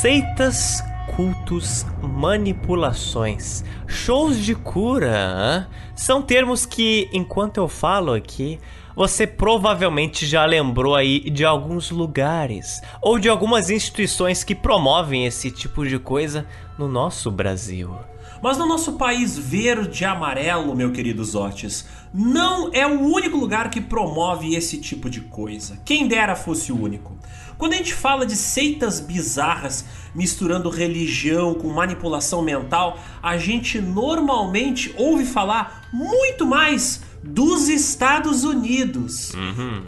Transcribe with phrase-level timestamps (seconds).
[0.00, 0.82] Seitas,
[1.14, 5.68] cultos, manipulações, shows de cura, hã?
[5.94, 8.58] são termos que, enquanto eu falo aqui,
[8.96, 15.50] você provavelmente já lembrou aí de alguns lugares ou de algumas instituições que promovem esse
[15.50, 16.46] tipo de coisa
[16.78, 17.94] no nosso Brasil.
[18.42, 23.68] Mas no nosso país verde e amarelo, meu querido Zotes, não é o único lugar
[23.68, 25.78] que promove esse tipo de coisa.
[25.84, 27.18] Quem dera fosse o único.
[27.60, 34.94] Quando a gente fala de seitas bizarras misturando religião com manipulação mental, a gente normalmente
[34.96, 39.32] ouve falar muito mais dos Estados Unidos.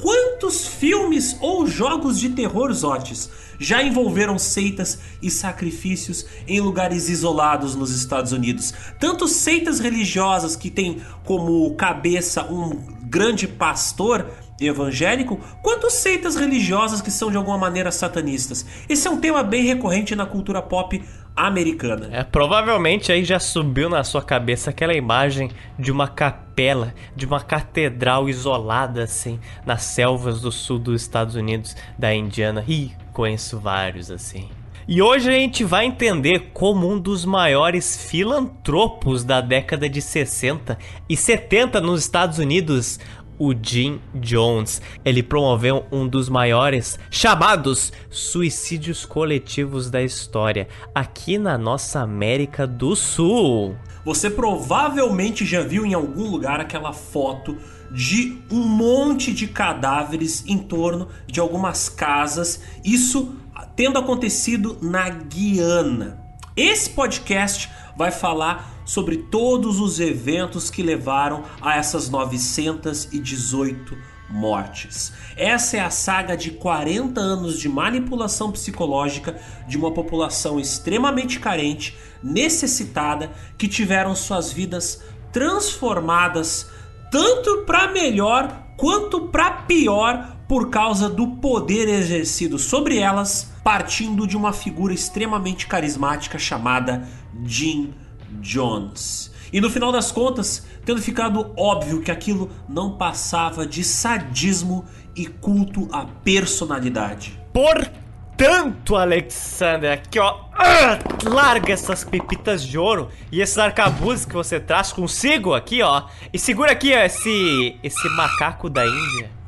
[0.02, 7.74] Quantos filmes ou jogos de terror, Zotes, já envolveram seitas e sacrifícios em lugares isolados
[7.74, 8.74] nos Estados Unidos?
[9.00, 14.30] Tanto seitas religiosas que têm como cabeça um grande pastor
[14.61, 18.65] evangélico, quanto seitas religiosas que são de alguma maneira satanistas.
[18.88, 21.02] Esse é um tema bem recorrente na cultura pop
[21.35, 22.09] americana.
[22.13, 27.41] É, provavelmente aí já subiu na sua cabeça aquela imagem de uma capela, de uma
[27.41, 32.65] catedral isolada assim, nas selvas do sul dos Estados Unidos, da Indiana.
[32.69, 34.48] Ih, conheço vários assim.
[34.87, 40.76] E hoje a gente vai entender como um dos maiores filantropos da década de 60
[41.09, 42.98] e 70 nos Estados Unidos,
[43.38, 44.80] o Jim Jones.
[45.05, 52.95] Ele promoveu um dos maiores chamados suicídios coletivos da história aqui na nossa América do
[52.97, 53.77] Sul.
[54.05, 57.57] Você provavelmente já viu em algum lugar aquela foto
[57.91, 63.37] de um monte de cadáveres em torno de algumas casas, isso
[63.77, 66.21] tendo acontecido na Guiana.
[66.56, 73.97] Esse podcast vai falar sobre todos os eventos que levaram a essas 918
[74.28, 75.12] mortes.
[75.37, 79.38] Essa é a saga de 40 anos de manipulação psicológica
[79.69, 86.70] de uma população extremamente carente, necessitada, que tiveram suas vidas transformadas
[87.10, 94.36] tanto para melhor quanto para pior por causa do poder exercido sobre elas, partindo de
[94.36, 97.08] uma figura extremamente carismática chamada
[97.44, 97.94] Jim
[98.41, 99.32] Jones.
[99.53, 105.26] E no final das contas, tendo ficado óbvio que aquilo não passava de sadismo e
[105.26, 107.38] culto à personalidade.
[107.53, 114.59] Portanto, Alexander, aqui ó, ah, larga essas pepitas de ouro e esses arcabuzes que você
[114.59, 119.41] traz consigo aqui ó, e segura aqui ó, esse esse macaco da Índia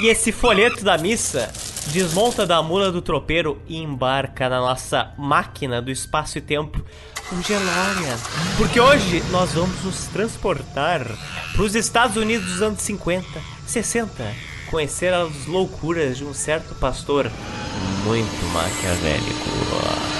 [0.00, 1.52] e esse folheto da missa.
[1.92, 6.82] Desmonta da mula do tropeiro e embarca na nossa máquina do espaço e tempo,
[7.32, 8.18] DeLorean.
[8.56, 11.06] Porque hoje nós vamos nos transportar
[11.52, 13.26] para os Estados Unidos dos anos 50,
[13.66, 14.34] 60,
[14.70, 17.30] conhecer as loucuras de um certo pastor
[18.04, 20.19] muito maquiavélico.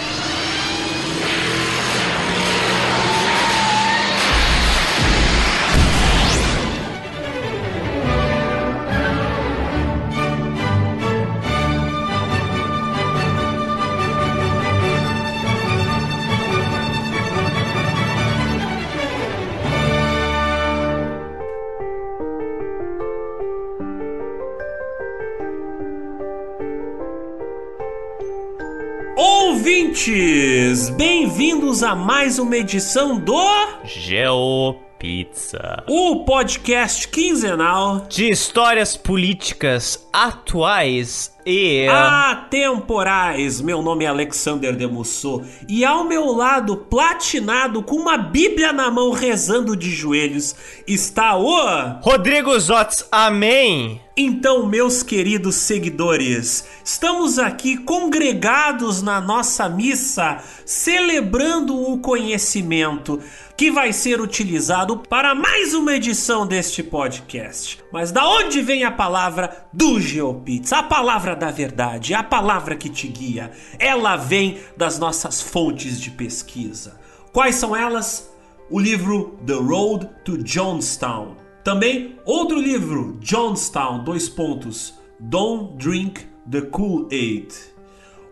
[31.41, 33.35] Bem-vindos a mais uma edição do
[33.83, 35.83] GeoPizza.
[35.89, 41.89] o podcast quinzenal De histórias políticas atuais e.
[41.89, 43.61] atemporais.
[43.61, 49.11] Meu nome é Alexander Demusso e ao meu lado, platinado com uma Bíblia na mão,
[49.11, 50.55] rezando de joelhos,
[50.87, 54.01] está o Rodrigo Zotz, amém!
[54.17, 63.19] Então, meus queridos seguidores, estamos aqui congregados na nossa missa, celebrando o conhecimento
[63.57, 67.80] que vai ser utilizado para mais uma edição deste podcast.
[67.93, 70.79] Mas da onde vem a palavra do GeoPizza?
[70.79, 73.51] A palavra da verdade, a palavra que te guia.
[73.79, 77.01] Ela vem das nossas fontes de pesquisa.
[77.33, 78.31] Quais são elas?
[78.71, 81.37] O livro The Road to Jonestown.
[81.65, 84.95] Também outro livro, Jonestown, dois pontos.
[85.19, 87.53] Don't Drink the Kool-Aid.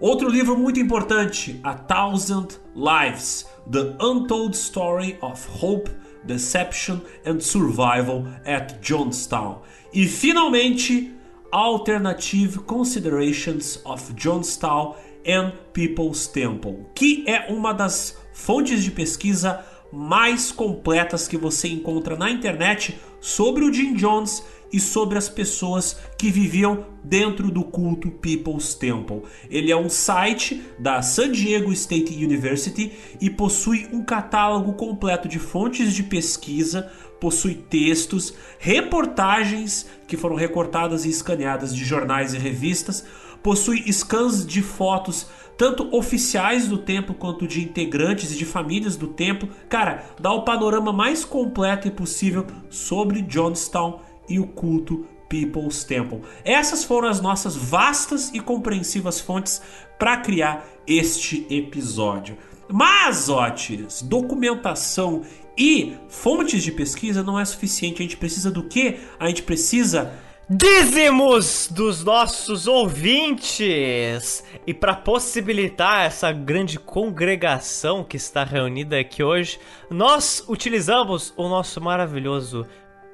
[0.00, 5.90] Outro livro muito importante, A Thousand Lives, The Untold Story of Hope,
[6.28, 9.62] Deception and Survival at Jonestown.
[9.92, 11.12] E finalmente,
[11.50, 14.94] Alternative Considerations of Jonestown
[15.26, 22.16] and People's Temple, que é uma das fontes de pesquisa mais completas que você encontra
[22.16, 28.10] na internet sobre o Jim Jones e sobre as pessoas que viviam dentro do culto
[28.10, 29.22] People's Temple.
[29.50, 35.38] Ele é um site da San Diego State University e possui um catálogo completo de
[35.38, 43.04] fontes de pesquisa, possui textos, reportagens que foram recortadas e escaneadas de jornais e revistas,
[43.42, 45.26] possui scans de fotos
[45.58, 49.48] tanto oficiais do templo quanto de integrantes e de famílias do templo.
[49.68, 56.22] Cara, dá o panorama mais completo e possível sobre Johnstown e o culto People's Temple.
[56.44, 59.60] Essas foram as nossas vastas e compreensivas fontes
[59.98, 62.36] para criar este episódio.
[62.68, 65.22] Mas, Otis, documentação
[65.56, 68.00] e fontes de pesquisa não é suficiente.
[68.00, 68.98] A gente precisa do quê?
[69.18, 70.12] A gente precisa
[70.48, 74.44] dízimos dos nossos ouvintes.
[74.66, 79.58] E para possibilitar essa grande congregação que está reunida aqui hoje,
[79.90, 82.66] nós utilizamos o nosso maravilhoso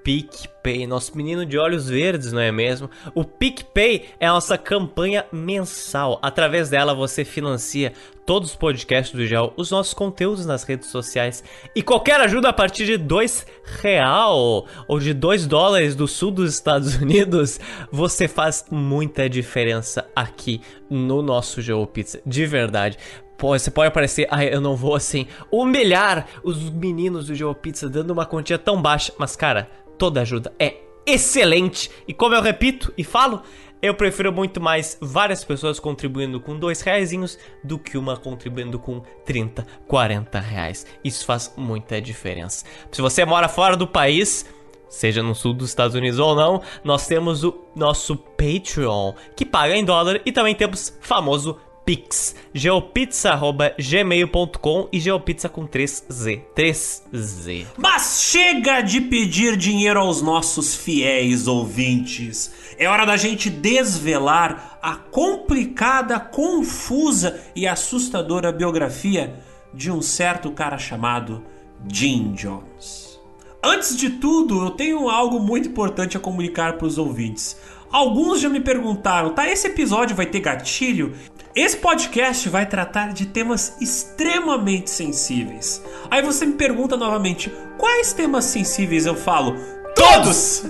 [0.05, 2.91] PicPay, nosso menino de olhos verdes, não é mesmo?
[3.15, 6.19] O PicPay é a nossa campanha mensal.
[6.21, 7.95] Através dela você financia
[8.27, 11.43] todos os podcasts do Gel, os nossos conteúdos nas redes sociais
[11.75, 13.47] e qualquer ajuda a partir de dois
[13.81, 17.59] real ou de dois dólares do sul dos Estados Unidos,
[17.91, 22.99] você faz muita diferença aqui no nosso Geo Pizza, de verdade.
[23.39, 27.89] Pô, você pode parecer, ah, eu não vou assim humilhar os meninos do Geo Pizza
[27.89, 29.69] dando uma quantia tão baixa, mas cara,
[29.99, 30.77] toda ajuda é
[31.07, 31.91] excelente.
[32.09, 33.43] E como eu repito e falo,
[33.83, 39.03] eu prefiro muito mais várias pessoas contribuindo com dois reais do que uma contribuindo com
[39.27, 40.87] 30, 40 reais.
[41.05, 42.65] Isso faz muita diferença.
[42.91, 44.47] Se você mora fora do país,
[44.89, 49.77] seja no sul dos Estados Unidos ou não, nós temos o nosso Patreon, que paga
[49.77, 56.41] em dólar, e também temos famoso Pix, geopizza.gmail.com e geopizza com 3Z.
[56.57, 57.67] 3Z.
[57.77, 62.51] Mas chega de pedir dinheiro aos nossos fiéis ouvintes.
[62.79, 69.39] É hora da gente desvelar a complicada, confusa e assustadora biografia
[69.75, 71.45] de um certo cara chamado
[71.87, 73.21] Jim Jones.
[73.63, 77.57] Antes de tudo, eu tenho algo muito importante a comunicar para os ouvintes.
[77.95, 79.49] Alguns já me perguntaram, tá?
[79.49, 81.15] Esse episódio vai ter gatilho?
[81.55, 85.81] Esse podcast vai tratar de temas extremamente sensíveis.
[86.11, 89.55] Aí você me pergunta novamente: quais temas sensíveis eu falo?
[89.95, 90.65] Todos!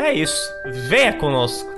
[0.00, 0.36] É isso,
[0.88, 1.70] venha conosco.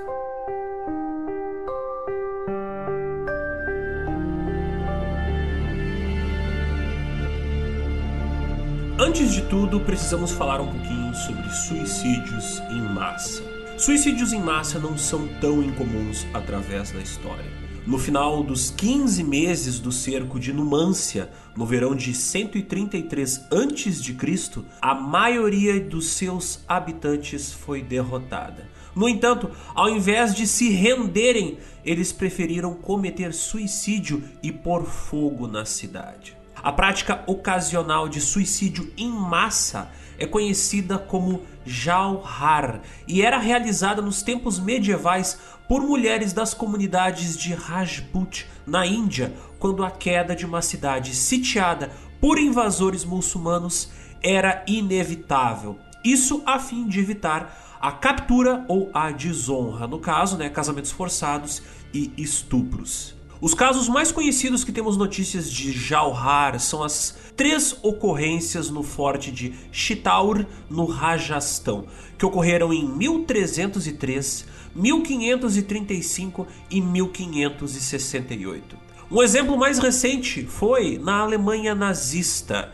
[8.97, 13.56] Antes de tudo, precisamos falar um pouquinho sobre suicídios em massa.
[13.77, 17.45] Suicídios em massa não são tão incomuns através da história.
[17.85, 24.95] No final dos 15 meses do cerco de Numância, no verão de 133 a.C., a
[24.95, 28.67] maioria dos seus habitantes foi derrotada.
[28.95, 35.65] No entanto, ao invés de se renderem, eles preferiram cometer suicídio e pôr fogo na
[35.65, 36.35] cidade.
[36.63, 44.21] A prática ocasional de suicídio em massa é conhecida como Jauhar e era realizada nos
[44.21, 45.37] tempos medievais
[45.67, 51.91] por mulheres das comunidades de Rajput na Índia, quando a queda de uma cidade sitiada
[52.21, 53.91] por invasores muçulmanos
[54.23, 55.77] era inevitável.
[56.03, 61.61] Isso a fim de evitar a captura ou a desonra, no caso, né, casamentos forçados
[61.93, 63.16] e estupros.
[63.39, 69.29] Os casos mais conhecidos que temos notícias de Jauhar são as três ocorrências no forte
[69.31, 71.85] de Chitaur, no Rajastão,
[72.17, 78.75] que ocorreram em 1303, 1535 e 1568.
[79.11, 82.71] Um exemplo mais recente foi na Alemanha nazista.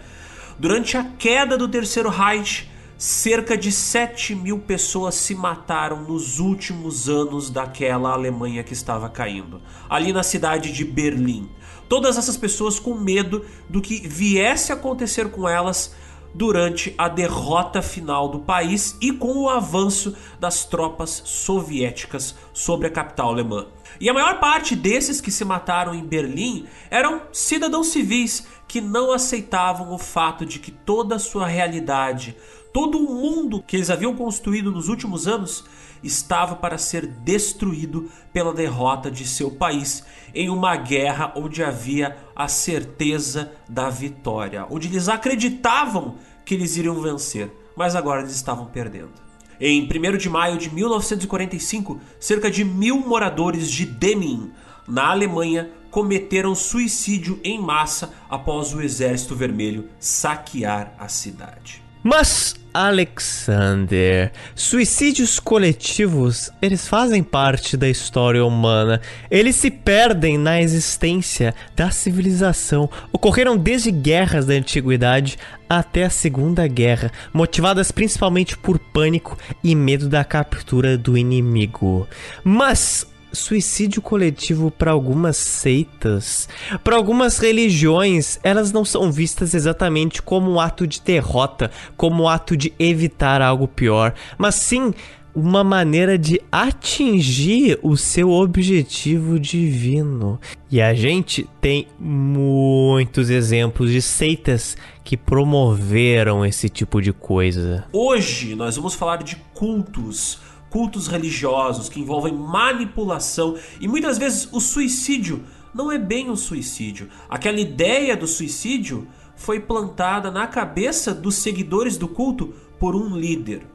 [0.57, 2.69] Durante a queda do Terceiro Reich,
[3.03, 9.61] cerca de 7 mil pessoas se mataram nos últimos anos daquela Alemanha que estava caindo,
[9.89, 11.49] ali na cidade de Berlim.
[11.89, 15.93] Todas essas pessoas com medo do que viesse a acontecer com elas
[16.33, 22.89] durante a derrota final do país e com o avanço das tropas soviéticas sobre a
[22.89, 23.67] capital alemã.
[23.99, 29.11] E a maior parte desses que se mataram em Berlim eram cidadãos civis que não
[29.11, 32.35] aceitavam o fato de que toda a sua realidade,
[32.73, 35.63] todo o mundo que eles haviam construído nos últimos anos
[36.03, 40.03] estava para ser destruído pela derrota de seu país
[40.33, 46.99] em uma guerra onde havia a certeza da vitória, onde eles acreditavam que eles iriam
[46.99, 49.13] vencer, mas agora eles estavam perdendo.
[49.61, 54.51] Em 1 de maio de 1945, cerca de mil moradores de Demmin,
[54.87, 61.82] na Alemanha, cometeram suicídio em massa após o Exército Vermelho saquear a cidade.
[62.03, 68.99] Mas, Alexander, suicídios coletivos, eles fazem parte da história humana.
[69.31, 72.89] Eles se perdem na existência da civilização.
[73.11, 75.37] Ocorreram desde guerras da antiguidade
[75.69, 82.05] até a Segunda Guerra, motivadas principalmente por pânico e medo da captura do inimigo.
[82.43, 86.47] Mas suicídio coletivo para algumas seitas,
[86.83, 92.29] para algumas religiões, elas não são vistas exatamente como um ato de derrota, como um
[92.29, 94.93] ato de evitar algo pior, mas sim
[95.35, 100.39] uma maneira de atingir o seu objetivo divino.
[100.69, 107.85] E a gente tem muitos exemplos de seitas que promoveram esse tipo de coisa.
[107.91, 110.39] Hoje nós vamos falar de cultos
[110.73, 117.09] cultos religiosos que envolvem manipulação e muitas vezes o suicídio não é bem um suicídio.
[117.29, 123.67] Aquela ideia do suicídio foi plantada na cabeça dos seguidores do culto por um líder.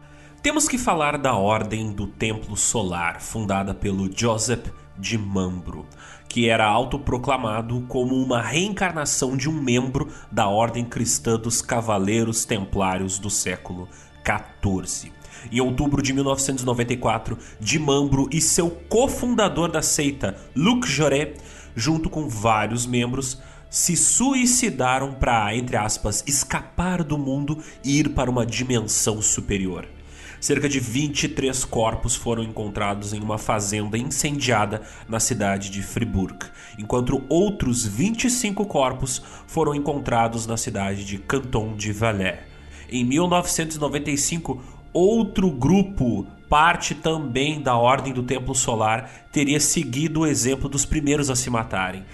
[0.42, 4.66] Temos que falar da Ordem do Templo Solar, fundada pelo Joseph
[4.98, 5.86] de Mambro,
[6.28, 13.20] que era autoproclamado como uma reencarnação de um membro da Ordem Cristã dos Cavaleiros Templários
[13.20, 13.88] do século
[14.24, 15.17] XIV.
[15.50, 21.34] Em outubro de 1994, Dimambro e seu cofundador da seita, Luc Joré,
[21.74, 23.38] junto com vários membros,
[23.70, 29.86] se suicidaram para, entre aspas, escapar do mundo e ir para uma dimensão superior.
[30.40, 36.46] Cerca de 23 corpos foram encontrados em uma fazenda incendiada na cidade de Fribourg,
[36.78, 42.38] enquanto outros 25 corpos foram encontrados na cidade de Canton de Valais.
[42.90, 50.68] Em 1995, outro grupo, parte também da Ordem do Templo Solar, teria seguido o exemplo
[50.68, 52.04] dos primeiros a se matarem.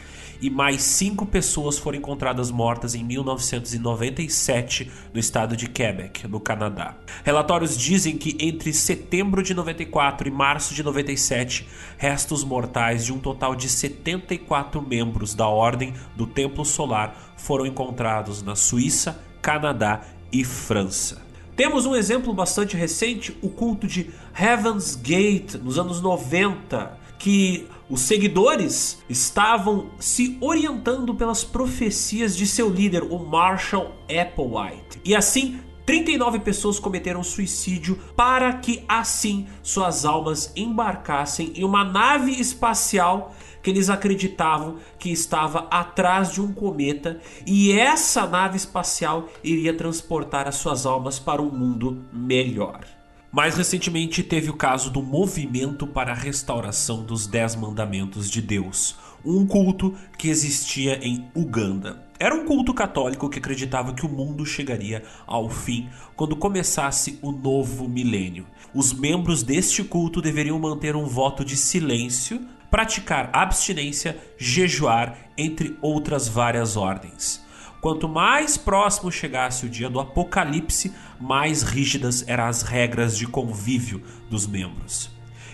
[0.41, 6.97] E mais cinco pessoas foram encontradas mortas em 1997 no estado de Quebec, no Canadá.
[7.25, 11.67] Relatórios dizem que entre setembro de 94 e março de 97,
[11.97, 18.43] restos mortais de um total de 74 membros da Ordem do Templo Solar foram encontrados
[18.43, 20.03] na Suíça, Canadá
[20.33, 21.23] e França.
[21.57, 28.01] Temos um exemplo bastante recente, o culto de Heaven's Gate, nos anos 90, que os
[28.01, 35.01] seguidores estavam se orientando pelas profecias de seu líder, o Marshall Applewhite.
[35.05, 42.33] E assim, 39 pessoas cometeram suicídio para que assim suas almas embarcassem em uma nave
[42.33, 43.33] espacial
[43.65, 50.47] que eles acreditavam que estava atrás de um cometa e essa nave espacial iria transportar
[50.47, 52.85] as suas almas para um mundo melhor.
[53.33, 58.97] Mais recentemente teve o caso do Movimento para a Restauração dos Dez Mandamentos de Deus,
[59.25, 62.05] um culto que existia em Uganda.
[62.21, 67.33] Era um culto católico que acreditava que o mundo chegaria ao fim quando começasse o
[67.33, 68.47] novo milênio.
[68.75, 76.27] Os membros deste culto deveriam manter um voto de silêncio praticar abstinência, jejuar, entre outras
[76.27, 77.41] várias ordens.
[77.81, 84.03] Quanto mais próximo chegasse o dia do apocalipse, mais rígidas eram as regras de convívio
[84.29, 85.09] dos membros.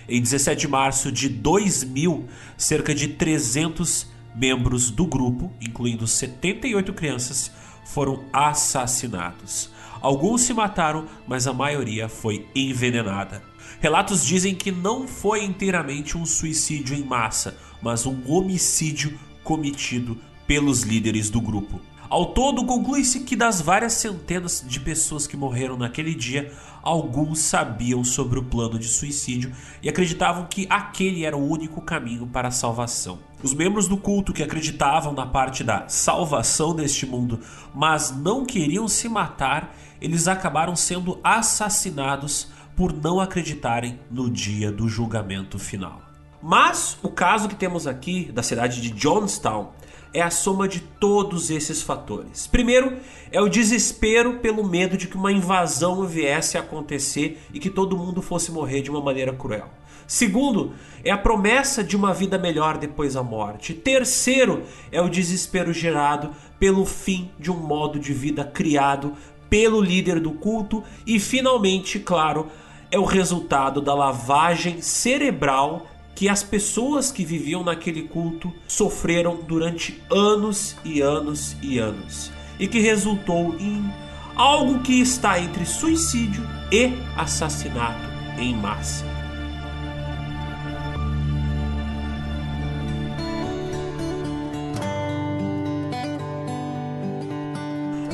[0.09, 7.53] Em 17 de março de 2000, cerca de 300 membros do grupo, incluindo 78 crianças,
[7.85, 9.71] foram assassinados.
[10.00, 13.50] Alguns se mataram, mas a maioria foi envenenada.
[13.81, 20.83] Relatos dizem que não foi inteiramente um suicídio em massa, mas um homicídio cometido pelos
[20.83, 21.81] líderes do grupo.
[22.11, 28.05] Ao todo, conclui-se que das várias centenas de pessoas que morreram naquele dia, alguns sabiam
[28.05, 29.51] sobre o plano de suicídio
[29.83, 33.21] e acreditavam que aquele era o único caminho para a salvação.
[33.43, 37.41] Os membros do culto que acreditavam na parte da salvação deste mundo,
[37.75, 42.49] mas não queriam se matar, eles acabaram sendo assassinados
[42.81, 46.01] por não acreditarem no dia do julgamento final.
[46.43, 49.73] Mas o caso que temos aqui da cidade de Johnstown
[50.15, 52.47] é a soma de todos esses fatores.
[52.47, 52.97] Primeiro,
[53.31, 57.99] é o desespero pelo medo de que uma invasão viesse a acontecer e que todo
[57.99, 59.69] mundo fosse morrer de uma maneira cruel.
[60.07, 60.73] Segundo,
[61.05, 63.75] é a promessa de uma vida melhor depois da morte.
[63.75, 69.13] Terceiro, é o desespero gerado pelo fim de um modo de vida criado
[69.51, 72.49] pelo líder do culto e finalmente, claro,
[72.91, 80.03] é o resultado da lavagem cerebral que as pessoas que viviam naquele culto sofreram durante
[80.11, 83.91] anos e anos e anos e que resultou em
[84.35, 89.05] algo que está entre suicídio e assassinato em massa.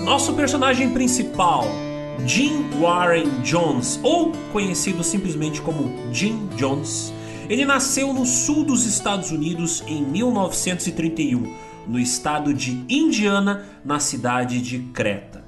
[0.04, 1.64] Nosso personagem principal
[2.24, 7.12] Jim Warren Jones, ou conhecido simplesmente como Jim Jones,
[7.48, 11.54] ele nasceu no sul dos Estados Unidos em 1931,
[11.86, 15.44] no estado de Indiana, na cidade de Creta.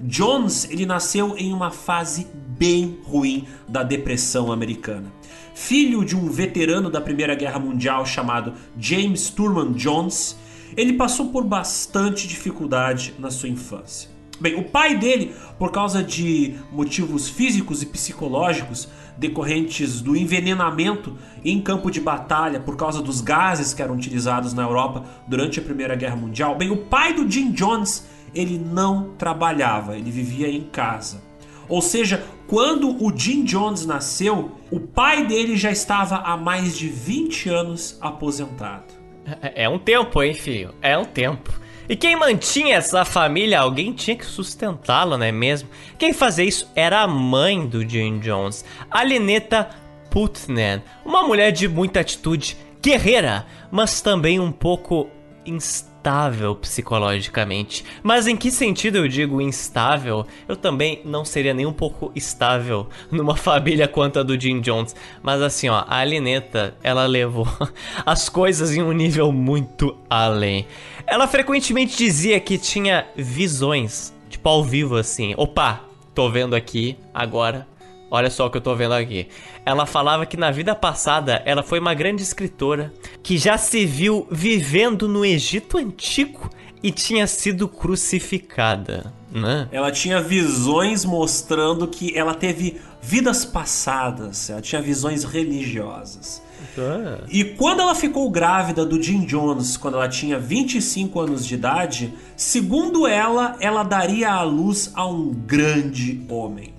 [0.00, 2.26] Jones ele nasceu em uma fase
[2.58, 5.12] bem ruim da depressão americana.
[5.54, 10.36] Filho de um veterano da Primeira Guerra Mundial chamado James Turman Jones,
[10.76, 14.13] ele passou por bastante dificuldade na sua infância.
[14.40, 21.60] Bem, o pai dele, por causa de motivos físicos e psicológicos decorrentes do envenenamento em
[21.60, 25.94] campo de batalha por causa dos gases que eram utilizados na Europa durante a Primeira
[25.94, 31.22] Guerra Mundial, bem, o pai do Jim Jones, ele não trabalhava, ele vivia em casa.
[31.68, 36.88] Ou seja, quando o Jim Jones nasceu, o pai dele já estava há mais de
[36.88, 38.92] 20 anos aposentado.
[39.40, 40.74] É, é um tempo, hein, filho?
[40.82, 41.63] É um tempo.
[41.88, 45.68] E quem mantinha essa família, alguém tinha que sustentá-la, não é mesmo?
[45.98, 49.68] Quem fazia isso era a mãe do Jim Jones, a Lineta
[50.10, 55.08] Putnam, uma mulher de muita atitude, guerreira, mas também um pouco
[55.44, 57.82] instável instável psicologicamente.
[58.02, 60.26] Mas em que sentido eu digo instável?
[60.46, 64.94] Eu também não seria nem um pouco estável numa família quanto a do Jim Jones.
[65.22, 67.48] Mas assim, ó, a Alineta, ela levou
[68.04, 70.66] as coisas em um nível muito além.
[71.06, 75.32] Ela frequentemente dizia que tinha visões, tipo ao vivo assim.
[75.38, 75.80] Opa,
[76.14, 77.66] tô vendo aqui agora
[78.14, 79.26] Olha só o que eu tô vendo aqui.
[79.66, 82.94] Ela falava que na vida passada ela foi uma grande escritora
[83.24, 86.48] que já se viu vivendo no Egito Antigo
[86.80, 89.12] e tinha sido crucificada.
[89.32, 89.68] Né?
[89.72, 96.40] Ela tinha visões mostrando que ela teve vidas passadas, ela tinha visões religiosas.
[96.78, 97.18] Ah.
[97.28, 102.14] E quando ela ficou grávida do Jim Jones, quando ela tinha 25 anos de idade,
[102.36, 106.73] segundo ela, ela daria à luz a um grande homem.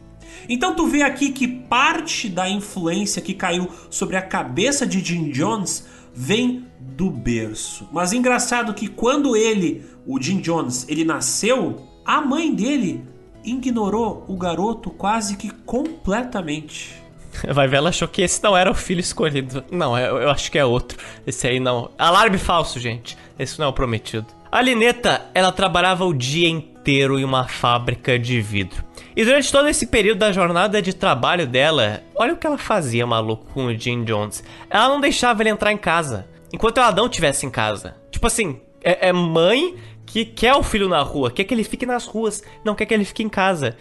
[0.48, 5.30] Então tu vê aqui que parte da influência que caiu sobre a cabeça de Jim
[5.32, 7.88] Jones vem do berço.
[7.92, 13.04] Mas engraçado que quando ele, o Jim Jones, ele nasceu, a mãe dele
[13.44, 16.96] ignorou o garoto quase que completamente.
[17.50, 19.64] Vai ver, ela achou que esse não era o filho escolhido.
[19.72, 20.98] Não, eu, eu acho que é outro.
[21.26, 21.92] Esse aí não.
[21.98, 23.18] Alarme falso, gente.
[23.38, 24.28] Esse não é o prometido.
[24.52, 28.84] A Lineta, ela trabalhava o dia inteiro em uma fábrica de vidro.
[29.16, 33.08] E durante todo esse período da jornada de trabalho dela, olha o que ela fazia,
[33.08, 34.44] maluco, com o Jim Jones.
[34.70, 37.96] Ela não deixava ele entrar em casa, enquanto ela não estivesse em casa.
[38.12, 41.86] Tipo assim, é, é mãe que quer o filho na rua, quer que ele fique
[41.86, 43.76] nas ruas, não quer que ele fique em casa.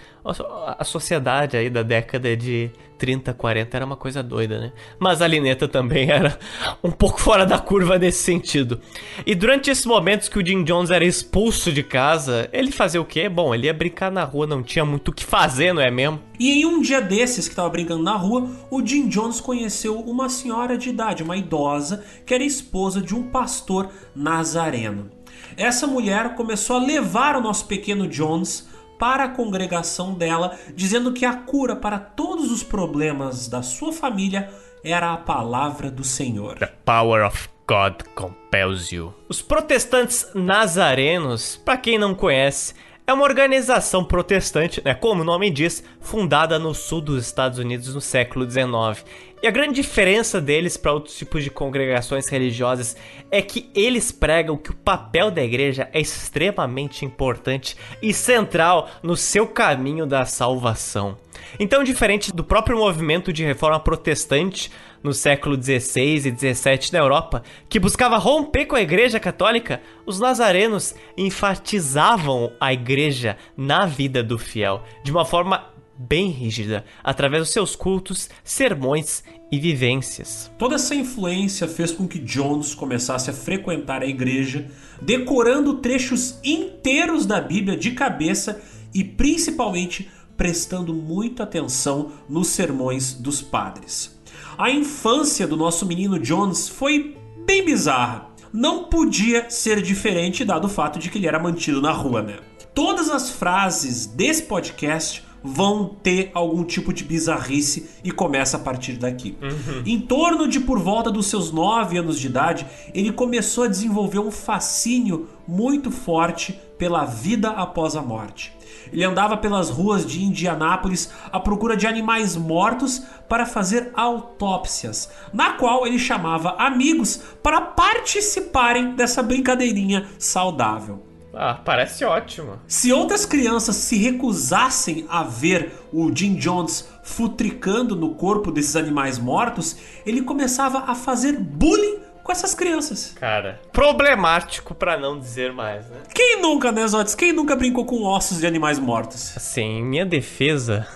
[0.78, 4.72] A sociedade aí da década de 30, 40 era uma coisa doida, né?
[4.98, 6.38] Mas a Lineta também era
[6.82, 8.80] um pouco fora da curva nesse sentido.
[9.26, 13.04] E durante esses momentos que o Jim Jones era expulso de casa, ele fazia o
[13.04, 13.28] quê?
[13.28, 16.20] Bom, ele ia brincar na rua, não tinha muito o que fazer, não é mesmo?
[16.40, 20.30] E em um dia desses que estava brincando na rua, o Jim Jones conheceu uma
[20.30, 25.10] senhora de idade, uma idosa, que era esposa de um pastor nazareno.
[25.56, 31.24] Essa mulher começou a levar o nosso pequeno Jones para a congregação dela, dizendo que
[31.24, 34.50] a cura para todos os problemas da sua família
[34.82, 36.58] era a palavra do Senhor.
[36.58, 39.14] The power of God compels you.
[39.28, 42.74] Os protestantes nazarenos, para quem não conhece,
[43.06, 47.94] é uma organização protestante, né, como o nome diz, fundada no sul dos Estados Unidos
[47.94, 49.04] no século XIX.
[49.44, 52.96] E a grande diferença deles para outros tipos de congregações religiosas
[53.30, 59.14] é que eles pregam que o papel da igreja é extremamente importante e central no
[59.14, 61.18] seu caminho da salvação.
[61.60, 67.42] Então, diferente do próprio movimento de reforma protestante no século XVI e XVII na Europa,
[67.68, 74.38] que buscava romper com a Igreja Católica, os nazarenos enfatizavam a Igreja na vida do
[74.38, 80.50] fiel de uma forma bem rígida, através dos seus cultos, sermões e vivências.
[80.58, 87.26] Toda essa influência fez com que Jones começasse a frequentar a igreja, decorando trechos inteiros
[87.26, 88.60] da Bíblia de cabeça
[88.92, 94.18] e principalmente prestando muita atenção nos sermões dos padres.
[94.58, 98.30] A infância do nosso menino Jones foi bem bizarra.
[98.52, 102.38] Não podia ser diferente dado o fato de que ele era mantido na rua, né?
[102.72, 108.94] Todas as frases desse podcast vão ter algum tipo de bizarrice e começa a partir
[108.94, 109.36] daqui.
[109.42, 109.82] Uhum.
[109.84, 114.20] Em torno de por volta dos seus 9 anos de idade, ele começou a desenvolver
[114.20, 118.54] um fascínio muito forte pela vida após a morte.
[118.90, 125.52] Ele andava pelas ruas de Indianápolis à procura de animais mortos para fazer autópsias, na
[125.52, 131.13] qual ele chamava amigos para participarem dessa brincadeirinha saudável.
[131.36, 132.58] Ah, parece ótimo.
[132.66, 139.18] Se outras crianças se recusassem a ver o Jim Jones futricando no corpo desses animais
[139.18, 143.12] mortos, ele começava a fazer bullying com essas crianças.
[143.14, 145.98] Cara, problemático para não dizer mais, né?
[146.12, 147.14] Quem nunca, né, Zotes?
[147.14, 149.36] Quem nunca brincou com ossos de animais mortos?
[149.36, 150.88] Assim, em minha defesa,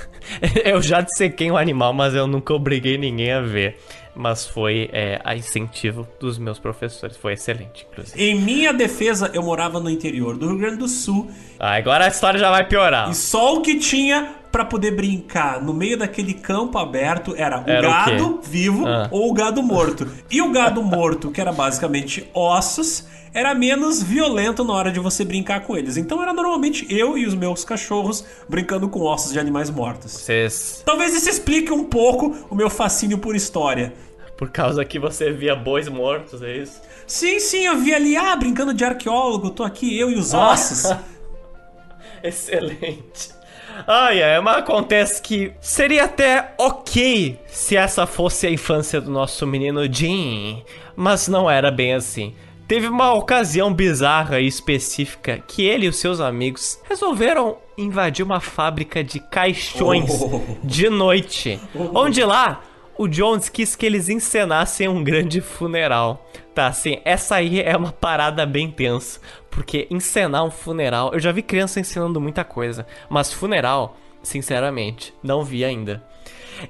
[0.64, 3.78] eu já dissequei um animal, mas eu nunca obriguei ninguém a ver
[4.14, 7.16] mas foi é, a incentivo dos meus professores.
[7.16, 8.22] Foi excelente, inclusive.
[8.22, 11.30] Em minha defesa, eu morava no interior do Rio Grande do Sul.
[11.58, 13.10] Ah, agora a história já vai piorar.
[13.10, 17.68] E só o que tinha para poder brincar no meio daquele campo aberto era o
[17.68, 19.08] era gado o vivo ah.
[19.10, 20.06] ou o gado morto.
[20.30, 25.24] E o gado morto, que era basicamente ossos, era menos violento na hora de você
[25.24, 25.96] brincar com eles.
[25.96, 30.12] Então era normalmente eu e os meus cachorros brincando com ossos de animais mortos.
[30.12, 30.84] Vocês...
[30.86, 33.92] Talvez isso explique um pouco o meu fascínio por história.
[34.38, 36.80] Por causa que você via bois mortos, é isso?
[37.08, 40.96] Sim, sim, eu vi ali, ah, brincando de arqueólogo, tô aqui, eu e os ossos.
[42.22, 43.34] Excelente.
[43.86, 49.46] Ai, ai, mas acontece que seria até ok se essa fosse a infância do nosso
[49.46, 50.62] menino Jim,
[50.96, 52.34] mas não era bem assim.
[52.66, 58.40] Teve uma ocasião bizarra e específica que ele e os seus amigos resolveram invadir uma
[58.40, 60.40] fábrica de caixões oh.
[60.64, 61.60] de noite.
[61.74, 62.00] Oh.
[62.00, 62.62] Onde lá
[62.96, 66.28] o Jones quis que eles encenassem um grande funeral.
[66.54, 69.20] Tá, assim, essa aí é uma parada bem tensa.
[69.50, 71.12] Porque encenar um funeral.
[71.12, 72.86] Eu já vi criança ensinando muita coisa.
[73.08, 76.04] Mas funeral, sinceramente, não vi ainda.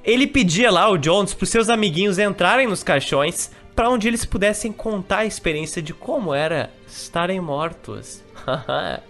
[0.03, 4.73] Ele pedia lá, o Jones, pros seus amiguinhos entrarem nos caixões para onde eles pudessem
[4.73, 8.23] contar a experiência de como era estarem mortos.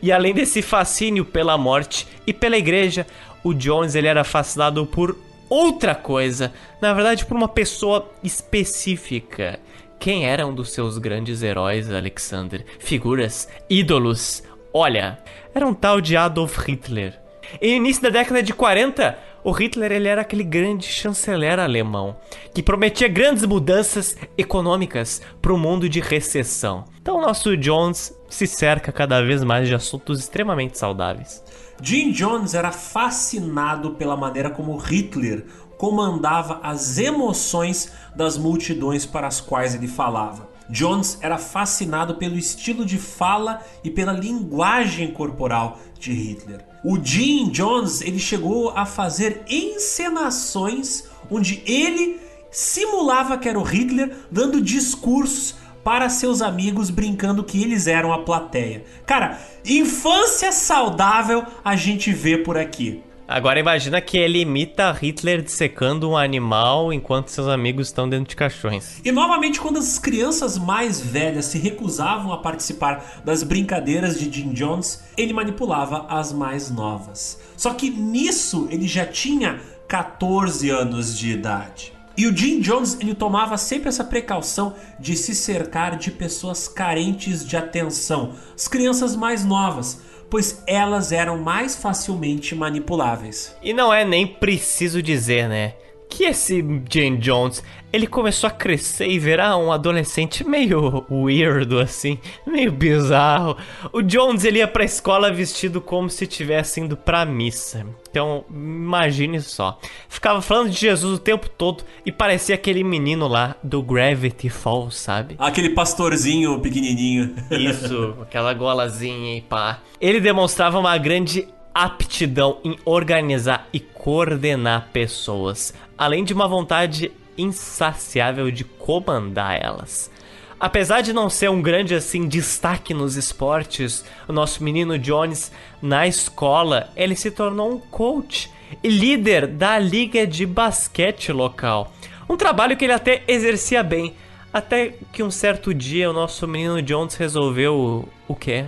[0.00, 3.06] e além desse fascínio pela morte e pela igreja,
[3.42, 5.16] o Jones ele era fascinado por
[5.48, 9.58] outra coisa, na verdade por uma pessoa específica.
[9.98, 12.64] Quem era um dos seus grandes heróis, Alexander?
[12.80, 14.42] Figuras, ídolos.
[14.74, 15.18] Olha,
[15.54, 17.20] era um tal de Adolf Hitler.
[17.60, 22.16] E início da década de 40, o Hitler ele era aquele grande chanceler alemão
[22.54, 26.84] que prometia grandes mudanças econômicas para o mundo de recessão.
[27.00, 31.42] Então, o nosso Jones se cerca cada vez mais de assuntos extremamente saudáveis.
[31.82, 35.44] Jim Jones era fascinado pela maneira como Hitler
[35.76, 40.48] comandava as emoções das multidões para as quais ele falava.
[40.70, 46.64] Jones era fascinado pelo estilo de fala e pela linguagem corporal de Hitler.
[46.84, 52.20] O Jim Jones ele chegou a fazer encenações onde ele
[52.52, 58.22] simulava que era o Hitler dando discursos para seus amigos brincando que eles eram a
[58.22, 58.84] plateia.
[59.06, 63.02] Cara, infância saudável a gente vê por aqui.
[63.32, 68.36] Agora imagina que ele imita Hitler dissecando um animal enquanto seus amigos estão dentro de
[68.36, 69.00] caixões.
[69.02, 74.52] E novamente, quando as crianças mais velhas se recusavam a participar das brincadeiras de Jim
[74.52, 77.40] Jones, ele manipulava as mais novas.
[77.56, 81.92] Só que nisso ele já tinha 14 anos de idade.
[82.16, 87.46] E o Jim Jones ele tomava sempre essa precaução de se cercar de pessoas carentes
[87.46, 90.00] de atenção, as crianças mais novas
[90.32, 93.54] pois elas eram mais facilmente manipuláveis.
[93.62, 95.74] E não é nem preciso dizer, né?
[96.14, 102.18] Que esse Jane Jones, ele começou a crescer e virar um adolescente meio weirdo, assim,
[102.46, 103.56] meio bizarro.
[103.94, 107.86] O Jones, ele ia pra escola vestido como se estivesse indo pra missa.
[108.10, 109.80] Então, imagine só.
[110.06, 114.96] Ficava falando de Jesus o tempo todo e parecia aquele menino lá do Gravity Falls,
[114.96, 115.36] sabe?
[115.38, 117.34] Aquele pastorzinho pequenininho.
[117.50, 119.80] Isso, aquela golazinha e pá.
[119.98, 125.72] Ele demonstrava uma grande aptidão em organizar e coordenar pessoas,
[126.02, 130.10] além de uma vontade insaciável de comandar elas.
[130.58, 136.04] Apesar de não ser um grande assim destaque nos esportes, o nosso menino Jones na
[136.08, 138.50] escola, ele se tornou um coach
[138.82, 141.92] e líder da liga de basquete local.
[142.28, 144.16] Um trabalho que ele até exercia bem,
[144.52, 148.64] até que um certo dia o nosso menino Jones resolveu o, quê?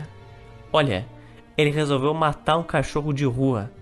[0.73, 1.05] Olha,
[1.59, 3.73] ele resolveu matar um cachorro de rua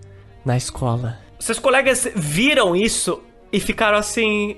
[0.43, 1.19] na escola.
[1.39, 3.21] Seus colegas viram isso
[3.53, 4.57] e ficaram assim: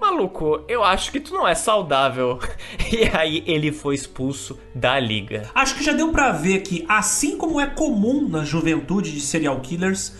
[0.00, 2.40] Maluco, eu acho que tu não é saudável.
[2.92, 5.48] E aí ele foi expulso da liga.
[5.54, 9.60] Acho que já deu para ver que, assim como é comum na juventude de serial
[9.60, 10.12] killers,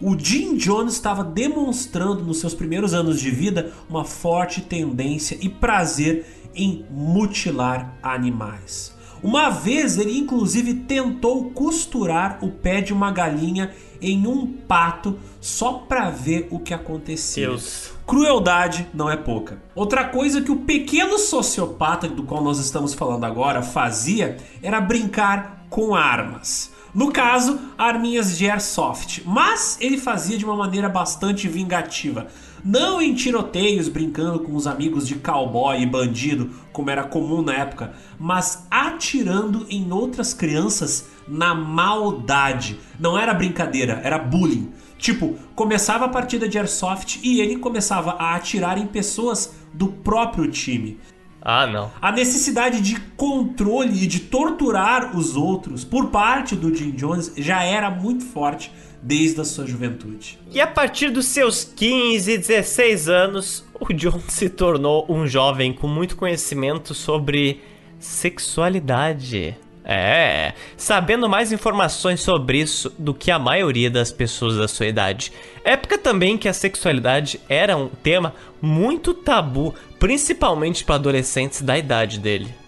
[0.00, 5.50] o Jim Jones estava demonstrando nos seus primeiros anos de vida uma forte tendência e
[5.50, 8.96] prazer em mutilar animais.
[9.24, 15.72] Uma vez ele inclusive tentou costurar o pé de uma galinha em um pato só
[15.72, 17.46] para ver o que acontecia.
[17.46, 17.90] Deus.
[18.06, 19.62] Crueldade não é pouca.
[19.74, 25.64] Outra coisa que o pequeno sociopata do qual nós estamos falando agora fazia era brincar
[25.70, 26.70] com armas.
[26.94, 32.26] No caso, arminhas de airsoft, mas ele fazia de uma maneira bastante vingativa.
[32.64, 37.52] Não em tiroteios brincando com os amigos de cowboy e bandido, como era comum na
[37.52, 42.80] época, mas atirando em outras crianças na maldade.
[42.98, 44.72] Não era brincadeira, era bullying.
[44.96, 50.50] Tipo, começava a partida de airsoft e ele começava a atirar em pessoas do próprio
[50.50, 50.98] time.
[51.42, 51.90] Ah, não.
[52.00, 57.62] A necessidade de controle e de torturar os outros por parte do Jim Jones já
[57.62, 58.72] era muito forte
[59.04, 60.38] desde a sua juventude.
[60.50, 65.86] E a partir dos seus 15, 16 anos, o John se tornou um jovem com
[65.86, 67.60] muito conhecimento sobre
[67.98, 69.56] sexualidade.
[69.86, 75.30] É, sabendo mais informações sobre isso do que a maioria das pessoas da sua idade.
[75.62, 82.18] Época também que a sexualidade era um tema muito tabu, principalmente para adolescentes da idade
[82.18, 82.63] dele.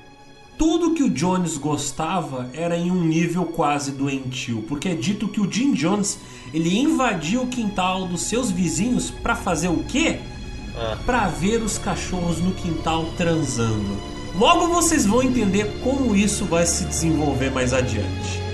[0.58, 5.40] Tudo que o Jones gostava era em um nível quase doentio, porque é dito que
[5.40, 6.18] o Jim Jones
[6.52, 10.18] ele invadiu o quintal dos seus vizinhos para fazer o quê?
[10.74, 10.96] Ah.
[11.04, 13.96] Para ver os cachorros no quintal transando.
[14.34, 18.45] Logo vocês vão entender como isso vai se desenvolver mais adiante.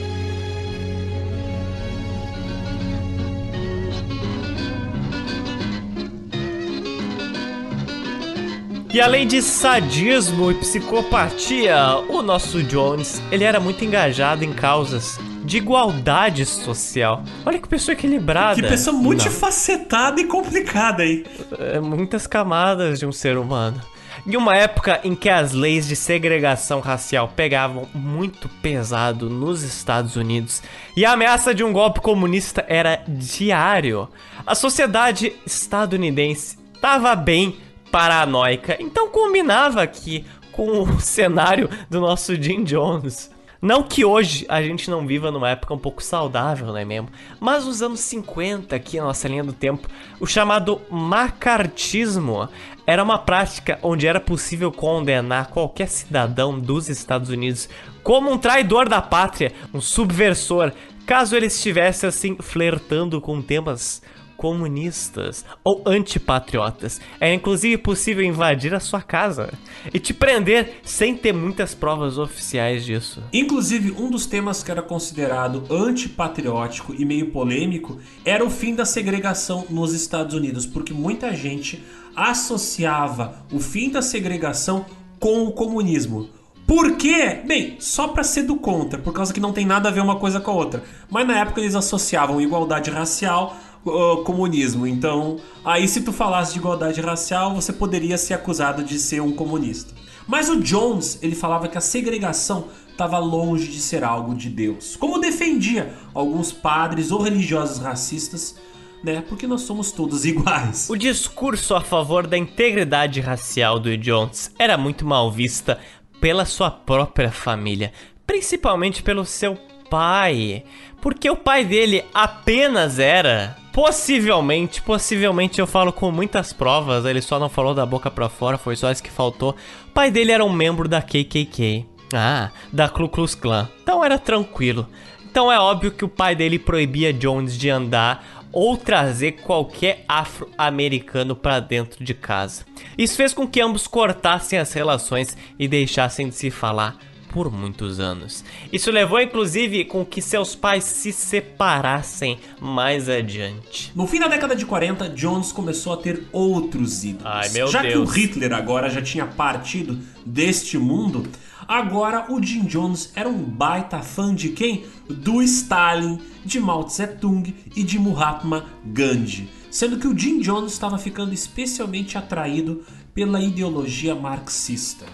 [8.92, 15.18] E além de sadismo e psicopatia, o nosso Jones, ele era muito engajado em causas
[15.42, 17.22] de igualdade social.
[17.46, 18.60] Olha que pessoa equilibrada.
[18.60, 21.24] Que pessoa multifacetada e complicada aí.
[21.58, 23.80] É, muitas camadas de um ser humano.
[24.26, 30.16] Em uma época em que as leis de segregação racial pegavam muito pesado nos Estados
[30.16, 30.62] Unidos
[30.94, 34.06] e a ameaça de um golpe comunista era diário,
[34.46, 37.56] a sociedade estadunidense estava bem
[37.92, 43.30] paranoica, então combinava aqui com o cenário do nosso Jim Jones.
[43.60, 47.08] Não que hoje a gente não viva numa época um pouco saudável, não é mesmo?
[47.38, 52.48] Mas nos anos 50, aqui na nossa linha do tempo, o chamado macartismo
[52.84, 57.68] era uma prática onde era possível condenar qualquer cidadão dos Estados Unidos
[58.02, 60.72] como um traidor da pátria, um subversor,
[61.06, 64.02] caso ele estivesse assim flertando com temas
[64.42, 67.00] comunistas ou antipatriotas.
[67.20, 69.52] É inclusive possível invadir a sua casa
[69.94, 73.22] e te prender sem ter muitas provas oficiais disso.
[73.32, 78.84] Inclusive, um dos temas que era considerado antipatriótico e meio polêmico era o fim da
[78.84, 81.80] segregação nos Estados Unidos, porque muita gente
[82.16, 84.84] associava o fim da segregação
[85.20, 86.28] com o comunismo.
[86.66, 87.42] Por quê?
[87.46, 90.16] Bem, só para ser do contra, por causa que não tem nada a ver uma
[90.16, 90.82] coisa com a outra.
[91.10, 94.86] Mas na época eles associavam igualdade racial uh, comunismo.
[94.86, 99.32] Então, aí se tu falasse de igualdade racial, você poderia ser acusado de ser um
[99.32, 99.94] comunista.
[100.26, 104.96] Mas o Jones, ele falava que a segregação estava longe de ser algo de Deus.
[104.96, 108.56] Como defendia alguns padres ou religiosos racistas,
[109.02, 109.22] né?
[109.28, 110.88] Porque nós somos todos iguais.
[110.88, 115.78] O discurso a favor da integridade racial do Jones era muito mal vista
[116.20, 117.92] pela sua própria família,
[118.24, 119.58] principalmente pelo seu
[119.90, 120.64] pai,
[121.00, 127.38] porque o pai dele apenas era possivelmente, possivelmente eu falo com muitas provas, ele só
[127.38, 129.56] não falou da boca para fora, foi só isso que faltou.
[129.88, 131.86] O pai dele era um membro da KKK.
[132.14, 133.68] Ah, da Ku Klux Klan.
[133.82, 134.86] Então era tranquilo.
[135.24, 141.34] Então é óbvio que o pai dele proibia Jones de andar ou trazer qualquer afro-americano
[141.34, 142.66] para dentro de casa.
[142.98, 146.98] Isso fez com que ambos cortassem as relações e deixassem de se falar
[147.32, 148.44] por muitos anos.
[148.72, 153.90] Isso levou inclusive com que seus pais se separassem mais adiante.
[153.96, 157.26] No fim da década de 40, Jones começou a ter outros ídolos.
[157.26, 157.92] Ai, meu já Deus.
[157.92, 161.26] que o Hitler agora já tinha partido deste mundo,
[161.66, 164.84] agora o Jim Jones era um baita fã de quem?
[165.08, 169.48] Do Stalin, de Mao Tse Tung e de Mahatma Gandhi.
[169.70, 175.06] Sendo que o Jim Jones estava ficando especialmente atraído pela ideologia marxista.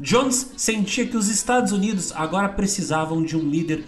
[0.00, 3.84] Jones sentia que os Estados Unidos agora precisavam de um líder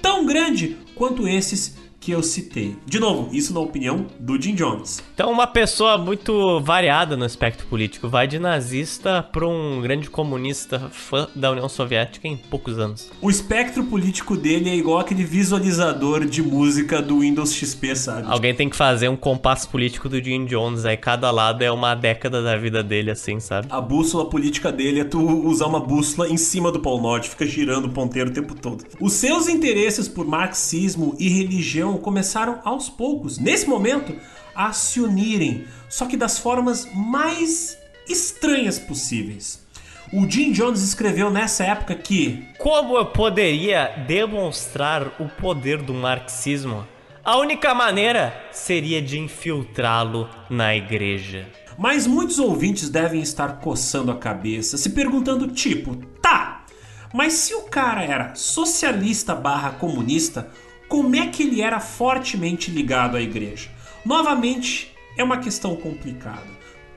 [0.00, 1.74] tão grande quanto esses
[2.08, 2.74] que eu citei.
[2.86, 5.02] De novo, isso na opinião do Jim Jones.
[5.12, 8.08] Então, uma pessoa muito variada no espectro político.
[8.08, 13.10] Vai de nazista para um grande comunista fã da União Soviética em poucos anos.
[13.20, 18.26] O espectro político dele é igual aquele visualizador de música do Windows XP, sabe?
[18.26, 20.86] Alguém tem que fazer um compasso político do Jim Jones.
[20.86, 23.66] Aí cada lado é uma década da vida dele, assim, sabe?
[23.68, 27.44] A bússola política dele é tu usar uma bússola em cima do Polo Norte, fica
[27.44, 28.82] girando o ponteiro o tempo todo.
[28.98, 34.14] Os seus interesses por marxismo e religião começaram aos poucos, nesse momento,
[34.54, 39.66] a se unirem, só que das formas mais estranhas possíveis.
[40.12, 46.86] O Jim Jones escreveu nessa época que Como eu poderia demonstrar o poder do marxismo?
[47.22, 51.46] A única maneira seria de infiltrá-lo na igreja.
[51.76, 56.64] Mas muitos ouvintes devem estar coçando a cabeça, se perguntando tipo, tá,
[57.12, 60.48] mas se o cara era socialista barra comunista,
[60.88, 63.68] como é que ele era fortemente ligado à igreja?
[64.04, 66.46] Novamente, é uma questão complicada.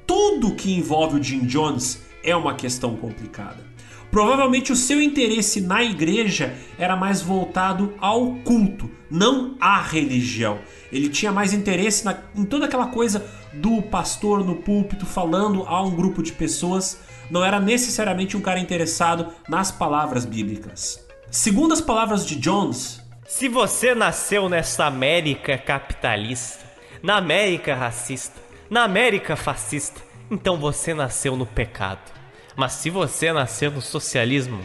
[0.07, 3.69] Tudo que envolve o Jim Jones é uma questão complicada.
[4.09, 10.59] Provavelmente o seu interesse na igreja era mais voltado ao culto, não à religião.
[10.91, 15.81] Ele tinha mais interesse na, em toda aquela coisa do pastor no púlpito falando a
[15.81, 16.99] um grupo de pessoas.
[17.29, 21.05] Não era necessariamente um cara interessado nas palavras bíblicas.
[21.29, 23.00] Segundo as palavras de Jones,
[23.33, 26.65] Se você nasceu nessa América capitalista,
[27.01, 28.39] na América racista,
[28.69, 32.11] na América fascista, então você nasceu no pecado.
[32.57, 34.59] Mas se você nasceu no socialismo,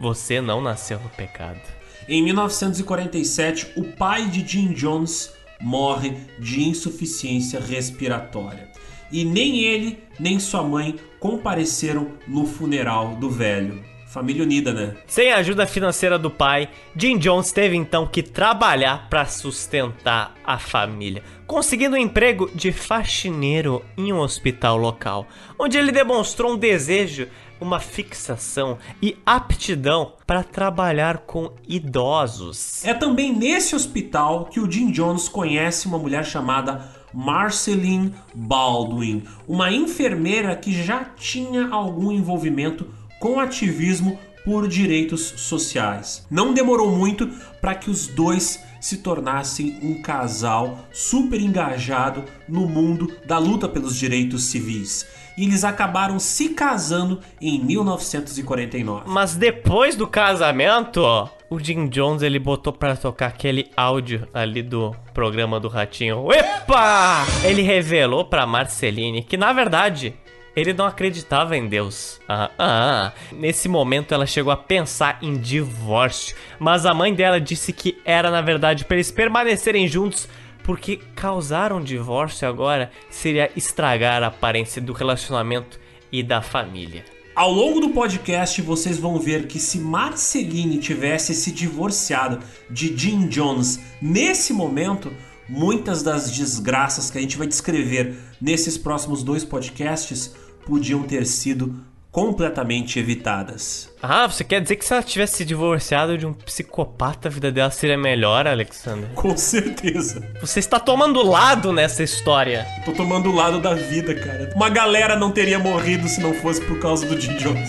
[0.00, 1.60] você não nasceu no pecado.
[2.08, 8.68] Em 1947, o pai de Jim Jones morre de insuficiência respiratória.
[9.12, 13.87] E nem ele, nem sua mãe compareceram no funeral do velho.
[14.08, 14.96] Família unida, né?
[15.06, 20.58] Sem a ajuda financeira do pai, Jim Jones teve então que trabalhar para sustentar a
[20.58, 25.26] família, conseguindo um emprego de faxineiro em um hospital local,
[25.58, 27.28] onde ele demonstrou um desejo,
[27.60, 32.82] uma fixação e aptidão para trabalhar com idosos.
[32.86, 39.70] É também nesse hospital que o Jim Jones conhece uma mulher chamada Marceline Baldwin, uma
[39.70, 42.86] enfermeira que já tinha algum envolvimento
[43.18, 46.26] com ativismo por direitos sociais.
[46.30, 47.28] Não demorou muito
[47.60, 53.96] para que os dois se tornassem um casal super engajado no mundo da luta pelos
[53.96, 55.06] direitos civis.
[55.36, 59.04] E eles acabaram se casando em 1949.
[59.06, 61.00] Mas depois do casamento,
[61.48, 66.26] o Jim Jones ele botou para tocar aquele áudio ali do programa do Ratinho.
[66.32, 67.24] Epa!
[67.44, 70.14] Ele revelou para Marceline que na verdade
[70.58, 72.20] ele não acreditava em Deus.
[72.28, 77.72] Ah, ah, nesse momento ela chegou a pensar em divórcio, mas a mãe dela disse
[77.72, 80.28] que era na verdade para eles permanecerem juntos
[80.68, 85.80] porque causar um divórcio agora seria estragar a aparência do relacionamento
[86.12, 87.06] e da família.
[87.34, 93.28] Ao longo do podcast, vocês vão ver que se Marceline tivesse se divorciado de Jim
[93.28, 95.10] Jones nesse momento,
[95.48, 100.34] muitas das desgraças que a gente vai descrever nesses próximos dois podcasts
[100.68, 101.74] podiam ter sido
[102.12, 103.90] completamente evitadas.
[104.02, 107.50] Ah, você quer dizer que se ela tivesse se divorciado de um psicopata, a vida
[107.50, 109.08] dela seria melhor, Alexander?
[109.14, 110.22] Com certeza.
[110.40, 112.66] Você está tomando lado nessa história.
[112.84, 114.52] Tô tomando o lado da vida, cara.
[114.54, 117.68] Uma galera não teria morrido se não fosse por causa do Jim Jones.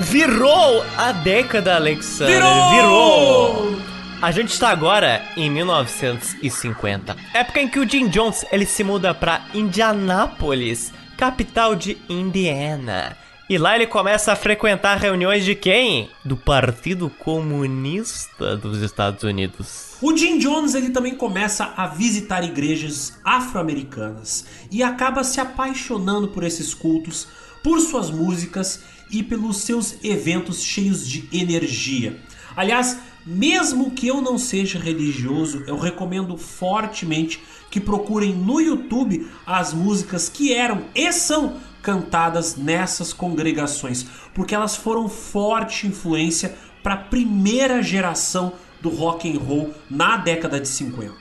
[0.00, 2.36] Virou a década, Alexander.
[2.36, 2.70] Virou!
[2.70, 3.82] Virou!
[4.22, 9.12] A gente está agora em 1950, época em que o Jim Jones ele se muda
[9.12, 13.16] para Indianápolis, capital de Indiana.
[13.50, 16.08] E lá ele começa a frequentar reuniões de quem?
[16.24, 19.96] Do Partido Comunista dos Estados Unidos.
[20.00, 26.44] O Jim Jones ele também começa a visitar igrejas afro-americanas e acaba se apaixonando por
[26.44, 27.26] esses cultos,
[27.64, 28.80] por suas músicas
[29.10, 32.20] e pelos seus eventos cheios de energia.
[32.56, 39.74] Aliás, mesmo que eu não seja religioso, eu recomendo fortemente que procurem no YouTube as
[39.74, 46.98] músicas que eram e são cantadas nessas congregações, porque elas foram forte influência para a
[46.98, 51.14] primeira geração do rock and roll na década de 50.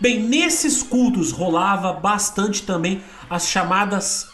[0.00, 4.28] Bem, nesses cultos rolava bastante também as chamadas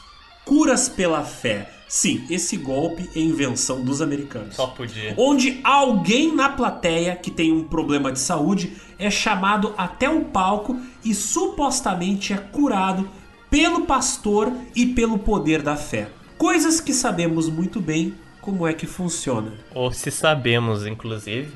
[0.45, 1.71] curas pela fé.
[1.93, 4.57] Sim, esse golpe é invenção dos americanos.
[4.57, 5.15] Só podia.
[5.19, 10.81] Onde alguém na plateia que tem um problema de saúde é chamado até o palco
[11.05, 13.07] e supostamente é curado
[13.51, 16.09] pelo pastor e pelo poder da fé.
[16.39, 19.53] Coisas que sabemos muito bem como é que funciona.
[19.75, 21.53] Ou se sabemos, inclusive.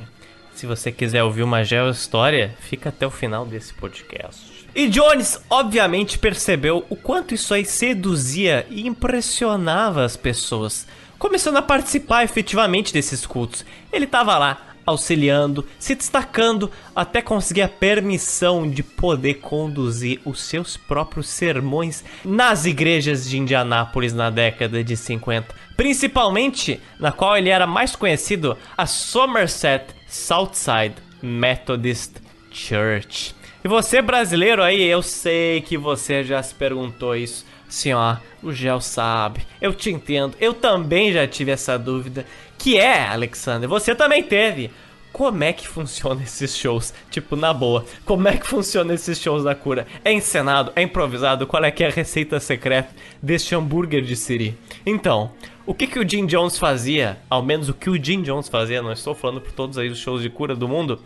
[0.54, 4.55] Se você quiser ouvir uma geo história, fica até o final desse podcast.
[4.78, 10.86] E Jones, obviamente, percebeu o quanto isso aí seduzia e impressionava as pessoas,
[11.18, 13.64] começando a participar efetivamente desses cultos.
[13.90, 20.76] Ele estava lá, auxiliando, se destacando até conseguir a permissão de poder conduzir os seus
[20.76, 27.66] próprios sermões nas igrejas de Indianápolis na década de 50, principalmente na qual ele era
[27.66, 32.16] mais conhecido, a Somerset Southside Methodist
[32.50, 33.35] Church.
[33.66, 37.44] E você brasileiro aí, eu sei que você já se perguntou isso.
[37.66, 42.24] Assim, ó, o Gel sabe, eu te entendo, eu também já tive essa dúvida.
[42.56, 44.70] Que é, Alexander, você também teve.
[45.12, 46.94] Como é que funciona esses shows?
[47.10, 49.84] Tipo, na boa, como é que funciona esses shows da cura?
[50.04, 50.70] É encenado?
[50.76, 51.44] É improvisado?
[51.44, 54.56] Qual é que é a receita secreta deste hambúrguer de Siri?
[54.86, 55.32] Então,
[55.66, 58.80] o que, que o Jim Jones fazia, ao menos o que o Jim Jones fazia,
[58.80, 61.00] não estou falando por todos aí os shows de cura do mundo,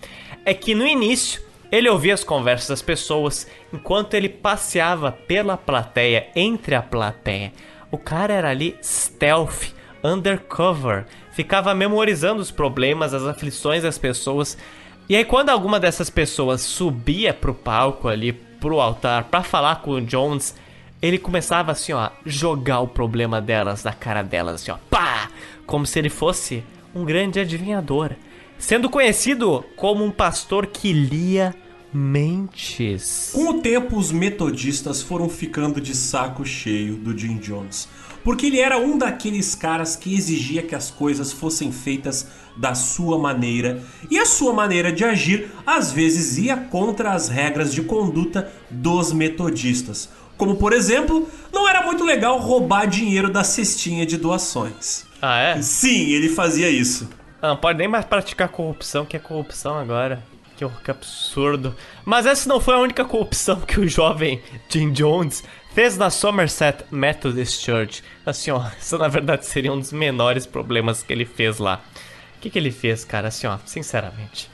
[0.45, 6.29] é que no início ele ouvia as conversas das pessoas enquanto ele passeava pela plateia,
[6.35, 7.53] entre a plateia.
[7.91, 14.59] O cara era ali stealth, undercover, ficava memorizando os problemas, as aflições das pessoas.
[15.09, 19.93] E aí quando alguma dessas pessoas subia pro palco ali, pro altar, para falar com
[19.93, 20.55] o Jones,
[21.01, 25.31] ele começava assim, ó, jogar o problema delas na cara delas, assim, ó, pá!
[25.66, 26.64] Como se ele fosse
[26.95, 28.11] um grande adivinhador
[28.61, 31.55] sendo conhecido como um pastor que lia
[31.93, 33.31] mentes.
[33.33, 37.89] Com o tempo, os metodistas foram ficando de saco cheio do Jim Jones,
[38.23, 43.19] porque ele era um daqueles caras que exigia que as coisas fossem feitas da sua
[43.19, 48.53] maneira, e a sua maneira de agir às vezes ia contra as regras de conduta
[48.71, 50.09] dos metodistas.
[50.37, 55.05] Como por exemplo, não era muito legal roubar dinheiro da cestinha de doações.
[55.21, 55.61] Ah, é?
[55.61, 57.09] Sim, ele fazia isso.
[57.43, 60.22] Ah, não pode nem mais praticar corrupção, que é corrupção agora.
[60.57, 61.74] Que, que absurdo.
[62.05, 65.43] Mas essa não foi a única corrupção que o jovem Jim Jones
[65.74, 68.05] fez na Somerset Methodist Church.
[68.26, 71.80] Assim, ó, isso na verdade seria um dos menores problemas que ele fez lá.
[72.36, 73.28] O que, que ele fez, cara?
[73.28, 74.51] Assim, ó, sinceramente.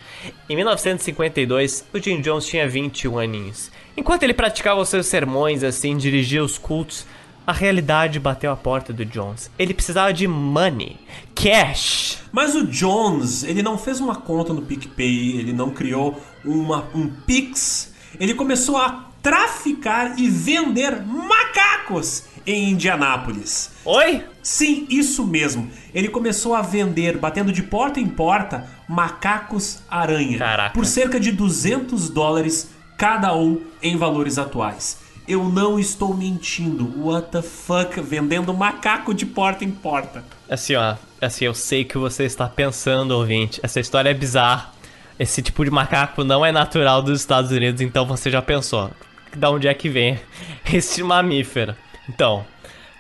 [0.49, 3.71] Em 1952, o Jim Jones tinha 21 aninhos.
[3.97, 7.07] Enquanto ele praticava os seus sermões, assim, dirigia os cultos,
[7.47, 9.51] a realidade bateu a porta do Jones.
[9.59, 10.99] Ele precisava de money,
[11.35, 12.19] cash.
[12.33, 17.09] Mas o Jones, ele não fez uma conta no PicPay, ele não criou uma, um
[17.09, 17.95] Pix.
[18.19, 23.71] Ele começou a traficar e vender macacos em Indianápolis.
[23.85, 24.25] Oi?
[24.43, 25.71] Sim, isso mesmo.
[25.93, 30.39] Ele começou a vender, batendo de porta em porta, macacos aranha.
[30.39, 30.75] Caraca.
[30.75, 35.06] Por cerca de 200 dólares cada um em valores atuais.
[35.29, 36.93] Eu não estou mentindo.
[37.05, 38.01] What the fuck?
[38.01, 40.25] Vendendo macaco de porta em porta.
[40.49, 40.95] Assim, ó.
[41.21, 43.59] Assim, eu sei que você está pensando, ouvinte.
[43.63, 44.71] Essa história é bizarra.
[45.19, 48.91] Esse tipo de macaco não é natural dos Estados Unidos, então você já pensou.
[49.37, 50.21] Da onde é que vem
[50.73, 51.75] esse mamífero?
[52.09, 52.45] Então,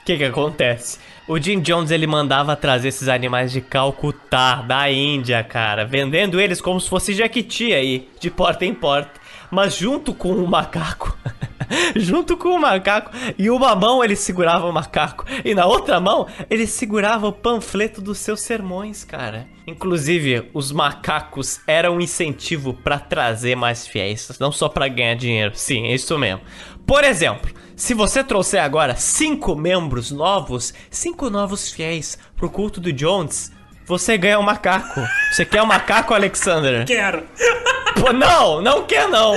[0.01, 0.99] o que que acontece?
[1.29, 6.61] O Jim Jones ele mandava trazer esses animais de Calcutá, da Índia, cara, vendendo eles
[6.61, 9.21] como se fosse Jequiti aí, de porta em porta.
[9.51, 11.17] Mas junto com o macaco,
[11.97, 13.11] junto com o macaco.
[13.39, 15.25] E uma mão ele segurava o macaco.
[15.45, 19.49] E na outra mão ele segurava o panfleto dos seus sermões, cara.
[19.67, 25.53] Inclusive, os macacos eram um incentivo para trazer mais fiéis, não só para ganhar dinheiro.
[25.55, 26.41] Sim, é isso mesmo.
[26.87, 32.93] Por exemplo, se você trouxer agora cinco membros novos, cinco novos fiéis pro culto do
[32.93, 33.53] Jones,
[33.85, 35.01] você ganha um macaco.
[35.31, 36.85] Você quer um macaco, Alexander?
[36.87, 37.25] Quero.
[38.01, 39.35] Pô, não, não quer não.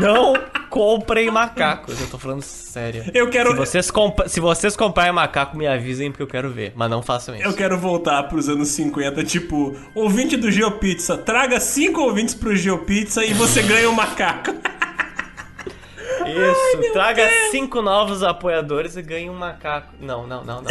[0.00, 0.34] Não
[0.70, 2.00] comprem macacos.
[2.00, 3.04] Eu tô falando sério.
[3.14, 3.50] Eu quero.
[3.50, 6.72] Se vocês, comp se vocês comprarem macaco, me avisem porque eu quero ver.
[6.76, 7.44] Mas não façam isso.
[7.44, 13.24] Eu quero voltar pros anos 50, tipo, ouvinte do GeoPizza, traga cinco ouvintes pro GeoPizza
[13.24, 14.54] e você ganha um macaco.
[16.26, 17.50] Isso, meu traga Deus.
[17.50, 19.94] cinco novos apoiadores e ganhe um macaco.
[20.00, 20.70] Não, não, não, não.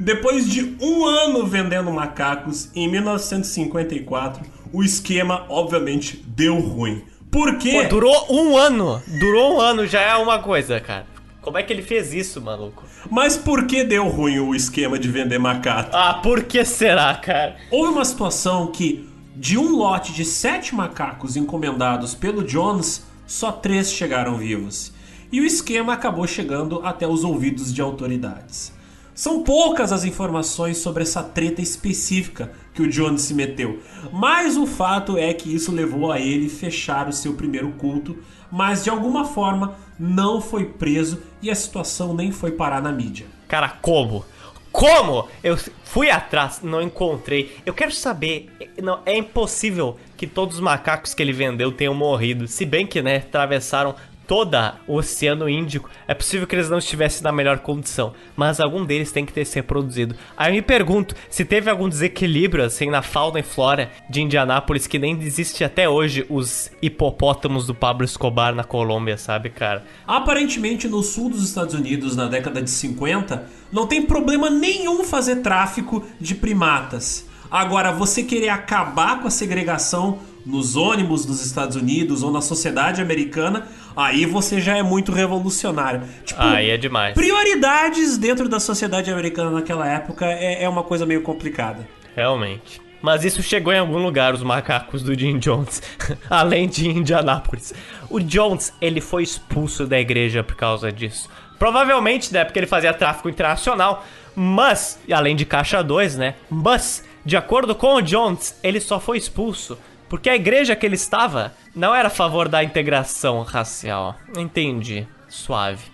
[0.00, 4.42] Depois de um ano vendendo macacos, em 1954,
[4.72, 7.02] o esquema obviamente deu ruim.
[7.30, 7.72] Por quê?
[7.82, 9.02] Pô, durou um ano.
[9.18, 11.06] Durou um ano, já é uma coisa, cara.
[11.40, 12.84] Como é que ele fez isso, maluco?
[13.10, 15.90] Mas por que deu ruim o esquema de vender macaco?
[15.92, 17.56] Ah, por que será, cara?
[17.70, 23.92] Houve uma situação que, de um lote de sete macacos encomendados pelo Jones, só três
[23.92, 24.92] chegaram vivos.
[25.32, 28.72] E o esquema acabou chegando até os ouvidos de autoridades.
[29.14, 34.66] São poucas as informações sobre essa treta específica que o Jones se meteu, mas o
[34.66, 38.16] fato é que isso levou a ele fechar o seu primeiro culto,
[38.50, 43.26] mas de alguma forma não foi preso e a situação nem foi parar na mídia.
[43.46, 44.24] Cara, como?
[44.72, 45.28] Como?
[45.44, 47.54] Eu fui atrás, não encontrei.
[47.66, 48.48] Eu quero saber.
[48.82, 52.48] Não, é impossível que todos os macacos que ele vendeu tenham morrido.
[52.48, 53.94] Se bem que, né, atravessaram
[54.26, 58.84] toda o Oceano Índico, é possível que eles não estivessem na melhor condição, mas algum
[58.84, 60.14] deles tem que ter se reproduzido.
[60.36, 64.86] Aí eu me pergunto se teve algum desequilíbrio assim na fauna e flora de Indianápolis
[64.86, 69.84] que nem existe até hoje os hipopótamos do Pablo Escobar na Colômbia, sabe, cara?
[70.06, 75.36] Aparentemente no sul dos Estados Unidos na década de 50 não tem problema nenhum fazer
[75.36, 77.26] tráfico de primatas.
[77.50, 83.00] Agora, você querer acabar com a segregação nos ônibus dos Estados Unidos ou na sociedade
[83.00, 83.66] americana,
[83.96, 86.02] aí você já é muito revolucionário.
[86.24, 87.14] Tipo, aí é demais.
[87.14, 91.86] Prioridades dentro da sociedade americana naquela época é, é uma coisa meio complicada.
[92.14, 92.80] Realmente.
[93.00, 95.82] Mas isso chegou em algum lugar, os macacos do Jim Jones,
[96.30, 97.74] além de Indianápolis.
[98.08, 101.28] O Jones, ele foi expulso da igreja por causa disso.
[101.58, 107.36] Provavelmente, né, porque ele fazia tráfico internacional, mas, além de caixa 2, né, mas, de
[107.36, 109.76] acordo com o Jones, ele só foi expulso
[110.12, 114.14] porque a igreja que ele estava não era a favor da integração racial.
[114.36, 115.08] Entendi.
[115.26, 115.86] Suave.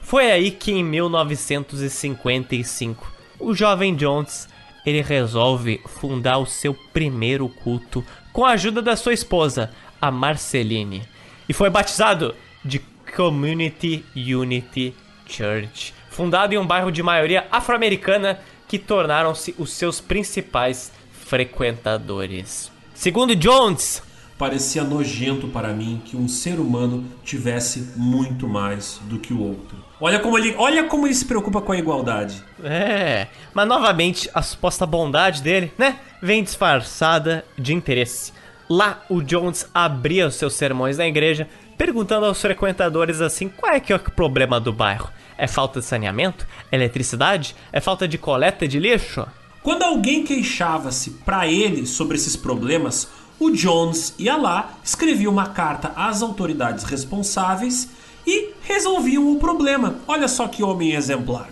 [0.00, 4.48] Foi aí que em 1955, o jovem Jones
[4.86, 11.02] ele resolve fundar o seu primeiro culto com a ajuda da sua esposa, a Marceline,
[11.48, 12.32] e foi batizado
[12.64, 12.80] de
[13.16, 14.94] Community Unity
[15.26, 22.72] Church, fundado em um bairro de maioria afro-americana que tornaram-se os seus principais frequentadores.
[22.94, 24.02] Segundo Jones,
[24.38, 29.76] parecia nojento para mim que um ser humano tivesse muito mais do que o outro.
[30.00, 32.42] Olha como ele, olha como ele se preocupa com a igualdade.
[32.62, 38.32] É, mas novamente a suposta bondade dele, né, vem disfarçada de interesse.
[38.70, 43.80] Lá o Jones abria os seus sermões na igreja, perguntando aos frequentadores assim: qual é
[43.80, 45.10] que é o problema do bairro?
[45.36, 46.46] É falta de saneamento?
[46.70, 47.54] Eletricidade?
[47.72, 49.26] É falta de coleta de lixo?
[49.64, 53.08] Quando alguém queixava-se para ele sobre esses problemas,
[53.40, 57.88] o Jones ia lá, escrevia uma carta às autoridades responsáveis
[58.26, 60.00] e resolviam o problema.
[60.06, 61.48] Olha só que homem exemplar.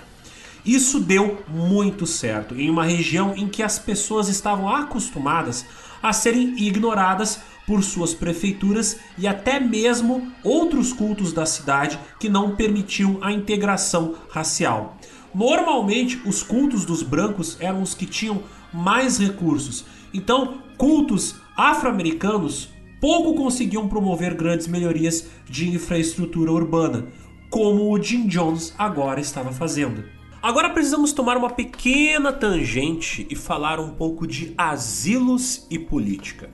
[0.62, 5.64] Isso deu muito certo em uma região em que as pessoas estavam acostumadas
[6.02, 12.56] a serem ignoradas por suas prefeituras e até mesmo outros cultos da cidade que não
[12.56, 14.98] permitiam a integração racial.
[15.35, 19.85] Normalmente, os cultos dos brancos eram os que tinham mais recursos.
[20.12, 22.68] Então, cultos afro-americanos
[23.01, 27.09] pouco conseguiam promover grandes melhorias de infraestrutura urbana,
[27.51, 30.05] como o Jim Jones agora estava fazendo.
[30.43, 36.51] Agora precisamos tomar uma pequena tangente e falar um pouco de asilos e política.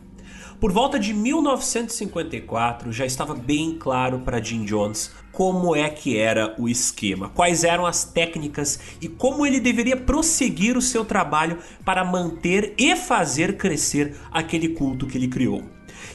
[0.61, 6.53] Por volta de 1954 já estava bem claro para Jim Jones como é que era
[6.59, 12.05] o esquema, quais eram as técnicas e como ele deveria prosseguir o seu trabalho para
[12.05, 15.63] manter e fazer crescer aquele culto que ele criou.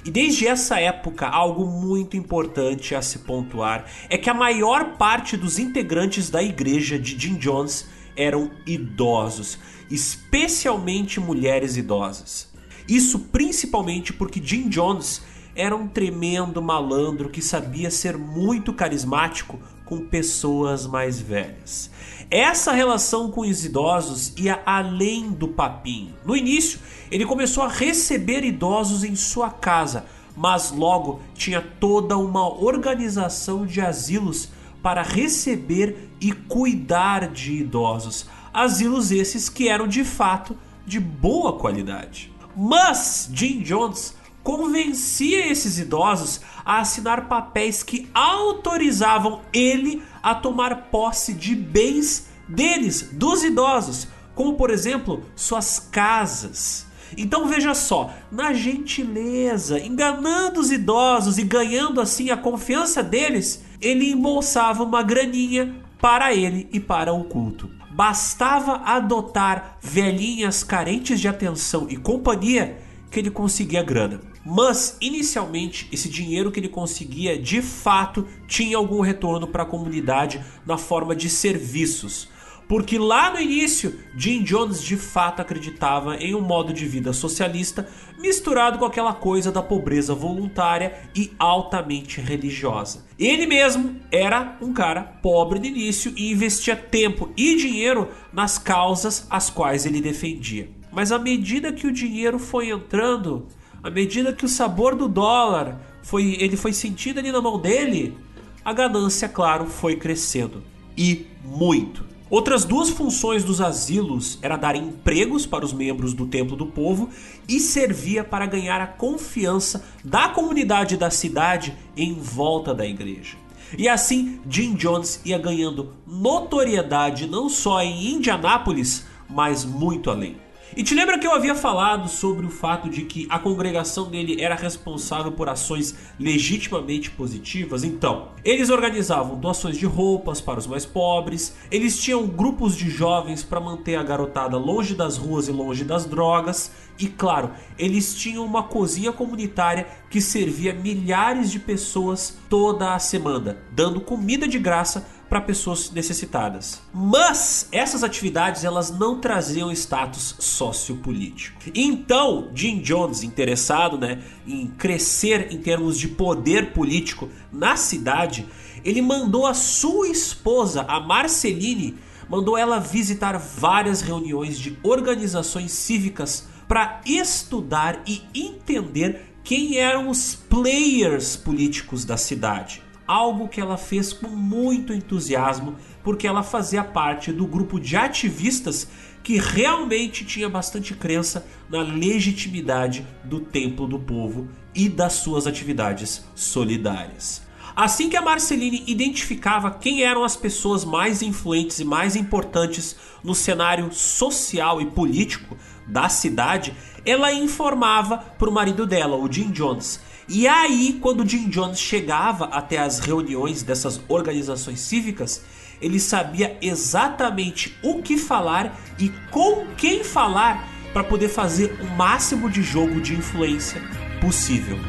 [0.04, 5.38] E desde essa época, algo muito importante a se pontuar é que a maior parte
[5.38, 9.58] dos integrantes da igreja de Jim Jones eram idosos,
[9.90, 12.52] especialmente mulheres idosas.
[12.90, 15.22] Isso principalmente porque Jim Jones
[15.56, 21.92] era um tremendo malandro que sabia ser muito carismático com pessoas mais velhas.
[22.30, 26.16] Essa relação com os idosos ia além do papinho.
[26.26, 26.80] No início,
[27.12, 33.82] ele começou a receber idosos em sua casa, mas logo tinha toda uma organização de
[33.82, 34.50] asilos
[34.82, 38.26] para receber e cuidar de idosos.
[38.52, 42.34] Asilos esses que eram de fato de boa qualidade.
[42.56, 51.34] Mas Jim Jones convencia esses idosos a assinar papéis que autorizavam ele a tomar posse
[51.34, 56.86] de bens deles, dos idosos, como por exemplo suas casas.
[57.18, 64.12] Então veja só, na gentileza, enganando os idosos e ganhando assim a confiança deles, ele
[64.12, 67.70] embolsava uma graninha para ele e para o culto.
[67.92, 72.82] Bastava adotar velhinhas carentes de atenção e companhia
[73.12, 74.33] que ele conseguia grana.
[74.46, 80.44] Mas inicialmente esse dinheiro que ele conseguia de fato tinha algum retorno para a comunidade
[80.66, 82.30] na forma de serviços.
[82.68, 87.88] Porque lá no início, Jim Jones de fato acreditava em um modo de vida socialista
[88.18, 93.06] misturado com aquela coisa da pobreza voluntária e altamente religiosa.
[93.20, 99.28] Ele mesmo era um cara pobre no início e investia tempo e dinheiro nas causas
[99.30, 100.70] as quais ele defendia.
[100.92, 103.48] Mas à medida que o dinheiro foi entrando,
[103.84, 108.18] à medida que o sabor do dólar foi, ele foi sentido ali na mão dele,
[108.64, 110.64] a ganância, claro, foi crescendo
[110.98, 112.06] e muito.
[112.30, 117.10] Outras duas funções dos asilos era dar empregos para os membros do Templo do Povo
[117.48, 123.38] e servia para ganhar a confiança da comunidade da cidade em volta da igreja.
[123.78, 130.43] E assim, Jim Jones ia ganhando notoriedade não só em Indianápolis, mas muito além.
[130.76, 134.42] E te lembra que eu havia falado sobre o fato de que a congregação dele
[134.42, 137.84] era responsável por ações legitimamente positivas?
[137.84, 143.44] Então, eles organizavam doações de roupas para os mais pobres, eles tinham grupos de jovens
[143.44, 148.44] para manter a garotada longe das ruas e longe das drogas, e claro, eles tinham
[148.44, 155.08] uma cozinha comunitária que servia milhares de pessoas toda a semana, dando comida de graça
[155.34, 156.80] para pessoas necessitadas.
[156.94, 161.60] Mas essas atividades elas não traziam status sociopolítico.
[161.74, 168.46] Então, Jim Jones, interessado né, em crescer em termos de poder político na cidade,
[168.86, 171.98] ele mandou a sua esposa, a Marceline,
[172.30, 180.36] mandou ela visitar várias reuniões de organizações cívicas para estudar e entender quem eram os
[180.36, 187.32] players políticos da cidade algo que ela fez com muito entusiasmo, porque ela fazia parte
[187.32, 188.88] do grupo de ativistas
[189.24, 196.26] que realmente tinha bastante crença na legitimidade do templo do povo e das suas atividades
[196.36, 197.42] solidárias.
[197.76, 203.34] Assim que a Marceline identificava quem eram as pessoas mais influentes e mais importantes no
[203.34, 210.00] cenário social e político da cidade, ela informava para o marido dela, o Jim Jones,
[210.28, 215.44] e aí, quando Jim Jones chegava até as reuniões dessas organizações cívicas,
[215.82, 222.50] ele sabia exatamente o que falar e com quem falar para poder fazer o máximo
[222.50, 223.82] de jogo de influência
[224.22, 224.80] possível.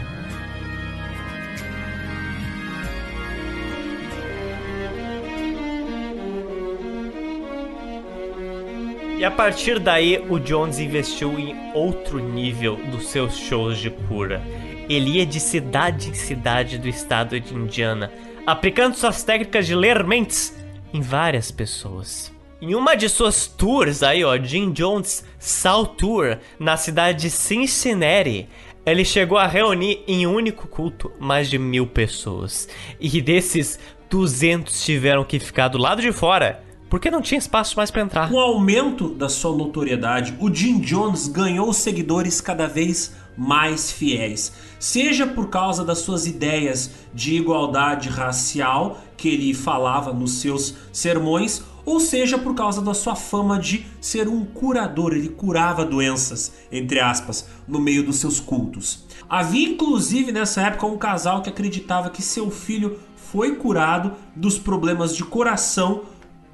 [9.18, 14.42] E a partir daí, o Jones investiu em outro nível dos seus shows de cura.
[14.88, 18.12] Ele ia de cidade em cidade do estado de Indiana,
[18.46, 20.54] aplicando suas técnicas de ler mentes
[20.92, 22.32] em várias pessoas.
[22.60, 28.48] Em uma de suas tours aí, ó, Jim Jones Sal Tour, na cidade de Cincinnati,
[28.86, 32.68] ele chegou a reunir em um único culto mais de mil pessoas.
[33.00, 33.78] E desses,
[34.10, 38.28] 200 tiveram que ficar do lado de fora porque não tinha espaço mais para entrar.
[38.28, 44.52] Com o aumento da sua notoriedade, o Jim Jones ganhou seguidores cada vez mais fiéis,
[44.78, 51.62] seja por causa das suas ideias de igualdade racial que ele falava nos seus sermões,
[51.84, 57.00] ou seja por causa da sua fama de ser um curador, ele curava doenças, entre
[57.00, 59.04] aspas, no meio dos seus cultos.
[59.28, 65.16] Havia inclusive nessa época um casal que acreditava que seu filho foi curado dos problemas
[65.16, 66.02] de coração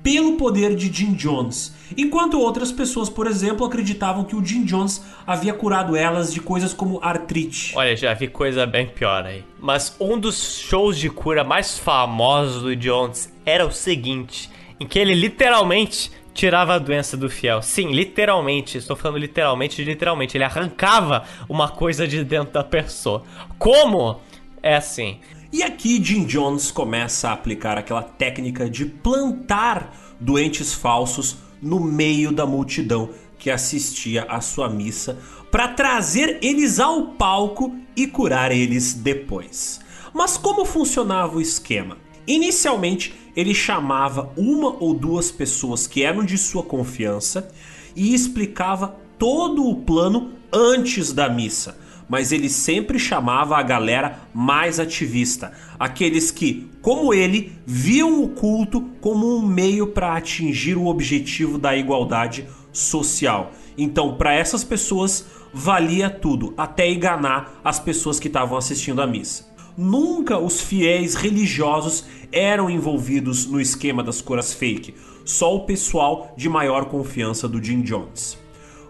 [0.02, 5.02] pelo poder de Jim Jones, enquanto outras pessoas, por exemplo, acreditavam que o Jim Jones
[5.26, 7.72] havia curado elas de coisas como artrite.
[7.76, 9.44] Olha, já vi coisa bem pior aí.
[9.58, 14.98] Mas um dos shows de cura mais famosos do Jones era o seguinte, em que
[14.98, 17.60] ele literalmente tirava a doença do fiel.
[17.60, 23.22] Sim, literalmente, estou falando literalmente, literalmente, ele arrancava uma coisa de dentro da pessoa.
[23.58, 24.20] Como?
[24.62, 25.18] É assim.
[25.52, 32.30] E aqui Jim Jones começa a aplicar aquela técnica de plantar doentes falsos no meio
[32.30, 35.18] da multidão que assistia à sua missa
[35.50, 39.80] para trazer eles ao palco e curar eles depois.
[40.14, 41.98] Mas como funcionava o esquema?
[42.28, 47.50] Inicialmente, ele chamava uma ou duas pessoas que eram de sua confiança
[47.96, 51.76] e explicava todo o plano antes da missa
[52.10, 58.80] mas ele sempre chamava a galera mais ativista, aqueles que, como ele, viam o culto
[59.00, 63.52] como um meio para atingir o objetivo da igualdade social.
[63.78, 69.48] Então, para essas pessoas, valia tudo, até enganar as pessoas que estavam assistindo a missa.
[69.78, 76.48] Nunca os fiéis religiosos eram envolvidos no esquema das curas fake, só o pessoal de
[76.48, 78.36] maior confiança do Jim Jones.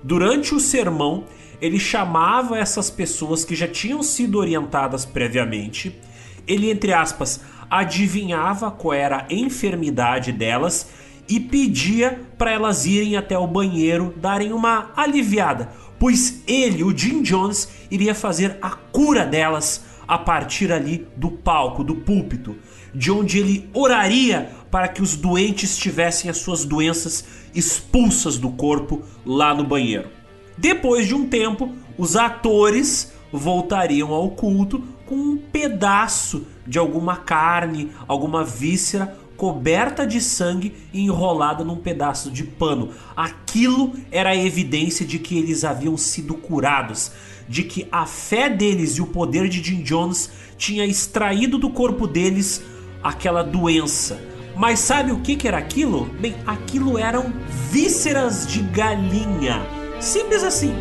[0.03, 1.25] Durante o sermão,
[1.61, 5.99] ele chamava essas pessoas que já tinham sido orientadas previamente,
[6.47, 7.41] ele, entre aspas,
[7.71, 10.89] adivinhava qual era a enfermidade delas
[11.29, 17.23] e pedia para elas irem até o banheiro darem uma aliviada, pois ele, o Jim
[17.23, 22.57] Jones, iria fazer a cura delas a partir ali do palco, do púlpito,
[22.93, 29.03] de onde ele oraria para que os doentes tivessem as suas doenças expulsas do corpo
[29.25, 30.20] lá no banheiro.
[30.61, 37.91] Depois de um tempo, os atores voltariam ao culto com um pedaço de alguma carne,
[38.07, 42.91] alguma víscera coberta de sangue e enrolada num pedaço de pano.
[43.17, 47.11] Aquilo era a evidência de que eles haviam sido curados,
[47.49, 52.07] de que a fé deles e o poder de Jim Jones tinha extraído do corpo
[52.07, 52.63] deles
[53.03, 54.21] aquela doença.
[54.55, 56.05] Mas sabe o que, que era aquilo?
[56.21, 57.33] Bem, aquilo eram
[57.71, 59.80] vísceras de galinha.
[60.01, 60.75] Simples assim.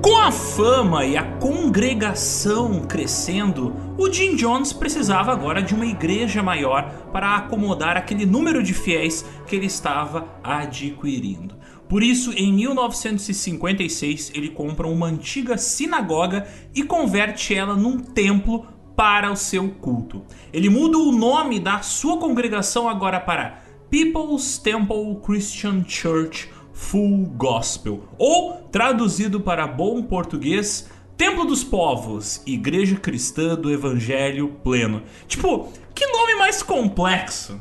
[0.00, 6.40] Com a fama e a congregação crescendo, o Jim Jones precisava agora de uma igreja
[6.40, 11.56] maior para acomodar aquele número de fiéis que ele estava adquirindo.
[11.88, 18.66] Por isso, em 1956, ele compra uma antiga sinagoga e converte ela num templo
[18.96, 20.22] para o seu culto.
[20.52, 28.08] Ele muda o nome da sua congregação agora para People's Temple Christian Church Full Gospel,
[28.18, 35.02] ou traduzido para bom português, Templo dos Povos, Igreja Cristã do Evangelho Pleno.
[35.28, 37.60] Tipo, que nome mais complexo!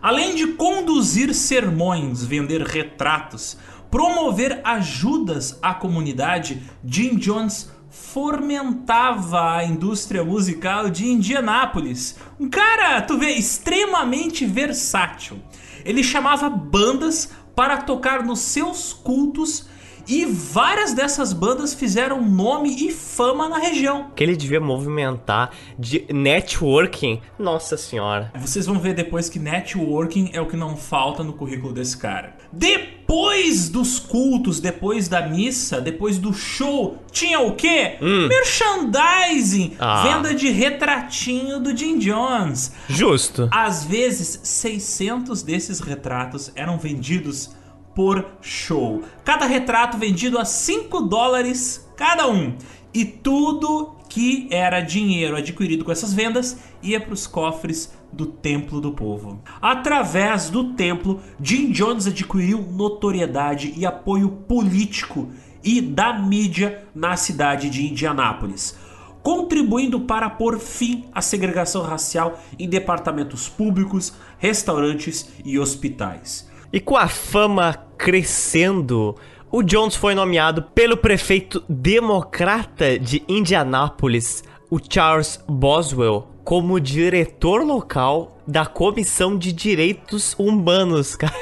[0.00, 3.56] Além de conduzir sermões, vender retratos,
[3.90, 12.16] promover ajudas à comunidade, Jim Jones fomentava a indústria musical de Indianápolis.
[12.38, 15.38] Um cara, tu vê, extremamente versátil.
[15.84, 19.66] Ele chamava bandas para tocar nos seus cultos
[20.08, 24.10] e várias dessas bandas fizeram nome e fama na região.
[24.14, 27.20] Que ele devia movimentar de networking.
[27.38, 28.32] Nossa senhora.
[28.38, 32.36] Vocês vão ver depois que networking é o que não falta no currículo desse cara.
[32.52, 37.96] Depois dos cultos, depois da missa, depois do show, tinha o quê?
[38.00, 38.28] Hum.
[38.28, 40.02] Merchandising, Ah.
[40.02, 42.72] venda de retratinho do Jim Jones.
[42.88, 43.48] Justo.
[43.52, 47.50] Às vezes, 600 desses retratos eram vendidos
[47.94, 49.02] por show.
[49.24, 52.56] Cada retrato vendido a 5 dólares cada um.
[52.92, 58.80] E tudo que era dinheiro adquirido com essas vendas ia para os cofres do Templo
[58.80, 59.40] do Povo.
[59.62, 65.28] Através do templo, Jim Jones adquiriu notoriedade e apoio político
[65.62, 68.76] e da mídia na cidade de Indianápolis
[69.22, 76.49] contribuindo para pôr fim à segregação racial em departamentos públicos, restaurantes e hospitais.
[76.72, 79.16] E com a fama crescendo,
[79.50, 88.38] o Jones foi nomeado pelo prefeito democrata de Indianápolis, o Charles Boswell, como diretor local
[88.46, 91.34] da Comissão de Direitos Humanos, cara.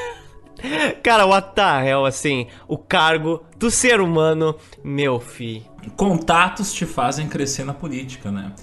[1.02, 5.62] Cara, what the hell, assim, o cargo do ser humano, meu fi.
[5.94, 8.54] Contatos te fazem crescer na política, né?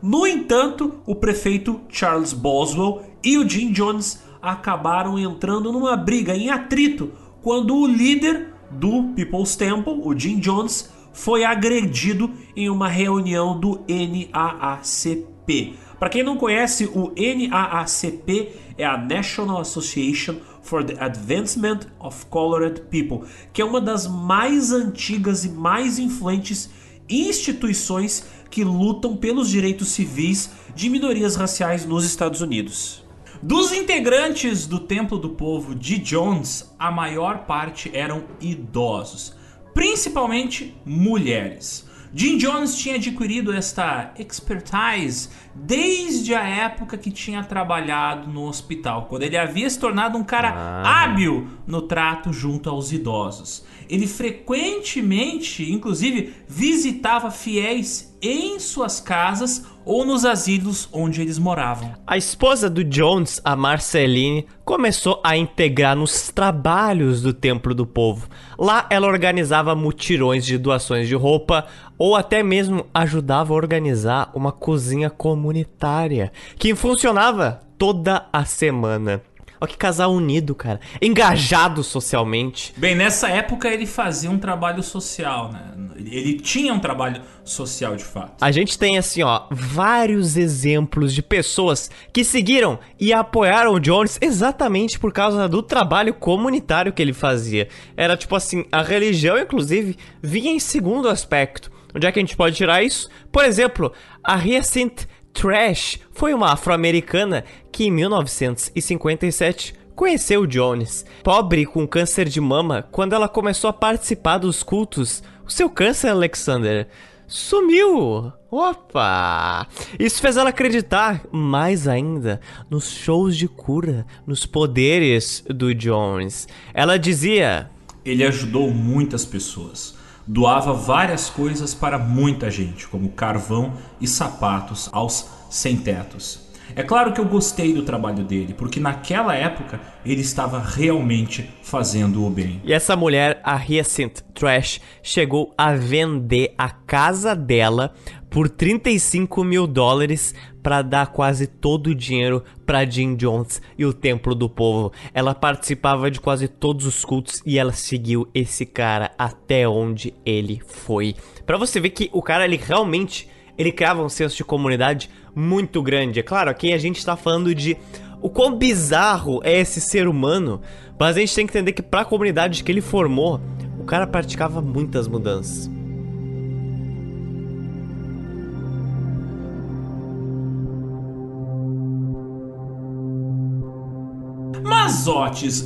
[0.00, 6.50] No entanto, o prefeito Charles Boswell e o Jim Jones acabaram entrando numa briga em
[6.50, 13.58] atrito quando o líder do People's Temple, o Jim Jones, foi agredido em uma reunião
[13.58, 15.76] do NAACP.
[15.98, 22.82] Para quem não conhece, o NAACP é a National Association for the Advancement of Colored
[22.90, 26.70] People, que é uma das mais antigas e mais influentes
[27.08, 33.01] instituições que lutam pelos direitos civis de minorias raciais nos Estados Unidos.
[33.42, 39.34] Dos integrantes do Templo do Povo de Jones, a maior parte eram idosos,
[39.74, 41.90] principalmente mulheres.
[42.14, 49.22] Jim Jones tinha adquirido esta expertise desde a época que tinha trabalhado no hospital, quando
[49.22, 51.02] ele havia se tornado um cara Ah.
[51.04, 53.64] hábil no trato junto aos idosos.
[53.88, 61.92] Ele frequentemente, inclusive, visitava fiéis em suas casas ou nos asilos onde eles moravam.
[62.06, 68.28] A esposa do Jones, a Marceline, começou a integrar nos trabalhos do Templo do Povo.
[68.56, 71.66] Lá ela organizava mutirões de doações de roupa
[71.98, 79.20] ou até mesmo ajudava a organizar uma cozinha comunitária que funcionava toda a semana.
[79.62, 80.80] Olha que casal unido, cara.
[81.00, 82.74] Engajado socialmente.
[82.76, 85.60] Bem, nessa época ele fazia um trabalho social, né?
[85.98, 88.42] Ele tinha um trabalho social de fato.
[88.42, 94.18] A gente tem assim, ó, vários exemplos de pessoas que seguiram e apoiaram o Jones
[94.20, 97.68] exatamente por causa do trabalho comunitário que ele fazia.
[97.96, 101.70] Era tipo assim, a religião inclusive vinha em segundo aspecto.
[101.94, 103.08] Onde é que a gente pode tirar isso?
[103.30, 103.92] Por exemplo,
[104.24, 111.04] a Hyacinth Trash foi uma afro-americana que em 1957 conheceu Jones.
[111.22, 116.08] Pobre com câncer de mama, quando ela começou a participar dos cultos, o seu câncer,
[116.08, 116.88] Alexander,
[117.26, 118.32] sumiu.
[118.50, 119.66] Opa!
[119.98, 126.46] Isso fez ela acreditar mais ainda nos shows de cura, nos poderes do Jones.
[126.74, 127.70] Ela dizia:
[128.04, 130.01] Ele ajudou muitas pessoas.
[130.26, 136.52] Doava várias coisas para muita gente, como carvão e sapatos aos sem-tetos.
[136.74, 142.24] É claro que eu gostei do trabalho dele, porque naquela época ele estava realmente fazendo
[142.24, 142.62] o bem.
[142.64, 147.92] E essa mulher, a Hyacinth Trash, chegou a vender a casa dela
[148.30, 153.92] por 35 mil dólares para dar quase todo o dinheiro para Jim Jones e o
[153.92, 154.92] Templo do Povo.
[155.12, 160.62] Ela participava de quase todos os cultos e ela seguiu esse cara até onde ele
[160.66, 161.14] foi.
[161.44, 165.82] Para você ver que o cara ele realmente ele criava um senso de comunidade muito
[165.82, 166.20] grande.
[166.20, 167.76] É claro, aqui a gente está falando de
[168.20, 170.60] o quão bizarro é esse ser humano,
[170.98, 173.40] mas a gente tem que entender que para a comunidade que ele formou,
[173.78, 175.68] o cara praticava muitas mudanças.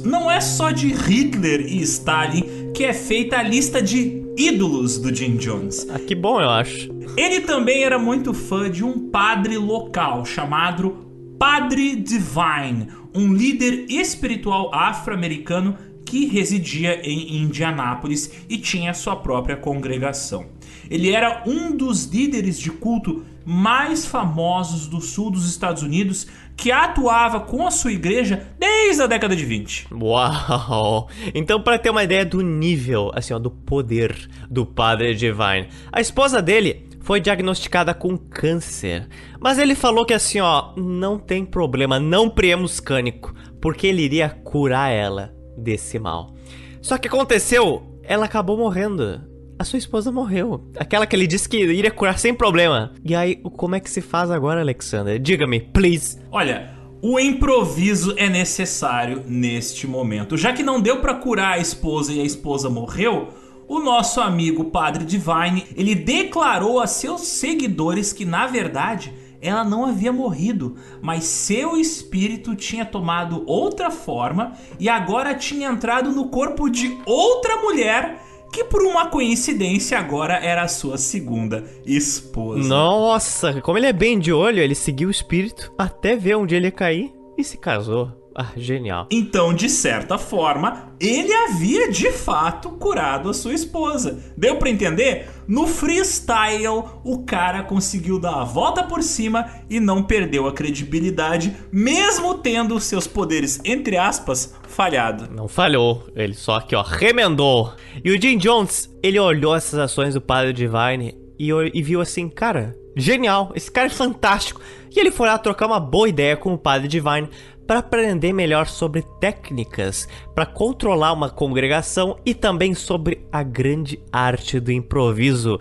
[0.05, 5.14] Não é só de Hitler e Stalin que é feita a lista de ídolos do
[5.14, 5.87] Jim Jones.
[5.89, 6.91] Ah, que bom, eu acho.
[7.16, 11.07] Ele também era muito fã de um padre local chamado
[11.39, 20.47] Padre Divine, um líder espiritual afro-americano que residia em Indianápolis e tinha sua própria congregação.
[20.91, 26.72] Ele era um dos líderes de culto mais famosos do sul dos Estados Unidos que
[26.72, 29.88] atuava com a sua igreja desde a década de 20.
[29.92, 31.09] Uau!
[31.34, 36.00] Então, para ter uma ideia do nível, assim, ó, do poder do Padre Divine, a
[36.00, 39.07] esposa dele foi diagnosticada com câncer.
[39.38, 44.28] Mas ele falou que assim, ó, não tem problema, não priemos cânico, porque ele iria
[44.28, 46.34] curar ela desse mal.
[46.80, 49.20] Só que aconteceu, ela acabou morrendo.
[49.59, 50.62] A sua esposa morreu.
[50.78, 52.92] Aquela que ele disse que iria curar sem problema.
[53.02, 55.18] E aí, como é que se faz agora, Alexander?
[55.18, 56.18] Diga-me, please.
[56.30, 60.36] Olha, o improviso é necessário neste momento.
[60.36, 63.28] Já que não deu para curar a esposa e a esposa morreu,
[63.66, 69.86] o nosso amigo Padre Divine, ele declarou a seus seguidores que na verdade ela não
[69.86, 76.68] havia morrido, mas seu espírito tinha tomado outra forma e agora tinha entrado no corpo
[76.68, 78.26] de outra mulher
[78.57, 82.66] que por uma coincidência agora era a sua segunda esposa.
[82.66, 86.68] Nossa, como ele é bem de olho, ele seguiu o espírito até ver onde ele
[86.68, 88.26] ia cair e se casou.
[88.39, 89.09] Ah, genial.
[89.11, 94.22] Então, de certa forma, ele havia de fato curado a sua esposa.
[94.37, 95.30] Deu para entender?
[95.49, 101.57] No freestyle, o cara conseguiu dar a volta por cima e não perdeu a credibilidade,
[101.72, 105.34] mesmo tendo seus poderes, entre aspas, falhado.
[105.34, 107.72] Não falhou, ele só que ó, remendou.
[108.05, 112.28] E o Jim Jones, ele olhou essas ações do Padre Divine e, e viu assim,
[112.28, 114.61] cara, genial, esse cara é fantástico.
[114.95, 117.28] E ele foi lá trocar uma boa ideia com o Padre Divine
[117.66, 124.60] para aprender melhor sobre técnicas para controlar uma congregação e também sobre a grande arte
[124.60, 125.58] do improviso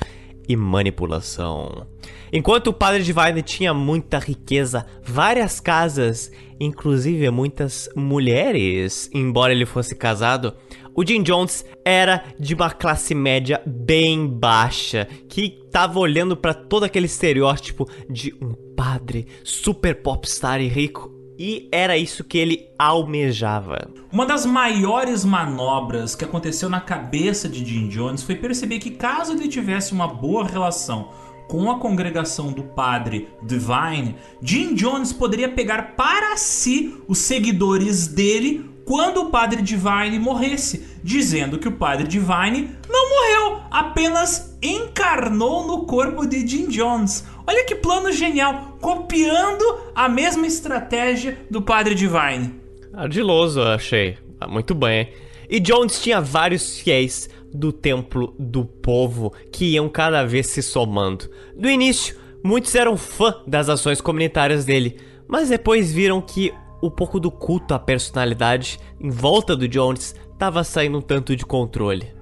[0.47, 1.87] e manipulação.
[2.31, 9.95] Enquanto o padre Divine tinha muita riqueza, várias casas, inclusive muitas mulheres, embora ele fosse
[9.95, 10.53] casado,
[10.93, 16.83] o Jim Jones era de uma classe média bem baixa, que estava olhando para todo
[16.83, 23.89] aquele estereótipo de um padre super popstar e rico e era isso que ele almejava.
[24.11, 29.33] Uma das maiores manobras que aconteceu na cabeça de Jim Jones foi perceber que caso
[29.33, 31.09] ele tivesse uma boa relação
[31.47, 38.69] com a congregação do padre Divine, Jim Jones poderia pegar para si os seguidores dele
[38.86, 45.86] quando o padre Divine morresse, dizendo que o padre Divine não morreu, apenas encarnou no
[45.86, 47.25] corpo de Jim Jones.
[47.47, 52.55] Olha que plano genial, copiando a mesma estratégia do Padre Divine.
[52.93, 54.17] Ardiloso, achei.
[54.39, 55.11] Ah, muito bem.
[55.49, 61.29] E Jones tinha vários fiéis do templo do povo que iam cada vez se somando.
[61.55, 67.19] No início, muitos eram fã das ações comunitárias dele, mas depois viram que o pouco
[67.19, 72.14] do culto à personalidade em volta do Jones estava saindo um tanto de controle.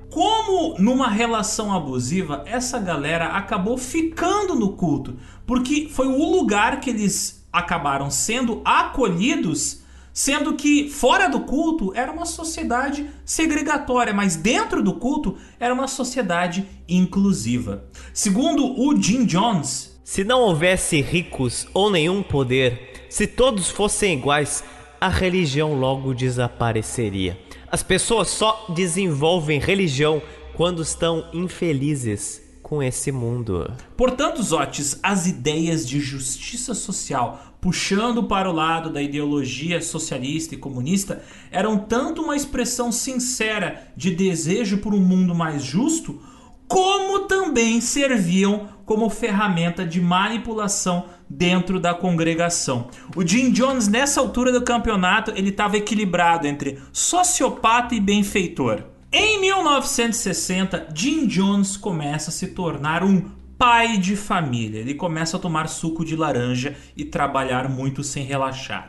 [0.45, 5.15] Como numa relação abusiva, essa galera acabou ficando no culto,
[5.47, 12.11] porque foi o lugar que eles acabaram sendo acolhidos, sendo que fora do culto era
[12.11, 17.85] uma sociedade segregatória, mas dentro do culto era uma sociedade inclusiva.
[18.13, 24.61] Segundo o Jim Jones, se não houvesse ricos ou nenhum poder, se todos fossem iguais,
[24.99, 27.39] a religião logo desapareceria.
[27.73, 30.21] As pessoas só desenvolvem religião
[30.55, 33.73] quando estão infelizes com esse mundo.
[33.97, 40.57] Portanto, Zotes, as ideias de justiça social puxando para o lado da ideologia socialista e
[40.59, 46.21] comunista eram tanto uma expressão sincera de desejo por um mundo mais justo,
[46.67, 51.05] como também serviam como ferramenta de manipulação
[51.37, 52.87] dentro da congregação.
[53.15, 58.83] O Jim Jones nessa altura do campeonato, ele estava equilibrado entre sociopata e benfeitor.
[59.11, 64.79] Em 1960, Jim Jones começa a se tornar um pai de família.
[64.79, 68.87] Ele começa a tomar suco de laranja e trabalhar muito sem relaxar.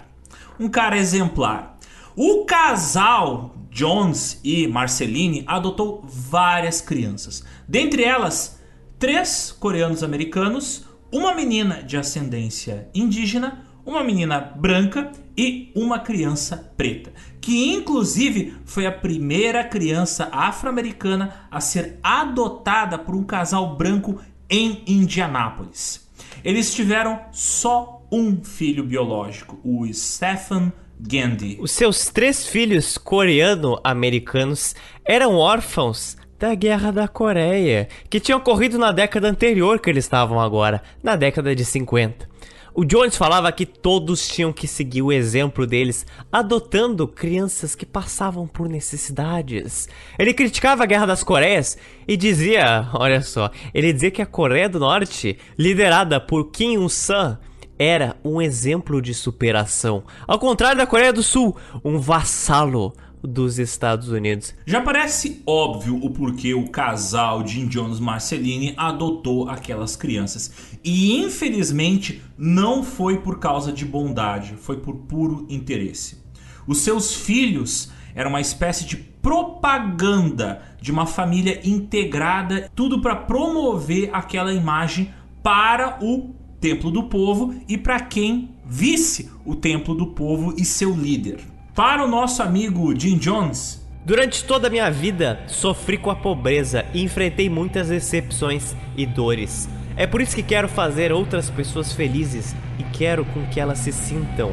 [0.58, 1.78] Um cara exemplar.
[2.16, 7.44] O casal Jones e Marceline adotou várias crianças.
[7.66, 8.60] Dentre elas,
[8.98, 17.12] três coreanos americanos, uma menina de ascendência indígena, uma menina branca e uma criança preta,
[17.40, 24.82] que inclusive foi a primeira criança afro-americana a ser adotada por um casal branco em
[24.88, 26.04] Indianápolis.
[26.42, 31.58] Eles tiveram só um filho biológico, o Stephen Gandhi.
[31.60, 38.92] Os seus três filhos coreano-americanos eram órfãos da Guerra da Coreia, que tinha ocorrido na
[38.92, 42.28] década anterior que eles estavam agora, na década de 50.
[42.74, 48.46] O Jones falava que todos tinham que seguir o exemplo deles, adotando crianças que passavam
[48.46, 49.88] por necessidades.
[50.18, 54.68] Ele criticava a Guerra das Coreias e dizia, olha só, ele dizia que a Coreia
[54.68, 57.38] do Norte, liderada por Kim Il-sung,
[57.78, 62.94] era um exemplo de superação, ao contrário da Coreia do Sul, um vassalo
[63.26, 64.54] dos Estados Unidos.
[64.66, 70.78] Já parece óbvio o porquê o casal Jim Jones Marceline adotou aquelas crianças.
[70.84, 76.22] E infelizmente não foi por causa de bondade, foi por puro interesse.
[76.66, 84.10] Os seus filhos eram uma espécie de propaganda de uma família integrada, tudo para promover
[84.12, 85.12] aquela imagem
[85.42, 90.94] para o templo do povo e para quem visse o templo do povo e seu
[90.94, 91.53] líder.
[91.74, 96.84] Para o nosso amigo Jim Jones, Durante toda a minha vida, sofri com a pobreza
[96.92, 99.66] e enfrentei muitas decepções e dores.
[99.96, 103.92] É por isso que quero fazer outras pessoas felizes e quero com que elas se
[103.92, 104.52] sintam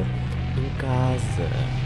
[0.56, 1.81] em casa.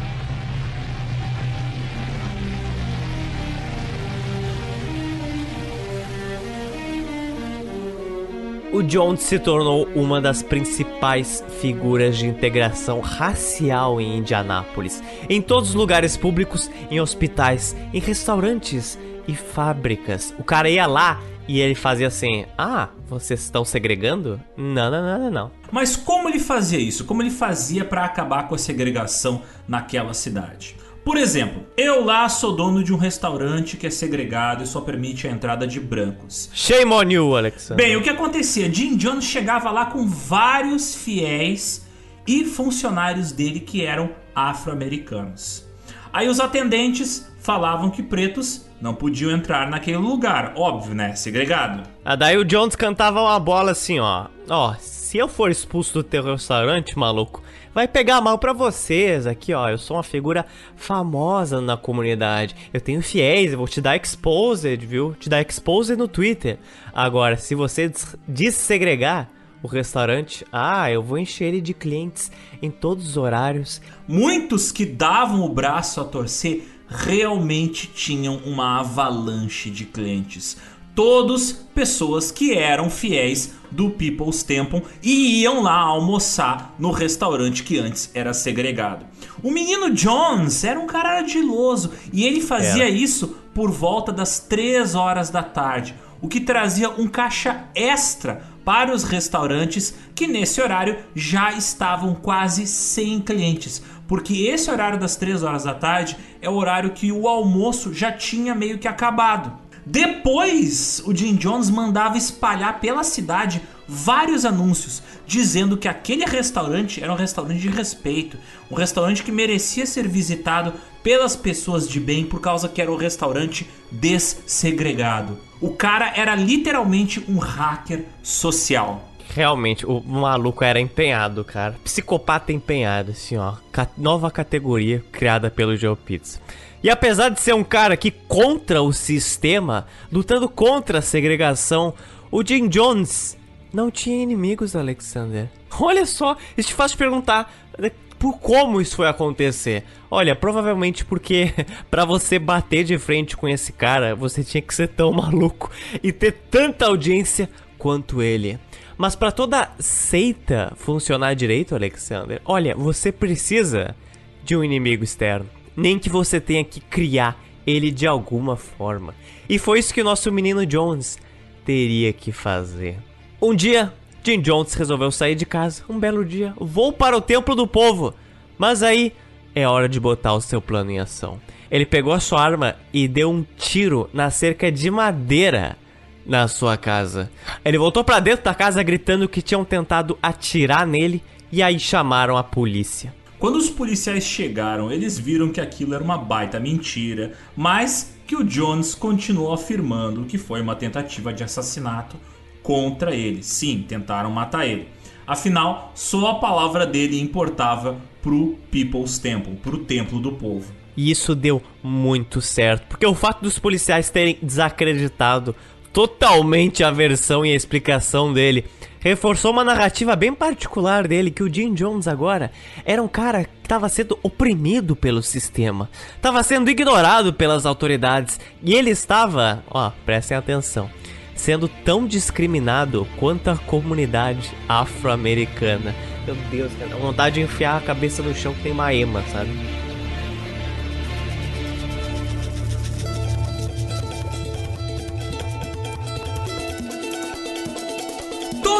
[8.72, 15.70] O Jones se tornou uma das principais figuras de integração racial em Indianápolis, em todos
[15.70, 20.34] os lugares públicos, em hospitais, em restaurantes e fábricas.
[20.38, 24.40] O cara ia lá e ele fazia assim: Ah, vocês estão segregando?
[24.56, 25.50] Não, não, não, não, não.
[25.70, 27.04] Mas como ele fazia isso?
[27.04, 30.76] Como ele fazia para acabar com a segregação naquela cidade?
[31.06, 35.28] Por exemplo, eu lá sou dono de um restaurante que é segregado e só permite
[35.28, 36.50] a entrada de brancos.
[36.52, 37.76] Shame on you, Alexander.
[37.86, 38.68] Bem, o que acontecia?
[38.74, 41.86] Jim Jones chegava lá com vários fiéis
[42.26, 45.64] e funcionários dele que eram afro-americanos.
[46.12, 51.14] Aí os atendentes falavam que pretos não podiam entrar naquele lugar, óbvio, né?
[51.14, 51.84] Segregado.
[52.04, 54.26] Ah, daí o Jones cantava uma bola assim, ó.
[54.48, 57.44] Ó, se eu for expulso do teu restaurante, maluco,
[57.76, 59.26] vai pegar mal pra vocês.
[59.26, 60.46] Aqui, ó, eu sou uma figura
[60.76, 62.56] famosa na comunidade.
[62.72, 65.14] Eu tenho fiéis, eu vou te dar exposed, viu?
[65.20, 66.56] Te dar exposed no Twitter.
[66.94, 69.28] Agora, se você des- dessegregar
[69.62, 73.82] o restaurante, ah, eu vou encher ele de clientes em todos os horários.
[74.08, 80.56] Muitos que davam o braço a torcer realmente tinham uma avalanche de clientes.
[80.94, 87.78] Todos pessoas que eram fiéis do People's Temple e iam lá almoçar no restaurante que
[87.78, 89.04] antes era segregado.
[89.42, 92.90] O menino Jones era um cara ardiloso e ele fazia Era.
[92.90, 98.92] isso por volta das 3 horas da tarde, o que trazia um caixa extra para
[98.92, 105.42] os restaurantes que nesse horário já estavam quase sem clientes, porque esse horário das 3
[105.42, 109.65] horas da tarde é o horário que o almoço já tinha meio que acabado.
[109.88, 117.12] Depois, o Jim Jones mandava espalhar pela cidade vários anúncios dizendo que aquele restaurante era
[117.12, 118.36] um restaurante de respeito,
[118.68, 120.72] um restaurante que merecia ser visitado
[121.04, 125.38] pelas pessoas de bem por causa que era um restaurante dessegregado.
[125.60, 129.08] O cara era literalmente um hacker social.
[129.28, 131.76] Realmente, o maluco era empenhado, cara.
[131.84, 133.54] Psicopata empenhado, assim, ó.
[133.96, 136.40] Nova categoria criada pelo Joe Pizza.
[136.82, 141.94] E apesar de ser um cara que contra o sistema, lutando contra a segregação,
[142.30, 143.36] o Jim Jones
[143.72, 145.48] não tinha inimigos, Alexander.
[145.78, 149.84] Olha só, isso te faz perguntar né, por como isso foi acontecer.
[150.10, 151.52] Olha, provavelmente porque
[151.90, 155.70] pra você bater de frente com esse cara, você tinha que ser tão maluco
[156.02, 157.48] e ter tanta audiência
[157.78, 158.58] quanto ele.
[158.96, 163.94] Mas pra toda seita funcionar direito, Alexander, olha, você precisa
[164.42, 165.55] de um inimigo externo.
[165.76, 169.14] Nem que você tenha que criar ele de alguma forma.
[169.48, 171.18] E foi isso que o nosso menino Jones
[171.64, 172.98] teria que fazer.
[173.42, 175.82] Um dia, Jim Jones resolveu sair de casa.
[175.88, 178.14] Um belo dia, vou para o templo do povo.
[178.56, 179.12] Mas aí
[179.54, 181.40] é hora de botar o seu plano em ação.
[181.70, 185.76] Ele pegou a sua arma e deu um tiro na cerca de madeira
[186.24, 187.30] na sua casa.
[187.64, 192.36] Ele voltou para dentro da casa gritando que tinham tentado atirar nele e aí chamaram
[192.36, 193.14] a polícia.
[193.46, 198.42] Quando os policiais chegaram, eles viram que aquilo era uma baita mentira, mas que o
[198.42, 202.16] Jones continuou afirmando que foi uma tentativa de assassinato
[202.60, 203.44] contra ele.
[203.44, 204.88] Sim, tentaram matar ele.
[205.24, 210.72] Afinal, só a palavra dele importava pro People's Temple, pro templo do povo.
[210.96, 215.54] E isso deu muito certo, porque o fato dos policiais terem desacreditado
[215.92, 218.64] totalmente a versão e a explicação dele
[219.06, 222.50] reforçou uma narrativa bem particular dele que o Jim Jones agora
[222.84, 228.74] era um cara que estava sendo oprimido pelo sistema, estava sendo ignorado pelas autoridades e
[228.74, 230.90] ele estava, ó, prestem atenção,
[231.36, 235.94] sendo tão discriminado quanto a comunidade afro-americana.
[236.26, 239.50] Meu Deus, cara, vontade de enfiar a cabeça no chão que tem uma ema, sabe?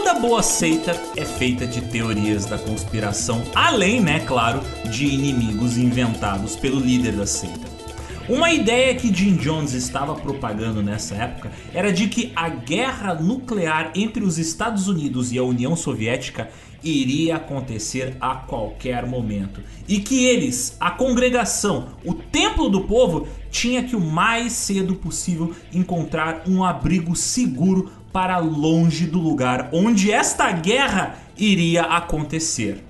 [0.07, 6.55] Toda boa seita é feita de teorias da conspiração, além, né, claro, de inimigos inventados
[6.55, 7.67] pelo líder da seita.
[8.29, 13.91] Uma ideia que Jim Jones estava propagando nessa época era de que a guerra nuclear
[13.97, 16.51] entre os Estados Unidos e a União Soviética
[16.85, 23.83] iria acontecer a qualquer momento e que eles, a congregação, o templo do povo, tinha
[23.83, 30.51] que o mais cedo possível encontrar um abrigo seguro para longe do lugar onde esta
[30.51, 32.83] guerra iria acontecer.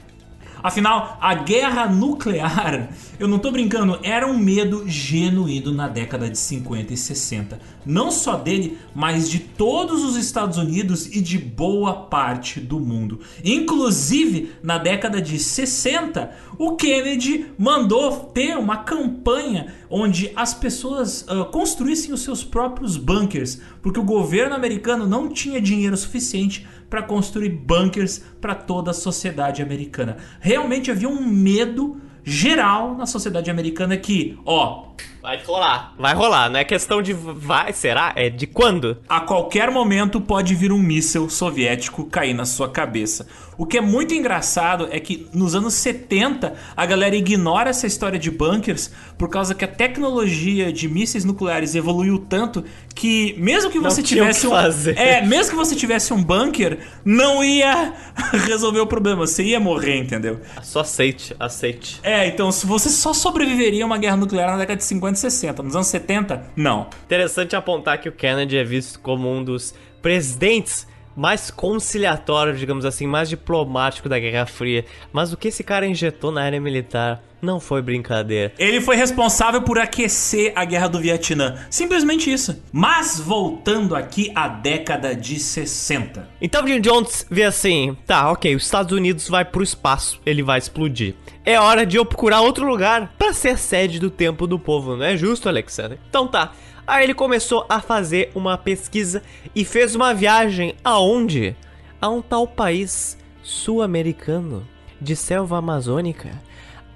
[0.63, 6.39] Afinal, a guerra nuclear, eu não tô brincando, era um medo genuíno na década de
[6.39, 7.59] 50 e 60.
[7.87, 13.21] Não só dele, mas de todos os Estados Unidos e de boa parte do mundo.
[13.45, 21.45] Inclusive, na década de 60, o Kennedy mandou ter uma campanha onde as pessoas uh,
[21.47, 27.51] construíssem os seus próprios bunkers, porque o governo americano não tinha dinheiro suficiente para construir
[27.51, 30.17] bunkers para toda a sociedade americana.
[30.41, 34.86] Realmente havia um medo geral na sociedade americana que, ó,
[35.23, 35.93] Vai rolar.
[35.99, 36.49] Vai rolar.
[36.49, 38.13] Não é questão de vai, será?
[38.15, 38.99] É de quando?
[39.09, 43.27] A qualquer momento pode vir um míssil soviético cair na sua cabeça.
[43.59, 48.19] O que é muito engraçado é que nos anos 70 a galera ignora essa história
[48.19, 52.63] de bunkers por causa que a tecnologia de mísseis nucleares evoluiu tanto
[52.95, 54.97] que mesmo que você Não tivesse que um fazer.
[54.99, 57.95] é, mesmo que você tivesse um bunker, não ia
[58.47, 60.39] resolver o problema, você ia morrer, entendeu?
[60.63, 61.99] Só aceite, aceite.
[62.03, 65.21] É, então se você só sobreviveria a uma guerra nuclear na década de 50 e
[65.21, 66.89] 60, nos anos 70, não.
[67.05, 73.07] Interessante apontar que o Kennedy é visto como um dos presidentes mais conciliatórios, digamos assim,
[73.07, 74.85] mais diplomático da Guerra Fria.
[75.13, 78.53] Mas o que esse cara injetou na área militar não foi brincadeira.
[78.59, 81.57] Ele foi responsável por aquecer a guerra do Vietnã.
[81.71, 82.63] Simplesmente isso.
[82.73, 86.29] Mas voltando aqui à década de 60.
[86.41, 90.59] Então Jim Jones vê assim, tá, ok, os Estados Unidos vai pro espaço, ele vai
[90.59, 91.15] explodir.
[91.49, 95.05] É hora de eu procurar outro lugar pra ser sede do Templo do Povo, não
[95.05, 95.97] é justo, Alexander?
[96.11, 96.53] Então tá.
[96.85, 99.23] Aí ele começou a fazer uma pesquisa
[99.55, 101.55] e fez uma viagem aonde?
[102.03, 104.67] A um tal país sul-americano
[105.01, 106.31] de selva amazônica,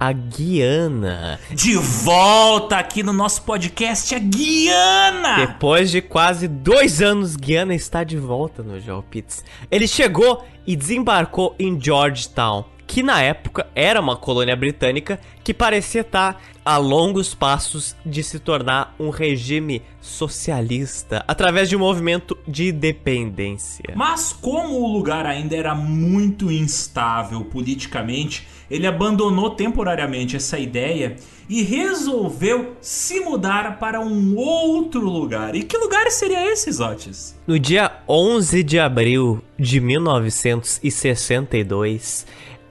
[0.01, 1.39] a Guiana.
[1.53, 5.47] De volta aqui no nosso podcast, a Guiana!
[5.47, 9.45] Depois de quase dois anos, Guiana está de volta no Joe Pitts.
[9.71, 16.01] Ele chegou e desembarcou em Georgetown, que na época era uma colônia britânica que parecia
[16.01, 22.71] estar a longos passos de se tornar um regime socialista através de um movimento de
[22.71, 23.95] independência.
[23.95, 31.15] Mas como o lugar ainda era muito instável politicamente, ele abandonou temporariamente essa ideia
[31.49, 35.55] e resolveu se mudar para um outro lugar.
[35.55, 37.39] E que lugar seria esse, Zotes?
[37.47, 42.27] No dia 11 de abril de 1962,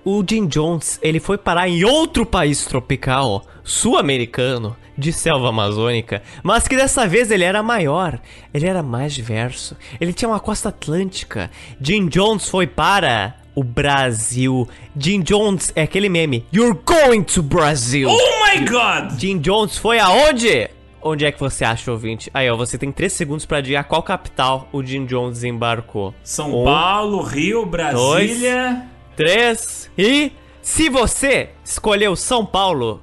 [0.06, 6.68] o Jim Jones ele foi parar em outro país tropical, sul-americano, de selva amazônica, mas
[6.68, 8.20] que dessa vez ele era maior,
[8.54, 11.50] ele era mais diverso, ele tinha uma costa atlântica.
[11.80, 14.68] Jim Jones foi para o Brasil.
[14.98, 18.10] Jim Jones é aquele meme, You're going to Brazil.
[18.10, 19.18] Oh my god!
[19.20, 20.70] Jim Jones foi aonde?
[21.02, 22.30] Onde é que você acha, ouvinte?
[22.34, 26.14] Aí, ó, você tem 3 segundos pra dizer a qual capital o Jim Jones desembarcou.
[26.22, 28.86] São Um, Paulo, Rio, Brasília.
[29.20, 30.32] Três e...
[30.62, 33.02] Se você escolheu São Paulo,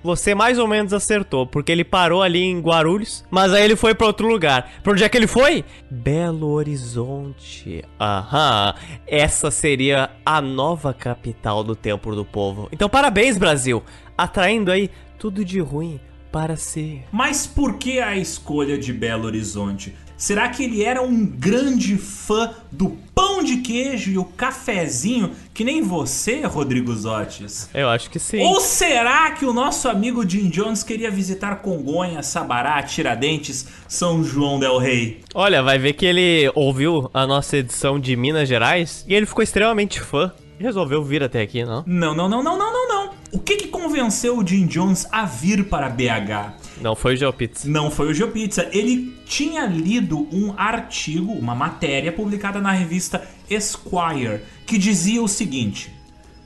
[0.00, 3.92] você mais ou menos acertou, porque ele parou ali em Guarulhos, mas aí ele foi
[3.92, 4.74] pra outro lugar.
[4.84, 5.64] Pra onde é que ele foi?
[5.90, 7.82] Belo Horizonte.
[7.98, 8.74] Aham.
[9.08, 12.68] Essa seria a nova capital do Templo do Povo.
[12.70, 13.82] Então, parabéns, Brasil!
[14.16, 14.88] Atraindo aí
[15.18, 15.98] tudo de ruim
[16.30, 17.02] para ser.
[17.10, 19.96] Mas por que a escolha de Belo Horizonte?
[20.16, 25.62] Será que ele era um grande fã do pão de queijo e o cafezinho, que
[25.62, 27.68] nem você, Rodrigo Zotes?
[27.74, 28.40] Eu acho que sim.
[28.40, 34.58] Ou será que o nosso amigo Jim Jones queria visitar Congonhas, Sabará, Tiradentes, São João
[34.58, 35.20] del Rei?
[35.34, 39.42] Olha, vai ver que ele ouviu a nossa edição de Minas Gerais e ele ficou
[39.42, 40.32] extremamente fã.
[40.58, 41.84] E resolveu vir até aqui, não?
[41.86, 43.10] Não, não, não, não, não, não, não.
[43.30, 46.54] O que que convenceu o Jim Jones a vir para BH?
[46.80, 47.68] Não foi o GeoPizza.
[47.68, 48.68] Não foi o GeoPizza.
[48.72, 55.90] Ele tinha lido um artigo, uma matéria publicada na revista Esquire, que dizia o seguinte: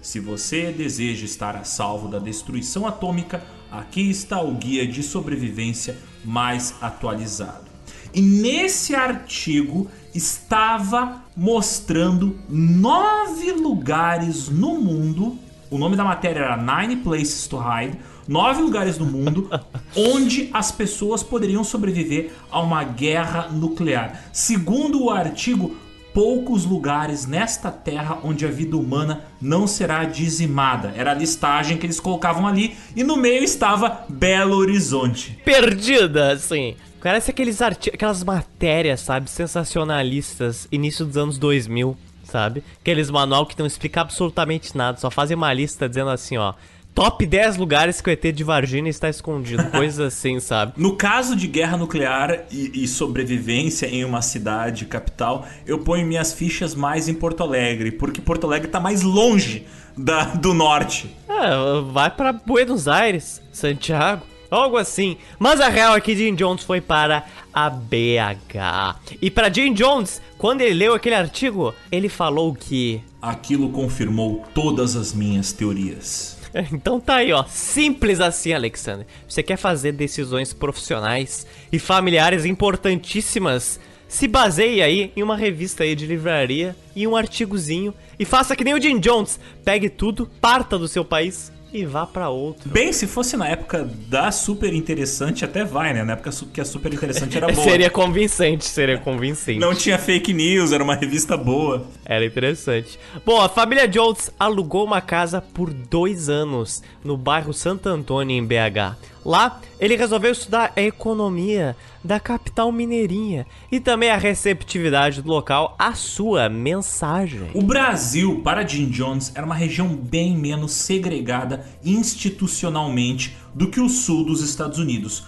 [0.01, 5.97] Se você deseja estar a salvo da destruição atômica, aqui está o guia de sobrevivência
[6.25, 7.71] mais atualizado.
[8.13, 15.39] E nesse artigo estava mostrando nove lugares no mundo.
[15.71, 17.99] O nome da matéria era Nine Places to Hide.
[18.31, 19.51] Nove lugares no mundo
[19.97, 24.27] onde as pessoas poderiam sobreviver a uma guerra nuclear.
[24.33, 25.75] Segundo o artigo,
[26.15, 30.95] poucos lugares nesta terra onde a vida humana não será dizimada.
[30.97, 35.37] Era a listagem que eles colocavam ali e no meio estava Belo Horizonte.
[35.45, 36.77] Perdida, assim.
[37.03, 42.63] Parece aqueles arti aquelas matérias, sabe, sensacionalistas, início dos anos 2000, sabe?
[42.81, 46.55] Aqueles manual que não explica absolutamente nada, só fazem uma lista dizendo assim, ó,
[46.95, 50.73] top 10 lugares que o ET de Varginha está escondido, coisas assim, sabe?
[50.77, 56.33] No caso de guerra nuclear e, e, sobrevivência em uma cidade capital, eu ponho minhas
[56.33, 61.15] fichas mais em Porto Alegre, porque Porto Alegre está mais longe da, do norte.
[61.29, 64.31] É, vai para Buenos Aires, Santiago.
[64.51, 65.17] Algo assim.
[65.39, 68.99] Mas a real é que Jim Jones foi para a BH.
[69.23, 73.01] E para Jim Jones, quando ele leu aquele artigo, ele falou que.
[73.23, 76.40] Aquilo confirmou todas as minhas teorias.
[76.73, 77.45] Então tá aí, ó.
[77.45, 79.07] Simples assim, Alexander.
[79.29, 83.79] Você quer fazer decisões profissionais e familiares importantíssimas?
[84.09, 88.65] Se baseie aí em uma revista aí de livraria e um artigozinho e faça que
[88.65, 89.39] nem o Jim Jones.
[89.65, 92.69] Pegue tudo, parta do seu país e vá para outro.
[92.69, 96.03] Bem, se fosse na época da Super Interessante, até vai, né?
[96.05, 97.65] Na época que a Super Interessante era boa.
[97.65, 99.59] seria convincente, seria convincente.
[99.59, 101.87] Não tinha fake news, era uma revista boa.
[102.05, 102.99] Era interessante.
[103.25, 108.45] Bom, a família Jones alugou uma casa por dois anos no bairro Santo Antônio, em
[108.45, 108.97] BH.
[109.25, 115.75] Lá, ele resolveu estudar a economia da capital mineirinha e também a receptividade do local
[115.79, 117.51] à sua mensagem.
[117.55, 123.89] O Brasil, para Jim Jones, era uma região bem menos segregada institucionalmente do que o
[123.89, 125.25] sul dos Estados Unidos.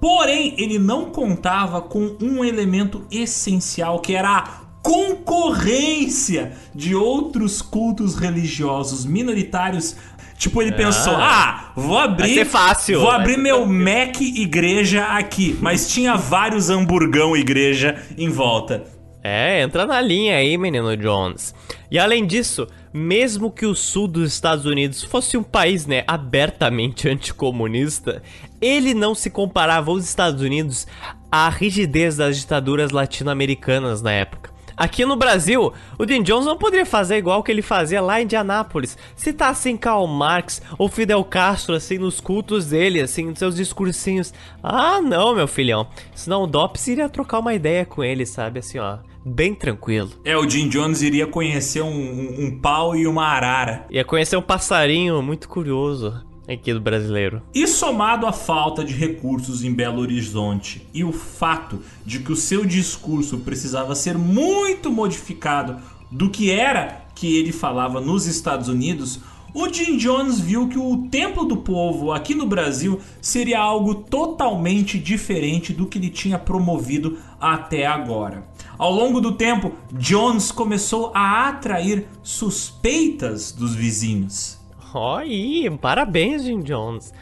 [0.00, 8.16] Porém, ele não contava com um elemento essencial que era a concorrência de outros cultos
[8.16, 9.96] religiosos minoritários
[10.36, 12.34] Tipo, ele pensou: ah, vou abrir.
[12.34, 13.00] Vai fácil.
[13.00, 13.64] Vou abrir meu.
[13.66, 15.56] Mac igreja aqui.
[15.60, 18.84] Mas tinha vários hamburgão igreja em volta.
[19.22, 21.54] É, entra na linha aí, menino Jones.
[21.90, 27.08] E além disso, mesmo que o sul dos Estados Unidos fosse um país, né, abertamente
[27.10, 28.22] anticomunista,
[28.60, 30.86] ele não se comparava aos Estados Unidos
[31.32, 34.53] à rigidez das ditaduras latino-americanas na época.
[34.76, 38.24] Aqui no Brasil, o Jim Jones não poderia fazer igual que ele fazia lá em
[38.24, 38.98] Indianápolis.
[39.14, 44.34] Citar assim Karl Marx ou Fidel Castro, assim, nos cultos dele, assim, nos seus discursinhos.
[44.62, 45.86] Ah, não, meu filhão.
[46.14, 48.58] Senão o Dops iria trocar uma ideia com ele, sabe?
[48.58, 50.10] Assim, ó, bem tranquilo.
[50.24, 53.86] É, o Jim Jones iria conhecer um, um, um pau e uma arara.
[53.90, 57.42] Ia conhecer um passarinho muito curioso aqui do brasileiro.
[57.54, 62.36] E somado à falta de recursos em Belo Horizonte e o fato de que o
[62.36, 65.76] seu discurso precisava ser muito modificado
[66.10, 69.20] do que era que ele falava nos Estados Unidos,
[69.54, 74.98] o Jim Jones viu que o Templo do Povo aqui no Brasil seria algo totalmente
[74.98, 78.44] diferente do que ele tinha promovido até agora.
[78.76, 84.63] Ao longo do tempo, Jones começou a atrair suspeitas dos vizinhos.
[84.96, 87.12] Aí, parabéns, Jim Jones.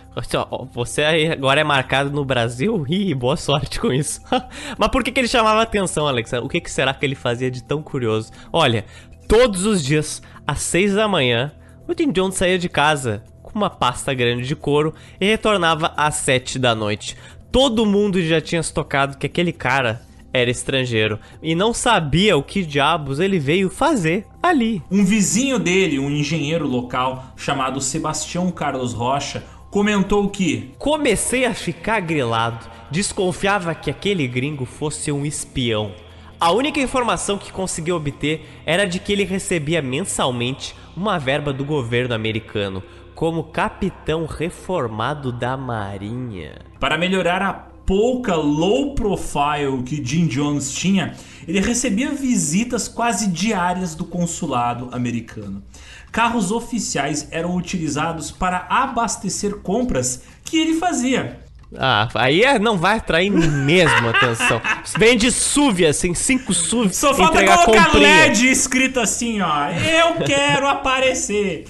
[0.74, 2.84] Você agora é marcado no Brasil?
[2.86, 4.20] Ih, boa sorte com isso.
[4.76, 6.44] Mas por que, que ele chamava atenção, Alexandre?
[6.44, 8.30] O que, que será que ele fazia de tão curioso?
[8.52, 8.84] Olha,
[9.26, 11.50] todos os dias, às seis da manhã,
[11.88, 16.16] o Jim Jones saía de casa com uma pasta grande de couro e retornava às
[16.16, 17.16] sete da noite.
[17.50, 20.02] Todo mundo já tinha se tocado que aquele cara
[20.32, 24.82] era estrangeiro e não sabia o que diabos ele veio fazer ali.
[24.90, 32.00] Um vizinho dele, um engenheiro local chamado Sebastião Carlos Rocha, comentou que Comecei a ficar
[32.00, 32.66] grilado.
[32.90, 35.92] Desconfiava que aquele gringo fosse um espião.
[36.38, 41.64] A única informação que consegui obter era de que ele recebia mensalmente uma verba do
[41.64, 42.82] governo americano
[43.14, 46.56] como capitão reformado da Marinha.
[46.80, 51.14] Para melhorar a pouca low profile que Jim Jones tinha,
[51.46, 55.62] ele recebia visitas quase diárias do consulado americano.
[56.10, 61.38] Carros oficiais eram utilizados para abastecer compras que ele fazia.
[61.76, 64.58] Ah, aí é, não vai atrair mesmo atenção.
[64.96, 66.94] Vende SUV, assim, cinco SUV.
[66.94, 68.26] Só falta colocar comprinha.
[68.26, 69.68] LED escrito assim, ó.
[69.68, 71.66] Eu quero aparecer.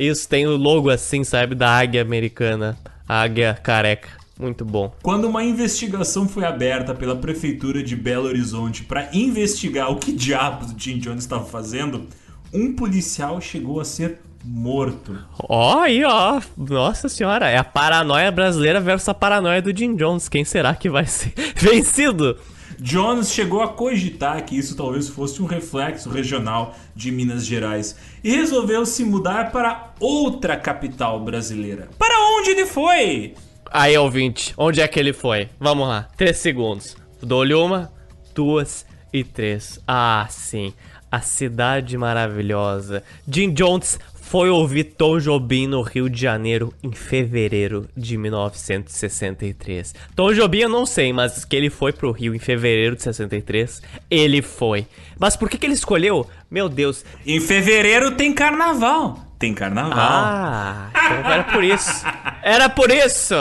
[0.00, 2.78] Isso, tem o logo assim, sabe, da águia americana.
[3.06, 4.16] A águia careca.
[4.38, 4.92] Muito bom.
[5.02, 10.72] Quando uma investigação foi aberta pela prefeitura de Belo Horizonte para investigar o que diabos
[10.72, 12.06] o Jim Jones estava fazendo,
[12.52, 15.18] um policial chegou a ser morto.
[15.48, 16.40] Ó, aí, ó.
[16.56, 20.28] Nossa senhora, é a paranoia brasileira versus a paranoia do Jim Jones.
[20.28, 22.36] Quem será que vai ser vencido?
[22.78, 28.36] Jones chegou a cogitar que isso talvez fosse um reflexo regional de Minas Gerais e
[28.36, 31.88] resolveu se mudar para outra capital brasileira.
[31.98, 33.34] Para onde ele foi?
[33.70, 35.48] Aí, ouvinte, onde é que ele foi?
[35.58, 36.96] Vamos lá, três segundos.
[37.22, 37.92] Dou-lhe uma,
[38.34, 39.80] duas e três.
[39.86, 40.72] Ah, sim,
[41.10, 43.02] a cidade maravilhosa.
[43.28, 49.94] Jim Jones foi ouvir Tom Jobim no Rio de Janeiro em fevereiro de 1963.
[50.16, 53.80] Tom Jobim eu não sei, mas que ele foi pro Rio em fevereiro de 63,
[54.10, 54.86] ele foi.
[55.16, 56.26] Mas por que, que ele escolheu?
[56.50, 57.04] Meu Deus.
[57.24, 59.25] Em fevereiro tem carnaval.
[59.38, 59.98] Tem carnaval.
[59.98, 62.06] Ah, então era por isso.
[62.42, 63.34] Era por isso.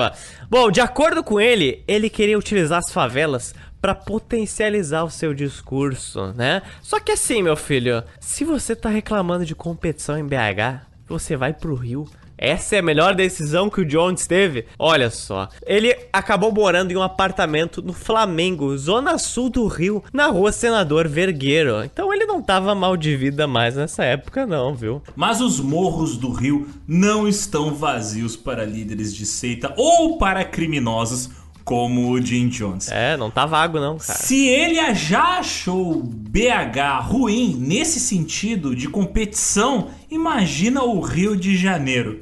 [0.50, 6.34] Bom, de acordo com ele, ele queria utilizar as favelas para potencializar o seu discurso,
[6.34, 6.62] né?
[6.82, 11.54] Só que assim, meu filho, se você tá reclamando de competição em BH, você vai
[11.54, 12.08] pro Rio.
[12.38, 14.66] Essa é a melhor decisão que o Jones teve.
[14.78, 20.28] Olha só, ele acabou morando em um apartamento no Flamengo, zona sul do Rio, na
[20.28, 21.84] rua Senador Vergueiro.
[21.84, 25.02] Então ele não tava mal de vida mais nessa época, não, viu?
[25.16, 31.30] Mas os morros do Rio não estão vazios para líderes de seita ou para criminosos
[31.66, 32.90] como o Jim Jones.
[32.92, 34.20] É, não tá vago, não, cara.
[34.20, 42.22] Se ele já achou BH ruim nesse sentido de competição, imagina o Rio de Janeiro.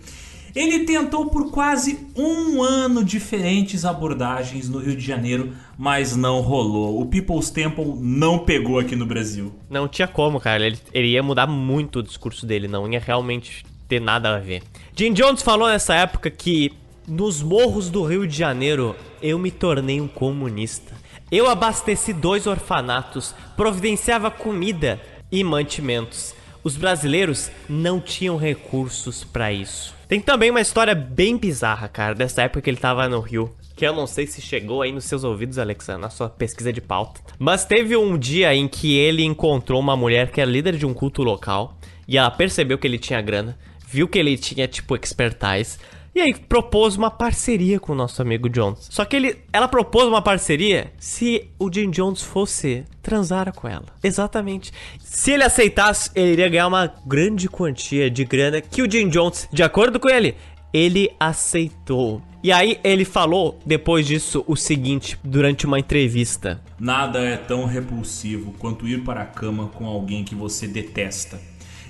[0.55, 7.01] Ele tentou por quase um ano diferentes abordagens no Rio de Janeiro, mas não rolou.
[7.01, 9.53] O People's Temple não pegou aqui no Brasil.
[9.67, 10.63] Não tinha como, cara.
[10.63, 14.61] Ele, ele ia mudar muito o discurso dele, não ia realmente ter nada a ver.
[14.95, 16.71] Jim Jones falou nessa época que
[17.07, 20.93] nos morros do Rio de Janeiro eu me tornei um comunista.
[21.31, 25.01] Eu abasteci dois orfanatos, providenciava comida
[25.31, 26.35] e mantimentos.
[26.63, 29.93] Os brasileiros não tinham recursos pra isso.
[30.07, 33.53] Tem também uma história bem bizarra, cara, dessa época que ele tava no Rio.
[33.75, 36.79] Que eu não sei se chegou aí nos seus ouvidos, Alexandre, na sua pesquisa de
[36.79, 37.19] pauta.
[37.39, 40.93] Mas teve um dia em que ele encontrou uma mulher que era líder de um
[40.93, 41.77] culto local.
[42.07, 43.57] E ela percebeu que ele tinha grana,
[43.87, 45.79] viu que ele tinha, tipo, expertise.
[46.15, 48.87] E aí propôs uma parceria com o nosso amigo Jones.
[48.91, 53.85] Só que ele, ela propôs uma parceria se o Jim Jones fosse transar com ela.
[54.03, 54.71] Exatamente.
[54.99, 59.49] Se ele aceitasse, ele iria ganhar uma grande quantia de grana que o Jim Jones,
[59.51, 60.35] de acordo com ele,
[60.71, 62.21] ele aceitou.
[62.43, 66.61] E aí ele falou depois disso o seguinte durante uma entrevista.
[66.79, 71.41] Nada é tão repulsivo quanto ir para a cama com alguém que você detesta.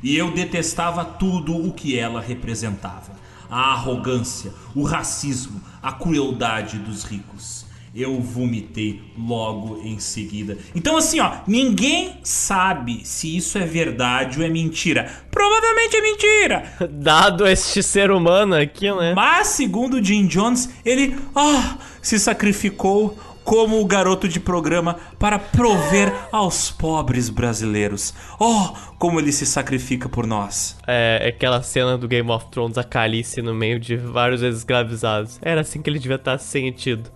[0.01, 3.21] E eu detestava tudo o que ela representava
[3.53, 7.65] a arrogância, o racismo, a crueldade dos ricos.
[7.95, 10.57] Eu vomitei logo em seguida.
[10.73, 15.07] Então, assim, ó, ninguém sabe se isso é verdade ou é mentira.
[15.29, 16.73] Provavelmente é mentira.
[16.89, 19.13] Dado este ser humano aqui, né?
[19.13, 26.13] Mas, segundo Jim Jones, ele ah, se sacrificou como o garoto de programa para prover
[26.31, 28.13] aos pobres brasileiros.
[28.39, 30.77] Oh, como ele se sacrifica por nós.
[30.87, 35.39] É aquela cena do Game of Thrones, a Calice no meio de vários escravizados.
[35.41, 37.09] Era assim que ele devia estar sentido.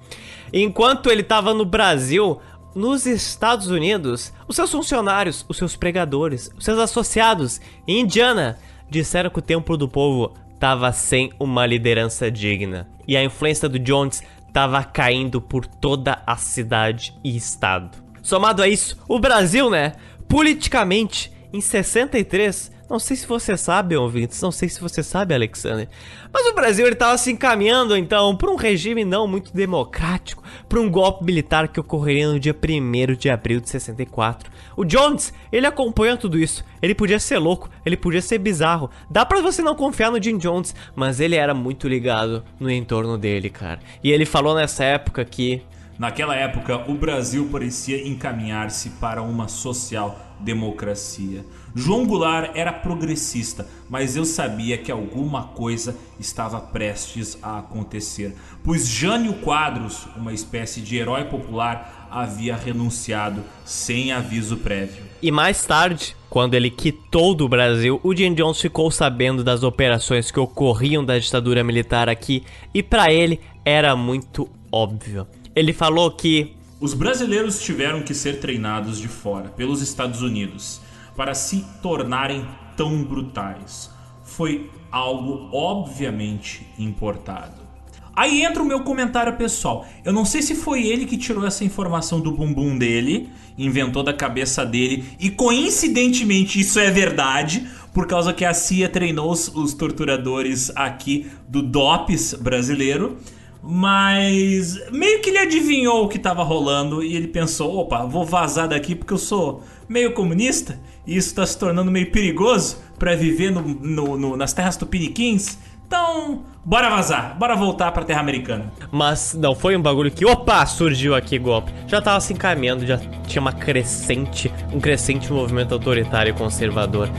[0.51, 2.39] Enquanto ele estava no Brasil,
[2.75, 8.57] nos Estados Unidos, os seus funcionários, os seus pregadores, os seus associados em Indiana
[8.89, 12.87] disseram que o Templo do Povo estava sem uma liderança digna.
[13.07, 14.21] E a influência do Jones
[14.57, 17.95] estava caindo por toda a cidade e estado.
[18.23, 19.93] Somado a isso, o Brasil, né,
[20.27, 25.89] politicamente, em 63, Não sei se você sabe, ouvintes, não sei se você sabe, Alexander,
[26.31, 30.89] mas o Brasil estava se encaminhando então para um regime não muito democrático, para um
[30.89, 34.49] golpe militar que ocorreria no dia 1 de abril de 64.
[34.77, 36.63] O Jones, ele acompanha tudo isso.
[36.81, 38.89] Ele podia ser louco, ele podia ser bizarro.
[39.09, 43.17] Dá para você não confiar no Jim Jones, mas ele era muito ligado no entorno
[43.17, 43.79] dele, cara.
[44.03, 45.61] E ele falou nessa época que
[45.97, 51.43] Naquela época, o Brasil parecia encaminhar-se para uma social-democracia.
[51.77, 58.87] João Goulart era progressista, mas eu sabia que alguma coisa estava prestes a acontecer, pois
[58.87, 65.03] Jânio Quadros, uma espécie de herói popular, havia renunciado sem aviso prévio.
[65.21, 70.31] E mais tarde, quando ele quitou do Brasil, o Jim Jones ficou sabendo das operações
[70.31, 72.43] que ocorriam da ditadura militar aqui
[72.73, 75.27] e para ele era muito óbvio.
[75.55, 80.81] Ele falou que os brasileiros tiveram que ser treinados de fora, pelos Estados Unidos,
[81.17, 83.89] para se tornarem tão brutais.
[84.23, 87.67] Foi algo obviamente importado.
[88.15, 89.85] Aí entra o meu comentário pessoal.
[90.05, 94.13] Eu não sei se foi ele que tirou essa informação do bumbum dele, inventou da
[94.13, 99.73] cabeça dele, e coincidentemente isso é verdade, por causa que a CIA treinou os, os
[99.73, 103.17] torturadores aqui do DOPS brasileiro.
[103.61, 108.67] Mas meio que ele adivinhou o que estava rolando e ele pensou: opa, vou vazar
[108.67, 113.51] daqui porque eu sou meio comunista e isso está se tornando meio perigoso para viver
[113.51, 115.57] no, no, no, nas terras tupiniquins.
[115.87, 118.73] Então, bora vazar, bora voltar pra terra americana.
[118.91, 121.71] Mas não foi um bagulho que, opa, surgiu aqui golpe.
[121.87, 127.09] Já tava se encaminhando, já tinha uma crescente, um crescente movimento autoritário e conservador.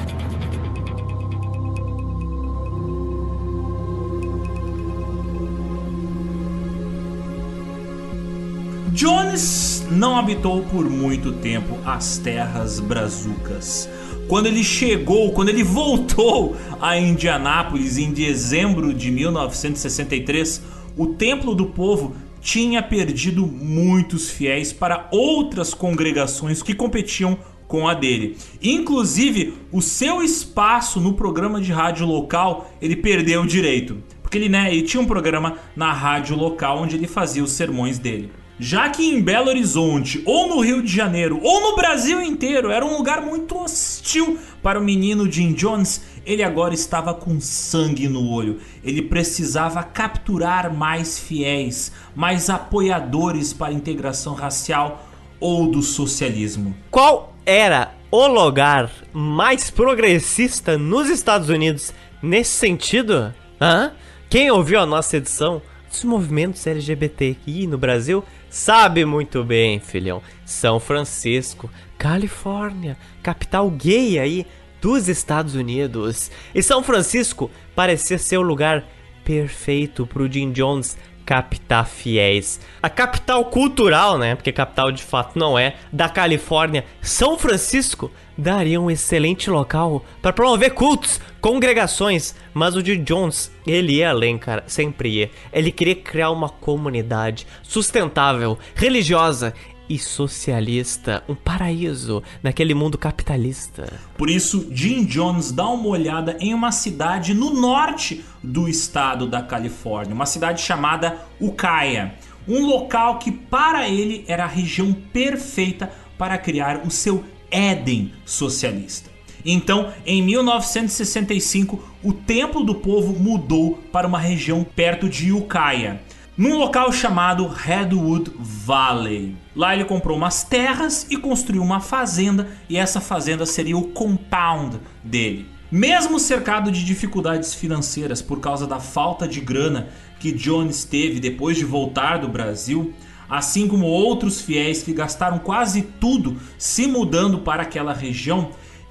[8.93, 13.89] Jones não habitou por muito tempo as terras brazucas.
[14.29, 20.63] Quando ele chegou, quando ele voltou a Indianápolis em dezembro de 1963,
[20.97, 27.95] o Templo do Povo tinha perdido muitos fiéis para outras congregações que competiam com a
[27.95, 28.37] dele.
[28.63, 34.03] Inclusive, o seu espaço no programa de rádio local, ele perdeu direito.
[34.23, 37.99] Porque ele, né, ele tinha um programa na rádio local onde ele fazia os sermões
[37.99, 38.31] dele.
[38.61, 42.85] Já que em Belo Horizonte, ou no Rio de Janeiro, ou no Brasil inteiro era
[42.85, 48.29] um lugar muito hostil para o menino Jim Jones, ele agora estava com sangue no
[48.29, 48.59] olho.
[48.83, 55.09] Ele precisava capturar mais fiéis, mais apoiadores para a integração racial
[55.39, 56.75] ou do socialismo.
[56.91, 63.33] Qual era o lugar mais progressista nos Estados Unidos nesse sentido?
[63.61, 63.93] Hã?
[64.29, 70.23] Quem ouviu a nossa edição dos movimentos LGBTI no Brasil sabe muito bem, filhão.
[70.45, 74.47] São Francisco, Califórnia, capital gay aí
[74.81, 76.31] dos Estados Unidos.
[76.55, 78.85] E São Francisco parecia ser o lugar
[79.25, 80.97] perfeito pro Jim Jones
[81.29, 82.59] captar fiéis.
[82.83, 84.35] A capital cultural, né?
[84.35, 90.33] Porque capital de fato não é, da Califórnia, São Francisco, daria um excelente local para
[90.33, 92.37] promover cultos, congregações.
[92.55, 95.31] Mas o de Jones, ele ia além, cara, sempre ia.
[95.53, 99.53] Ele queria criar uma comunidade sustentável, religiosa
[99.89, 103.91] e socialista, um paraíso naquele mundo capitalista.
[104.17, 109.43] Por isso, Jim Jones dá uma olhada em uma cidade no norte do estado da
[109.43, 112.13] Califórnia, uma cidade chamada Ukiah,
[112.47, 119.11] um local que para ele era a região perfeita para criar o seu Éden socialista.
[119.45, 125.99] Então, em 1965, o Templo do Povo mudou para uma região perto de Ukiah
[126.39, 129.35] num local chamado Redwood Valley.
[129.57, 134.79] Lá ele comprou umas terras e construiu uma fazenda, e essa fazenda seria o compound
[135.03, 135.49] dele.
[135.71, 139.89] Mesmo cercado de dificuldades financeiras por causa da falta de grana
[140.21, 142.95] que Jones teve depois de voltar do Brasil,
[143.29, 148.51] assim como outros fiéis que gastaram quase tudo se mudando para aquela região,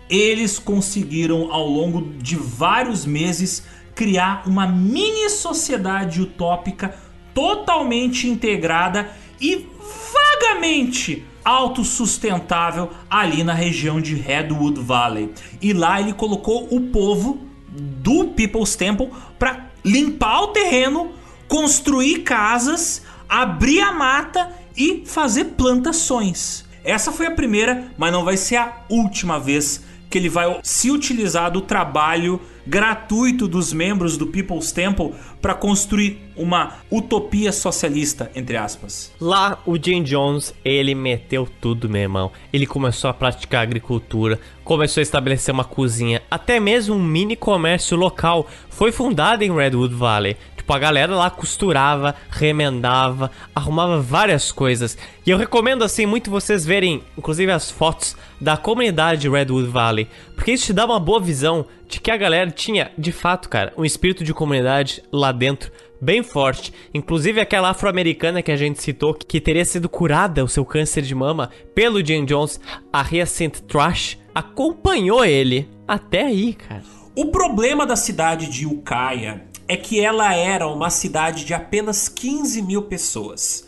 [0.10, 6.96] eles conseguiram ao longo de vários meses criar uma mini sociedade utópica
[7.34, 9.10] totalmente integrada
[9.40, 9.68] e
[10.14, 15.32] vagamente autossustentável ali na região de Redwood Valley.
[15.62, 17.40] E lá ele colocou o povo
[17.70, 19.10] do People's Temple
[19.40, 21.12] para limpar o terreno,
[21.48, 26.66] construir casas, abrir a mata e fazer plantações.
[26.84, 30.90] Essa foi a primeira, mas não vai ser a última vez que ele vai se
[30.90, 38.58] utilizar do trabalho gratuito dos membros do People's Temple para construir uma utopia socialista, entre
[38.58, 39.12] aspas.
[39.20, 42.32] Lá, o Jim Jones, ele meteu tudo, meu irmão.
[42.52, 47.98] Ele começou a praticar agricultura, começou a estabelecer uma cozinha, até mesmo um mini comércio
[47.98, 50.36] local foi fundado em Redwood Valley.
[50.68, 54.98] Tipo, a galera lá costurava, remendava, arrumava várias coisas.
[55.26, 60.10] E eu recomendo, assim, muito vocês verem, inclusive, as fotos da comunidade de Redwood Valley.
[60.36, 63.72] Porque isso te dá uma boa visão de que a galera tinha, de fato, cara,
[63.78, 65.72] um espírito de comunidade lá dentro
[66.02, 66.74] bem forte.
[66.94, 71.16] Inclusive aquela afro-americana que a gente citou, que teria sido curada o seu câncer de
[71.16, 72.60] mama pelo Jim Jones,
[72.92, 76.84] a Hyacinth Trash, acompanhou ele até aí, cara.
[77.16, 82.62] O problema da cidade de Ukiah é que ela era uma cidade de apenas 15
[82.62, 83.66] mil pessoas.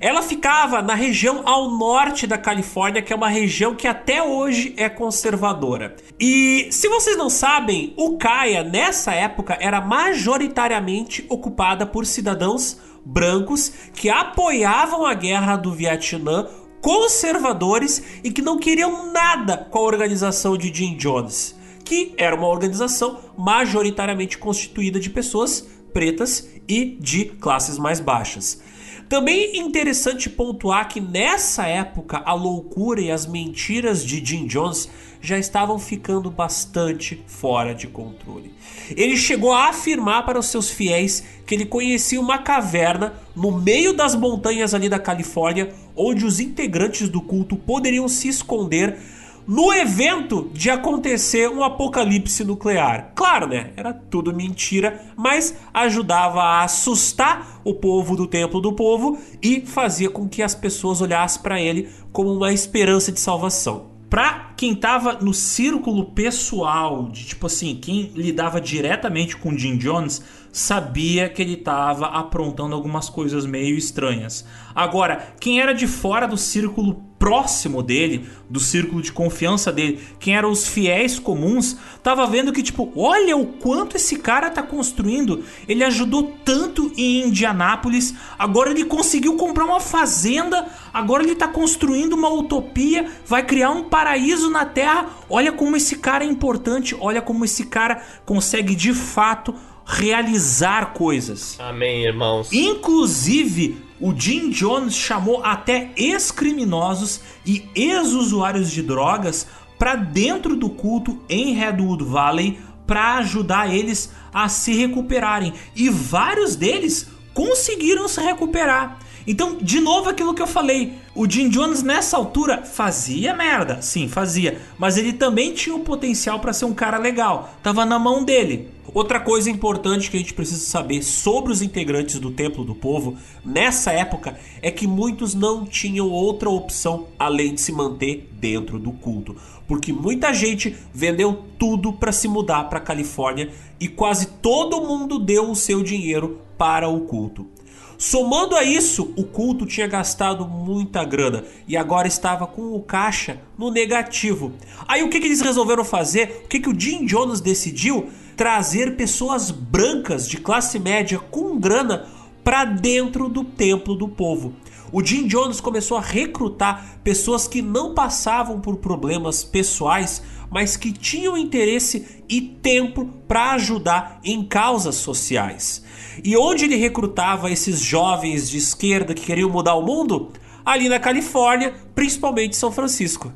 [0.00, 4.74] Ela ficava na região ao norte da Califórnia, que é uma região que até hoje
[4.76, 5.96] é conservadora.
[6.18, 14.10] E se vocês não sabem, Ukiah nessa época era majoritariamente ocupada por cidadãos brancos que
[14.10, 16.48] apoiavam a guerra do Vietnã,
[16.80, 21.54] conservadores e que não queriam nada com a organização de Jim Jones
[21.84, 28.62] que era uma organização majoritariamente constituída de pessoas pretas e de classes mais baixas.
[29.08, 34.88] Também é interessante pontuar que nessa época a loucura e as mentiras de Jim Jones
[35.20, 38.52] já estavam ficando bastante fora de controle.
[38.96, 43.92] Ele chegou a afirmar para os seus fiéis que ele conhecia uma caverna no meio
[43.92, 48.98] das montanhas ali da Califórnia, onde os integrantes do culto poderiam se esconder
[49.46, 53.12] no evento de acontecer um apocalipse nuclear.
[53.14, 53.72] Claro, né?
[53.76, 60.10] Era tudo mentira, mas ajudava a assustar o povo do templo do povo e fazia
[60.10, 63.94] com que as pessoas olhassem para ele como uma esperança de salvação.
[64.08, 70.22] Pra quem tava no círculo pessoal, de tipo assim, quem lidava diretamente com Jim Jones,
[70.52, 74.46] sabia que ele tava aprontando algumas coisas meio estranhas.
[74.72, 80.36] Agora, quem era de fora do círculo próximo dele, do círculo de confiança dele, quem
[80.36, 85.42] eram os fiéis comuns, tava vendo que tipo, olha o quanto esse cara tá construindo.
[85.66, 92.12] Ele ajudou tanto em Indianápolis, agora ele conseguiu comprar uma fazenda, agora ele tá construindo
[92.12, 95.06] uma utopia, vai criar um paraíso na Terra.
[95.30, 99.54] Olha como esse cara é importante, olha como esse cara consegue de fato
[99.86, 101.58] realizar coisas.
[101.58, 102.52] Amém, irmãos.
[102.52, 109.46] Inclusive, o Jim Jones chamou até ex-criminosos e ex-usuários de drogas
[109.78, 115.54] para dentro do culto em Redwood Valley para ajudar eles a se recuperarem.
[115.74, 118.98] E vários deles conseguiram se recuperar.
[119.26, 124.06] Então, de novo aquilo que eu falei, o Jim Jones nessa altura fazia merda, sim,
[124.06, 127.54] fazia, mas ele também tinha o potencial para ser um cara legal.
[127.62, 128.68] Tava na mão dele.
[128.92, 133.16] Outra coisa importante que a gente precisa saber sobre os integrantes do Templo do Povo
[133.44, 138.92] nessa época é que muitos não tinham outra opção além de se manter dentro do
[138.92, 139.34] culto,
[139.66, 145.50] porque muita gente vendeu tudo para se mudar para Califórnia e quase todo mundo deu
[145.50, 147.53] o seu dinheiro para o culto.
[147.96, 153.40] Somando a isso, o culto tinha gastado muita grana e agora estava com o caixa
[153.58, 154.52] no negativo.
[154.86, 156.42] Aí o que, que eles resolveram fazer?
[156.44, 158.08] O que, que o Jim Jones decidiu?
[158.36, 162.06] Trazer pessoas brancas de classe média com grana
[162.42, 164.54] para dentro do templo do povo.
[164.96, 170.92] O Jim Jones começou a recrutar pessoas que não passavam por problemas pessoais, mas que
[170.92, 175.84] tinham interesse e tempo para ajudar em causas sociais.
[176.22, 180.30] E onde ele recrutava esses jovens de esquerda que queriam mudar o mundo?
[180.64, 183.32] Ali na Califórnia, principalmente São Francisco.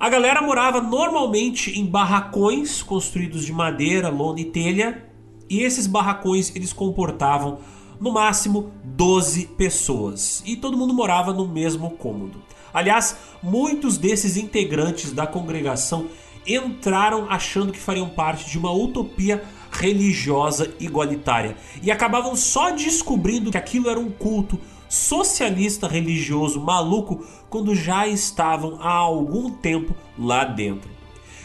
[0.00, 5.04] A galera morava normalmente em barracões construídos de madeira, lona e telha,
[5.50, 7.58] e esses barracões eles comportavam
[8.02, 12.42] no máximo 12 pessoas, e todo mundo morava no mesmo cômodo.
[12.74, 16.08] Aliás, muitos desses integrantes da congregação
[16.44, 23.56] entraram achando que fariam parte de uma utopia religiosa igualitária e acabavam só descobrindo que
[23.56, 24.58] aquilo era um culto
[24.88, 30.90] socialista religioso maluco quando já estavam há algum tempo lá dentro.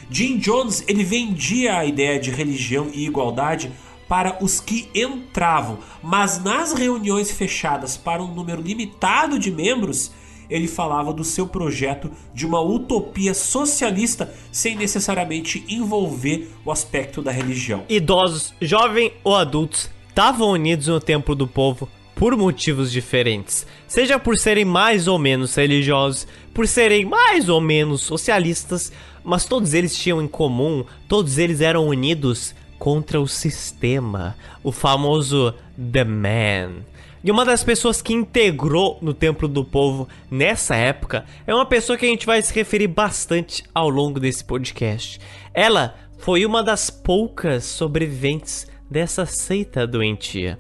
[0.10, 3.72] Jim Jones ele vendia a ideia de religião e igualdade
[4.08, 10.12] para os que entravam, mas nas reuniões fechadas para um número limitado de membros,
[10.50, 17.32] ele falava do seu projeto de uma utopia socialista sem necessariamente envolver o aspecto da
[17.32, 17.84] religião.
[17.90, 23.68] Idosos, jovens ou adultos estavam unidos no templo do povo por motivos diferentes.
[23.88, 28.92] Seja por serem mais ou menos religiosos, por serem mais ou menos socialistas,
[29.24, 35.54] mas todos eles tinham em comum, todos eles eram unidos contra o sistema, o famoso
[35.92, 36.84] The Man.
[37.24, 41.98] E uma das pessoas que integrou no Templo do Povo nessa época é uma pessoa
[41.98, 45.20] que a gente vai se referir bastante ao longo desse podcast.
[45.54, 50.58] Ela foi uma das poucas sobreviventes dessa seita doentia.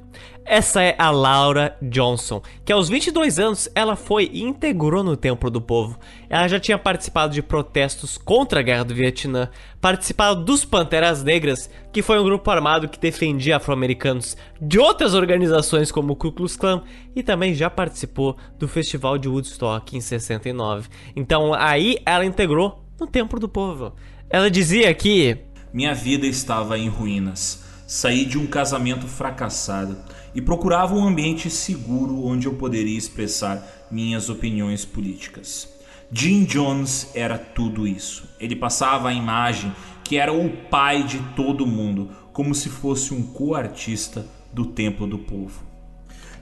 [0.49, 5.52] Essa é a Laura Johnson, que aos 22 anos ela foi e integrou no Templo
[5.52, 5.99] do Povo.
[6.30, 9.49] Ela já tinha participado de protestos contra a Guerra do Vietnã,
[9.82, 15.91] participado dos Panteras Negras, que foi um grupo armado que defendia afro-americanos de outras organizações
[15.91, 16.82] como o Ku Klux Klan,
[17.14, 20.88] e também já participou do Festival de Woodstock em 69.
[21.14, 23.95] Então aí ela integrou no Templo do Povo.
[24.30, 25.40] Ela dizia que
[25.74, 27.65] minha vida estava em ruínas.
[27.86, 29.98] Saí de um casamento fracassado
[30.38, 35.68] e procurava um ambiente seguro onde eu poderia expressar minhas opiniões políticas.
[36.11, 38.30] Jim Jones era tudo isso.
[38.39, 39.73] Ele passava a imagem
[40.03, 45.18] que era o pai de todo mundo, como se fosse um co-artista do Templo do
[45.18, 45.64] Povo.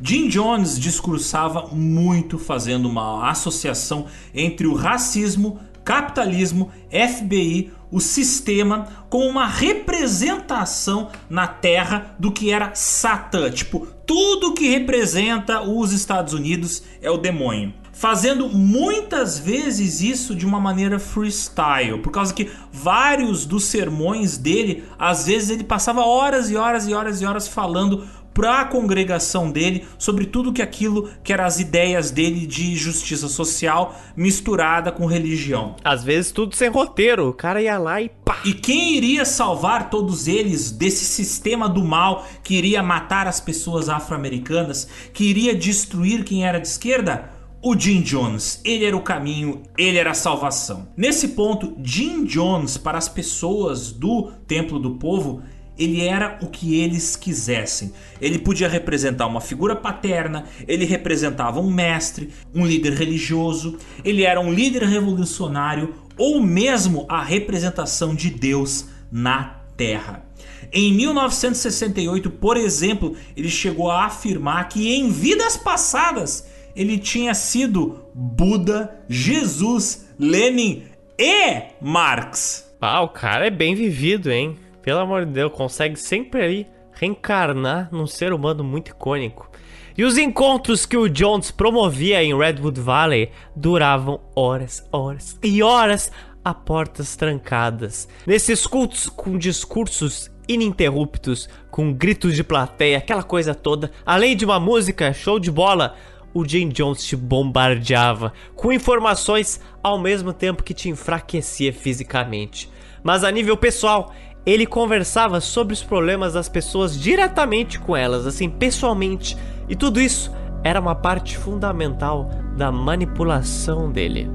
[0.02, 9.26] Jim Jones discursava muito fazendo uma associação entre o racismo, capitalismo, FBI, o sistema como
[9.26, 13.50] uma representação na Terra do que era Satã.
[13.52, 17.74] Tipo, tudo que representa os Estados Unidos é o demônio.
[17.94, 24.84] Fazendo muitas vezes isso de uma maneira freestyle, por causa que vários dos sermões dele,
[25.00, 28.06] às vezes ele passava horas e horas e horas e horas falando
[28.36, 33.30] para a congregação dele sobre tudo que aquilo que eram as ideias dele de justiça
[33.30, 35.78] social misturada com religião.
[35.82, 38.40] Às vezes tudo sem roteiro, o cara ia lá e pá.
[38.44, 43.88] E quem iria salvar todos eles desse sistema do mal que iria matar as pessoas
[43.88, 47.34] afro-americanas, que iria destruir quem era de esquerda?
[47.66, 48.62] o Jim Jones.
[48.64, 50.88] Ele era o caminho, ele era a salvação.
[50.96, 55.42] Nesse ponto, Jim Jones, para as pessoas do Templo do Povo,
[55.78, 57.92] ele era o que eles quisessem.
[58.22, 64.40] Ele podia representar uma figura paterna, ele representava um mestre, um líder religioso, ele era
[64.40, 70.26] um líder revolucionário ou mesmo a representação de Deus na Terra.
[70.72, 78.06] Em 1968, por exemplo, ele chegou a afirmar que em vidas passadas ele tinha sido
[78.14, 80.84] Buda, Jesus, Lenin
[81.18, 82.66] e Marx.
[82.82, 84.58] Ah, o cara é bem vivido, hein?
[84.86, 89.50] Pelo amor de Deus, consegue sempre ali reencarnar num ser humano muito icônico.
[89.98, 96.12] E os encontros que o Jones promovia em Redwood Valley duravam horas, horas e horas
[96.44, 98.08] a portas trancadas.
[98.28, 104.60] Nesses cultos com discursos ininterruptos, com gritos de plateia, aquela coisa toda, além de uma
[104.60, 105.96] música show de bola,
[106.32, 112.70] o Jim Jones te bombardeava com informações ao mesmo tempo que te enfraquecia fisicamente.
[113.02, 114.14] Mas a nível pessoal,
[114.46, 119.36] ele conversava sobre os problemas das pessoas diretamente com elas, assim, pessoalmente.
[119.68, 120.32] E tudo isso
[120.64, 124.30] era uma parte fundamental da manipulação dele.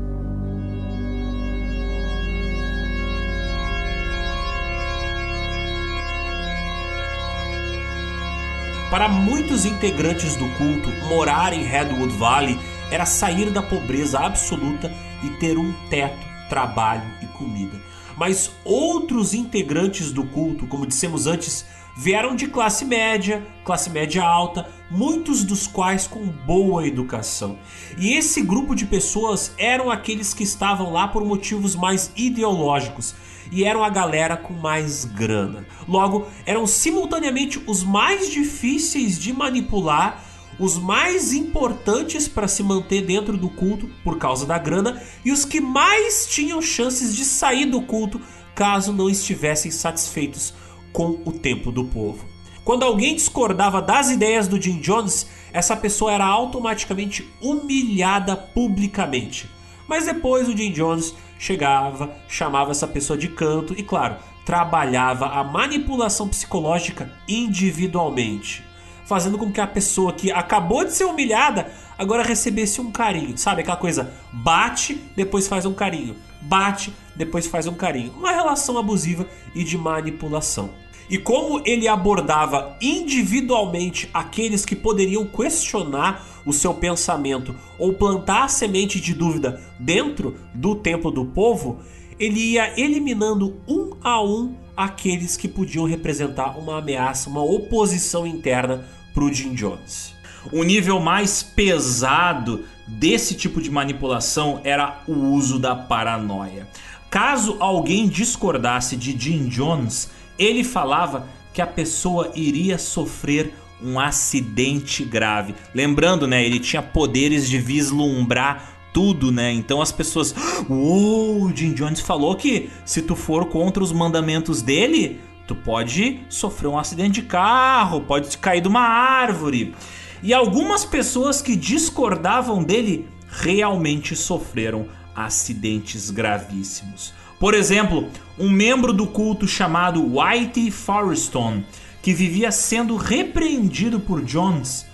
[8.91, 12.59] Para muitos integrantes do culto, morar em Redwood Valley
[12.91, 14.91] era sair da pobreza absoluta
[15.23, 16.19] e ter um teto,
[16.49, 17.80] trabalho e comida
[18.21, 21.65] mas outros integrantes do culto, como dissemos antes,
[21.97, 27.59] vieram de classe média, classe média alta, muitos dos quais com boa educação.
[27.97, 33.15] E esse grupo de pessoas eram aqueles que estavam lá por motivos mais ideológicos
[33.51, 35.67] e eram a galera com mais grana.
[35.89, 40.23] Logo, eram simultaneamente os mais difíceis de manipular
[40.61, 45.45] os mais importantes para se manter dentro do culto por causa da grana e os
[45.45, 48.21] que mais tinham chances de sair do culto
[48.55, 50.53] caso não estivessem satisfeitos
[50.93, 52.27] com o templo do povo.
[52.63, 59.49] Quando alguém discordava das ideias do Jim Jones, essa pessoa era automaticamente humilhada publicamente.
[59.89, 65.43] Mas depois o Jim Jones chegava, chamava essa pessoa de canto e, claro, trabalhava a
[65.43, 68.70] manipulação psicológica individualmente
[69.11, 71.67] fazendo com que a pessoa que acabou de ser humilhada
[71.99, 73.37] agora recebesse um carinho.
[73.37, 74.13] Sabe aquela coisa?
[74.33, 76.15] Bate, depois faz um carinho.
[76.43, 78.13] Bate, depois faz um carinho.
[78.13, 80.71] Uma relação abusiva e de manipulação.
[81.11, 88.49] E como ele abordava individualmente aqueles que poderiam questionar o seu pensamento ou plantar a
[88.49, 91.81] semente de dúvida dentro do templo do povo,
[92.17, 98.87] ele ia eliminando um a um aqueles que podiam representar uma ameaça, uma oposição interna
[99.13, 100.15] para o Jim Jones.
[100.53, 106.67] O nível mais pesado desse tipo de manipulação era o uso da paranoia.
[107.11, 115.05] Caso alguém discordasse de Jim Jones, ele falava que a pessoa iria sofrer um acidente
[115.05, 115.55] grave.
[115.75, 119.53] Lembrando, né, ele tinha poderes de vislumbrar tudo, né?
[119.53, 120.35] Então as pessoas,
[120.69, 125.21] uou, o Jim Jones falou que se tu for contra os mandamentos dele,
[125.51, 129.75] tu pode sofrer um acidente de carro, pode cair de uma árvore.
[130.23, 137.13] E algumas pessoas que discordavam dele realmente sofreram acidentes gravíssimos.
[137.41, 138.09] Por exemplo,
[138.39, 141.65] um membro do culto chamado Whitey Forreston,
[142.01, 144.87] que vivia sendo repreendido por Jones,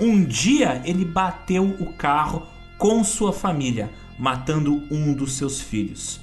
[0.00, 3.88] um dia ele bateu o carro com sua família,
[4.18, 6.20] matando um dos seus filhos.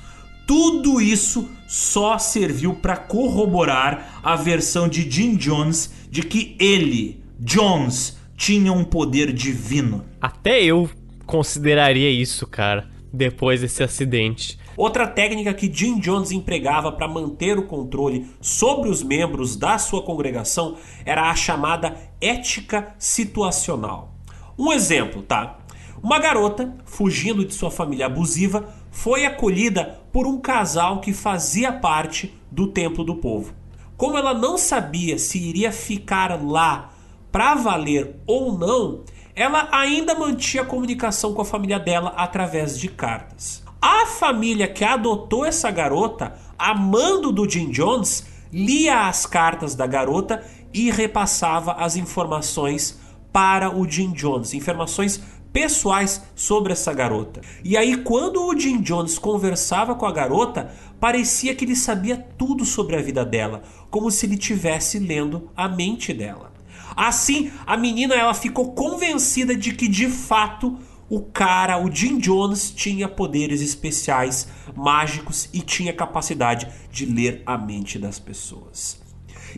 [0.47, 8.17] Tudo isso só serviu para corroborar a versão de Jim Jones de que ele, Jones,
[8.37, 10.05] tinha um poder divino.
[10.21, 10.89] Até eu
[11.25, 14.57] consideraria isso, cara, depois desse acidente.
[14.77, 20.01] Outra técnica que Jim Jones empregava para manter o controle sobre os membros da sua
[20.01, 24.15] congregação era a chamada ética situacional.
[24.57, 25.57] Um exemplo, tá?
[26.01, 32.33] Uma garota, fugindo de sua família abusiva, foi acolhida por um casal que fazia parte
[32.51, 33.53] do templo do povo.
[33.95, 36.89] Como ela não sabia se iria ficar lá
[37.31, 39.03] para valer ou não,
[39.35, 43.63] ela ainda mantinha comunicação com a família dela através de cartas.
[43.79, 50.43] A família que adotou essa garota, amando do Jim Jones, lia as cartas da garota
[50.73, 52.99] e repassava as informações
[53.31, 55.21] para o Jim Jones, informações
[55.57, 57.41] pessoais sobre essa garota.
[57.63, 62.63] E aí, quando o Jim Jones conversava com a garota, parecia que ele sabia tudo
[62.63, 66.53] sobre a vida dela, como se ele estivesse lendo a mente dela.
[66.95, 70.77] Assim, a menina ela ficou convencida de que de fato
[71.09, 77.57] o cara, o Jim Jones, tinha poderes especiais, mágicos e tinha capacidade de ler a
[77.57, 78.99] mente das pessoas.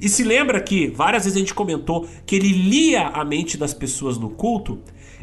[0.01, 3.73] E se lembra que várias vezes a gente comentou que ele lia a mente das
[3.73, 4.79] pessoas no culto?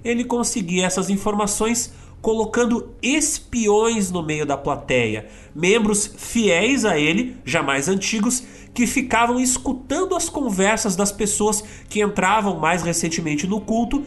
[0.06, 1.92] Ele conseguia essas informações
[2.22, 8.42] colocando espiões no meio da plateia, membros fiéis a ele, jamais antigos,
[8.74, 14.04] que ficavam escutando as conversas das pessoas que entravam mais recentemente no culto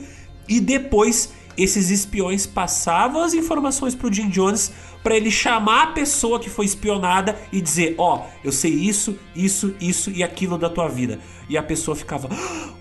[0.47, 4.71] e depois esses espiões passavam as informações para o Jim Jones
[5.03, 9.17] para ele chamar a pessoa que foi espionada e dizer: Ó, oh, eu sei isso,
[9.35, 11.19] isso, isso e aquilo da tua vida.
[11.49, 12.29] E a pessoa ficava: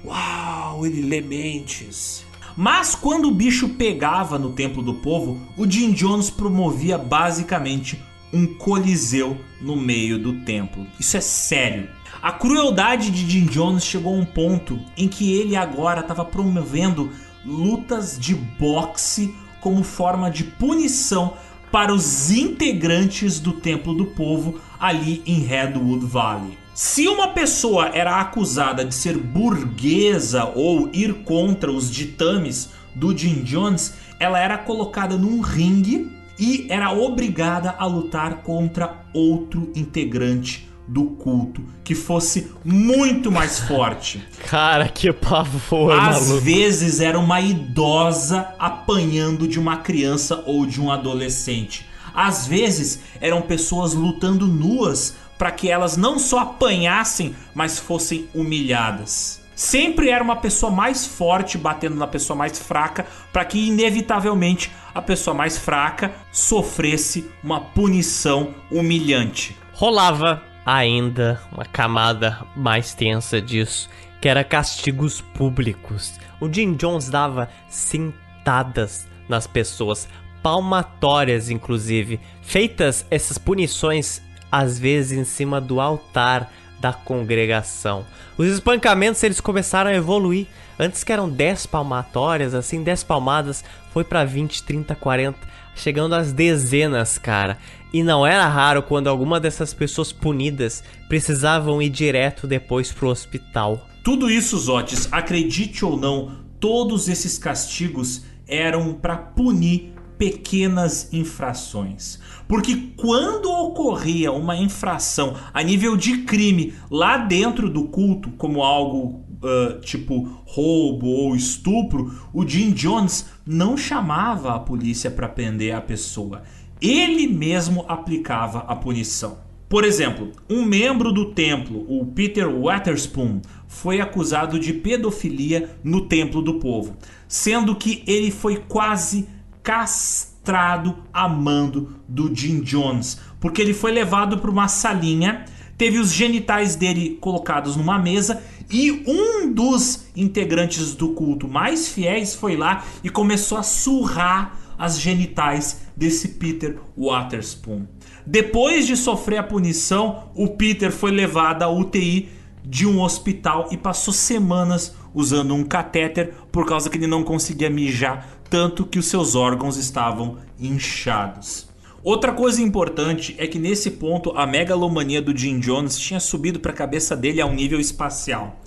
[0.05, 2.28] Uau, ele lê mentes.
[2.61, 8.03] Mas quando o bicho pegava no templo do povo, o Jim Jones promovia basicamente
[8.33, 10.85] um coliseu no meio do templo.
[10.99, 11.89] Isso é sério.
[12.21, 17.13] A crueldade de Jim Jones chegou a um ponto em que ele agora estava promovendo
[17.47, 21.35] lutas de boxe como forma de punição
[21.71, 26.59] para os integrantes do Templo do Povo ali em Redwood Valley.
[26.81, 33.43] Se uma pessoa era acusada de ser burguesa ou ir contra os ditames do Jim
[33.43, 41.07] Jones, ela era colocada num ringue e era obrigada a lutar contra outro integrante do
[41.07, 44.23] culto que fosse muito mais forte.
[44.47, 46.45] Cara, que pavor, Às maluco.
[46.45, 51.89] vezes era uma idosa apanhando de uma criança ou de um adolescente.
[52.15, 59.41] Às vezes eram pessoas lutando nuas para que elas não só apanhassem, mas fossem humilhadas.
[59.55, 65.03] Sempre era uma pessoa mais forte batendo na pessoa mais fraca, para que inevitavelmente a
[65.03, 69.57] pessoa mais fraca sofresse uma punição humilhante.
[69.73, 73.89] Rolava ainda uma camada mais tensa disso,
[74.21, 76.21] que era castigos públicos.
[76.41, 80.09] O Jim Jones dava sentadas nas pessoas,
[80.41, 88.05] palmatórias inclusive, feitas essas punições às vezes em cima do altar da congregação.
[88.37, 90.47] Os espancamentos eles começaram a evoluir.
[90.79, 95.39] Antes que eram 10 palmatórias, assim, 10 palmadas, foi para 20, 30, 40,
[95.75, 97.59] chegando às dezenas, cara.
[97.93, 103.89] E não era raro quando alguma dessas pessoas punidas precisavam ir direto depois pro hospital.
[104.05, 112.19] Tudo isso, Zotes, acredite ou não, todos esses castigos eram para punir pequenas infrações.
[112.49, 119.23] Porque quando ocorria uma infração a nível de crime lá dentro do culto, como algo
[119.43, 125.81] uh, tipo roubo ou estupro, o Jim Jones não chamava a polícia para prender a
[125.81, 126.43] pessoa
[126.81, 129.39] ele mesmo aplicava a punição.
[129.69, 136.41] Por exemplo, um membro do templo, o Peter Waterspoon, foi acusado de pedofilia no templo
[136.41, 136.97] do povo,
[137.27, 139.29] sendo que ele foi quase
[139.63, 145.45] castrado a mando do Jim Jones, porque ele foi levado para uma salinha,
[145.77, 152.35] teve os genitais dele colocados numa mesa e um dos integrantes do culto mais fiéis
[152.35, 157.87] foi lá e começou a surrar as genitais desse Peter Waterspoon.
[158.27, 162.29] Depois de sofrer a punição, o Peter foi levado à UTI
[162.65, 167.71] de um hospital e passou semanas usando um catéter por causa que ele não conseguia
[167.71, 171.69] mijar, tanto que os seus órgãos estavam inchados.
[172.03, 176.71] Outra coisa importante é que nesse ponto a megalomania do Jim Jones tinha subido para
[176.71, 178.61] a cabeça dele a um nível espacial.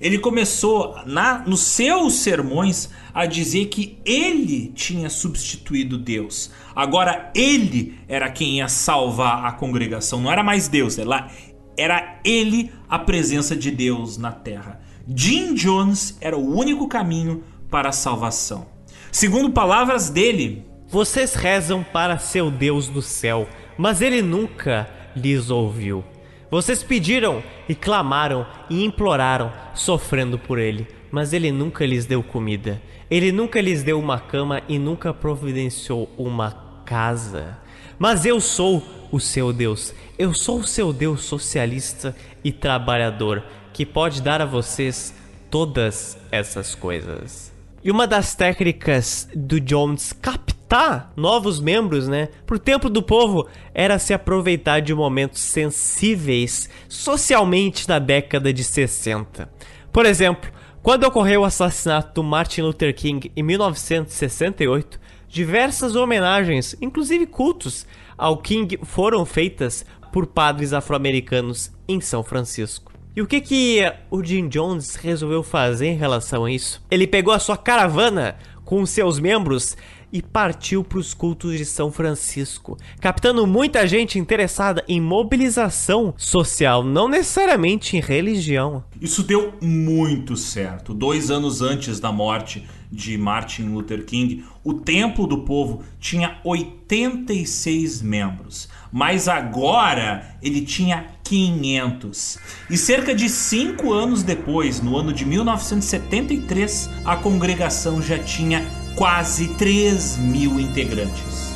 [0.00, 6.50] Ele começou na, nos seus sermões a dizer que ele tinha substituído Deus.
[6.74, 11.30] Agora ele era quem ia salvar a congregação, não era mais Deus, era,
[11.76, 14.80] era ele a presença de Deus na terra.
[15.06, 18.79] Jim Jones era o único caminho para a salvação.
[19.12, 26.04] Segundo palavras dele, vocês rezam para seu Deus do céu, mas ele nunca lhes ouviu.
[26.48, 32.80] Vocês pediram e clamaram e imploraram, sofrendo por ele, mas ele nunca lhes deu comida.
[33.10, 36.52] Ele nunca lhes deu uma cama e nunca providenciou uma
[36.84, 37.58] casa.
[37.98, 39.92] Mas eu sou o seu Deus.
[40.16, 42.14] Eu sou o seu Deus socialista
[42.44, 43.42] e trabalhador,
[43.72, 45.12] que pode dar a vocês
[45.50, 47.49] todas essas coisas.
[47.82, 53.98] E uma das técnicas do Jones captar novos membros, né, pro templo do povo era
[53.98, 59.50] se aproveitar de momentos sensíveis socialmente na década de 60.
[59.90, 60.50] Por exemplo,
[60.82, 67.86] quando ocorreu o assassinato do Martin Luther King em 1968, diversas homenagens, inclusive cultos,
[68.16, 72.89] ao King foram feitas por padres afro-americanos em São Francisco.
[73.14, 76.80] E o que que o Jim Jones resolveu fazer em relação a isso?
[76.88, 79.76] Ele pegou a sua caravana com seus membros
[80.12, 86.84] e partiu para os cultos de São Francisco, captando muita gente interessada em mobilização social,
[86.84, 88.84] não necessariamente em religião.
[89.00, 90.94] Isso deu muito certo.
[90.94, 98.02] Dois anos antes da morte de Martin Luther King, o Templo do Povo tinha 86
[98.02, 102.38] membros, mas agora ele tinha 500.
[102.68, 109.54] E cerca de cinco anos depois, no ano de 1973, a congregação já tinha quase
[109.54, 111.49] 3 mil integrantes.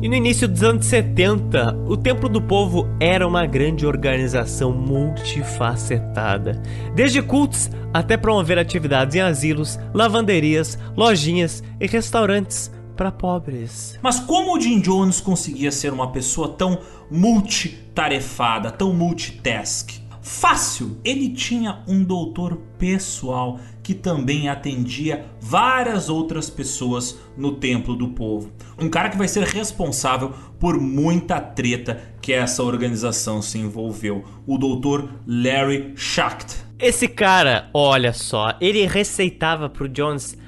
[0.00, 6.62] E no início dos anos 70, o Templo do Povo era uma grande organização multifacetada,
[6.94, 13.98] desde cultos até promover atividades em asilos, lavanderias, lojinhas e restaurantes para pobres.
[14.00, 16.78] Mas como o Jim Jones conseguia ser uma pessoa tão
[17.10, 19.90] multitarefada, tão multitask?
[20.20, 20.98] Fácil!
[21.02, 28.52] Ele tinha um doutor pessoal que também atendia várias outras pessoas no templo do povo.
[28.80, 34.56] Um cara que vai ser responsável por muita treta que essa organização se envolveu, o
[34.56, 36.56] doutor Larry Schacht.
[36.78, 40.38] Esse cara, olha só, ele receitava pro Jones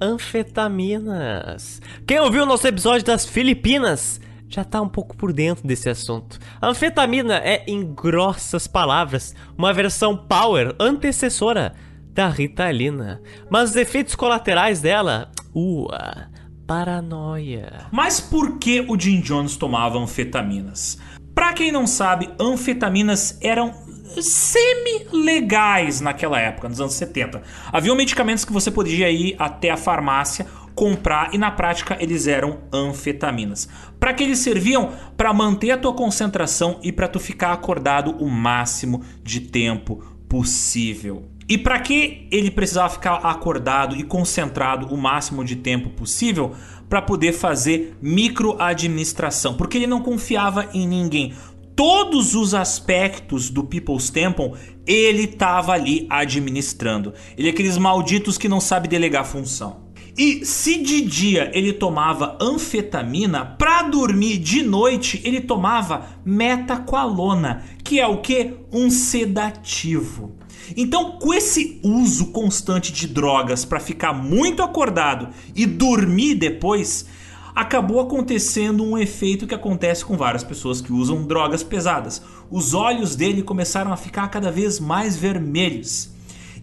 [0.00, 1.82] anfetaminas.
[2.06, 6.38] Quem ouviu o nosso episódio das Filipinas já tá um pouco por dentro desse assunto.
[6.60, 11.74] A anfetamina é, em grossas palavras, uma versão power antecessora
[12.12, 13.20] da Ritalina.
[13.50, 16.28] Mas os efeitos colaterais dela, ua,
[16.66, 17.86] paranoia.
[17.90, 20.98] Mas por que o Jim Jones tomava anfetaminas?
[21.34, 23.74] Para quem não sabe, anfetaminas eram
[24.20, 27.42] semi-legais naquela época, nos anos 70.
[27.72, 32.58] Haviam medicamentos que você podia ir até a farmácia comprar e na prática eles eram
[32.72, 33.68] anfetaminas.
[33.98, 34.92] Para que eles serviam?
[35.16, 41.28] Para manter a tua concentração e para tu ficar acordado o máximo de tempo possível.
[41.48, 46.54] E para que ele precisava ficar acordado e concentrado o máximo de tempo possível?
[46.88, 51.34] Para poder fazer microadministração, porque ele não confiava em ninguém
[51.76, 54.52] todos os aspectos do People's Temple
[54.86, 57.12] ele estava ali administrando.
[57.36, 59.82] Ele é aqueles malditos que não sabe delegar função.
[60.16, 67.98] E se de dia ele tomava anfetamina, para dormir de noite ele tomava metaqualona, que
[67.98, 68.54] é o que?
[68.72, 70.36] Um sedativo.
[70.76, 77.06] Então, com esse uso constante de drogas para ficar muito acordado e dormir depois,
[77.54, 82.20] acabou acontecendo um efeito que acontece com várias pessoas que usam drogas pesadas.
[82.50, 86.10] Os olhos dele começaram a ficar cada vez mais vermelhos.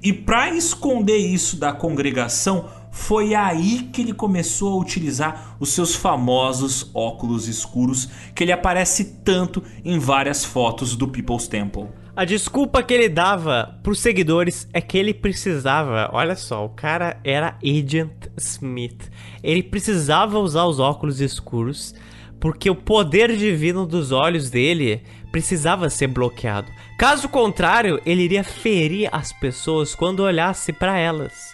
[0.03, 5.95] E para esconder isso da congregação, foi aí que ele começou a utilizar os seus
[5.95, 11.87] famosos óculos escuros, que ele aparece tanto em várias fotos do People's Temple.
[12.13, 17.17] A desculpa que ele dava pros seguidores é que ele precisava, olha só, o cara
[17.23, 19.09] era Agent Smith.
[19.41, 21.95] Ele precisava usar os óculos escuros
[22.37, 26.69] porque o poder divino dos olhos dele precisava ser bloqueado.
[26.97, 31.53] Caso contrário, ele iria ferir as pessoas quando olhasse para elas.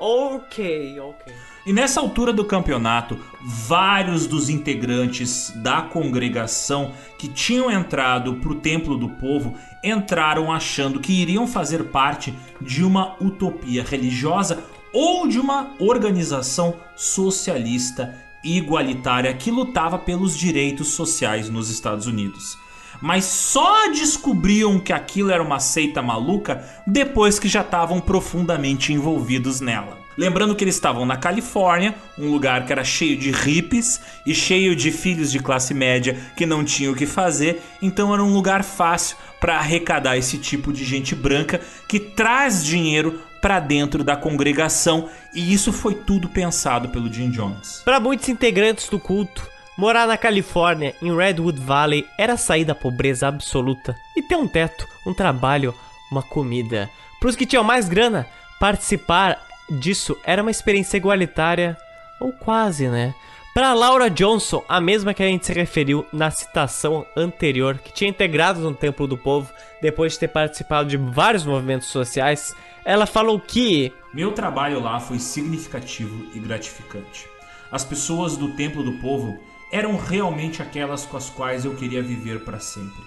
[0.00, 1.32] Ok, ok.
[1.68, 8.54] E nessa altura do campeonato, vários dos integrantes da congregação que tinham entrado para o
[8.54, 9.54] Templo do Povo
[9.84, 14.64] entraram achando que iriam fazer parte de uma utopia religiosa
[14.94, 22.56] ou de uma organização socialista igualitária que lutava pelos direitos sociais nos Estados Unidos.
[22.98, 29.60] Mas só descobriam que aquilo era uma seita maluca depois que já estavam profundamente envolvidos
[29.60, 30.07] nela.
[30.18, 34.74] Lembrando que eles estavam na Califórnia, um lugar que era cheio de hippies e cheio
[34.74, 38.64] de filhos de classe média que não tinham o que fazer, então era um lugar
[38.64, 45.08] fácil para arrecadar esse tipo de gente branca que traz dinheiro para dentro da congregação,
[45.32, 47.82] e isso foi tudo pensado pelo Jim Jones.
[47.84, 49.46] Para muitos integrantes do culto,
[49.76, 54.84] morar na Califórnia, em Redwood Valley, era sair da pobreza absoluta e ter um teto,
[55.06, 55.72] um trabalho,
[56.10, 56.90] uma comida.
[57.20, 58.26] Para os que tinham mais grana,
[58.58, 61.76] participar disso era uma experiência igualitária,
[62.20, 63.14] ou quase, né?
[63.54, 68.08] Para Laura Johnson, a mesma que a gente se referiu na citação anterior, que tinha
[68.08, 72.54] integrado no Templo do Povo depois de ter participado de vários movimentos sociais,
[72.84, 77.26] ela falou que meu trabalho lá foi significativo e gratificante.
[77.70, 79.38] As pessoas do Templo do Povo
[79.72, 83.02] eram realmente aquelas com as quais eu queria viver para sempre.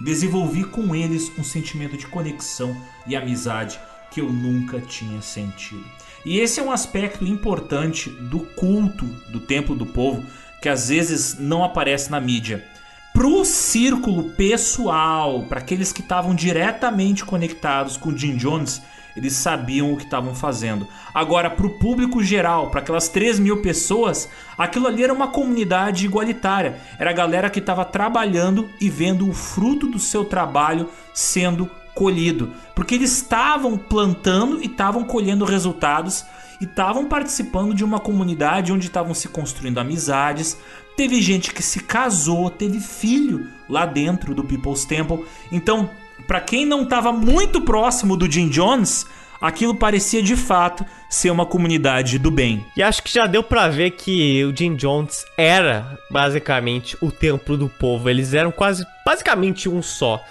[0.00, 2.76] Desenvolvi com eles um sentimento de conexão
[3.06, 3.78] e amizade
[4.10, 5.84] que eu nunca tinha sentido.
[6.24, 10.24] E esse é um aspecto importante do culto do Templo do Povo
[10.60, 12.64] que às vezes não aparece na mídia.
[13.12, 18.80] Pro círculo pessoal, para aqueles que estavam diretamente conectados com Jim Jones,
[19.14, 20.88] eles sabiam o que estavam fazendo.
[21.12, 26.06] Agora, para o público geral, para aquelas 3 mil pessoas, aquilo ali era uma comunidade
[26.06, 26.78] igualitária.
[26.98, 32.52] Era a galera que estava trabalhando e vendo o fruto do seu trabalho sendo colhido,
[32.74, 36.24] porque eles estavam plantando e estavam colhendo resultados
[36.60, 40.56] e estavam participando de uma comunidade onde estavam se construindo amizades.
[40.96, 45.24] Teve gente que se casou, teve filho lá dentro do People's Temple.
[45.50, 45.90] Então,
[46.26, 49.06] para quem não estava muito próximo do Jim Jones,
[49.40, 52.64] aquilo parecia de fato ser uma comunidade do bem.
[52.76, 57.56] E acho que já deu para ver que o Jim Jones era basicamente o templo
[57.56, 58.08] do povo.
[58.08, 60.22] Eles eram quase basicamente um só.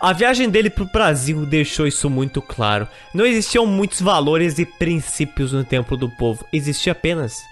[0.00, 2.88] A viagem dele para o Brasil deixou isso muito claro.
[3.12, 7.42] Não existiam muitos valores e princípios no Templo do Povo, existia apenas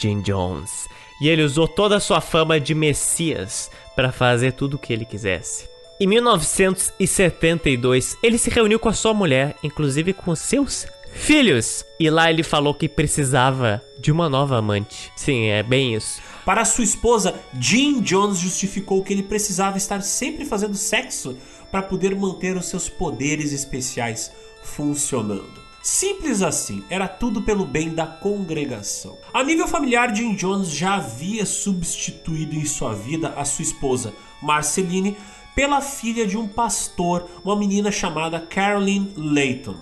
[0.00, 0.88] Jim Jones.
[1.20, 5.04] E ele usou toda a sua fama de Messias para fazer tudo o que ele
[5.04, 5.68] quisesse.
[6.00, 11.84] Em 1972, ele se reuniu com a sua mulher, inclusive com seus filhos.
[11.98, 15.12] E lá ele falou que precisava de uma nova amante.
[15.14, 16.22] Sim, é bem isso.
[16.46, 21.36] Para sua esposa, Jim Jones justificou que ele precisava estar sempre fazendo sexo
[21.70, 24.32] para poder manter os seus poderes especiais
[24.62, 25.60] funcionando.
[25.82, 29.16] Simples assim, era tudo pelo bem da congregação.
[29.32, 35.16] A nível familiar, Jim Jones já havia substituído em sua vida a sua esposa, Marceline,
[35.54, 39.76] pela filha de um pastor, uma menina chamada Caroline Layton.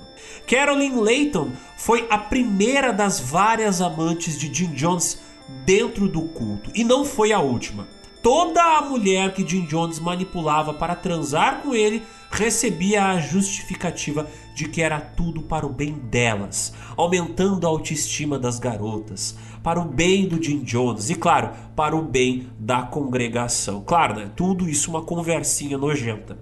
[0.46, 5.20] Caroline Layton foi a primeira das várias amantes de Jim Jones
[5.64, 7.88] dentro do culto e não foi a última.
[8.22, 14.68] Toda a mulher que Jim Jones manipulava para transar com ele recebia a justificativa de
[14.68, 20.26] que era tudo para o bem delas, aumentando a autoestima das garotas, para o bem
[20.26, 23.82] do Jim Jones e, claro, para o bem da congregação.
[23.86, 24.30] Claro, né?
[24.34, 26.38] tudo isso uma conversinha nojenta.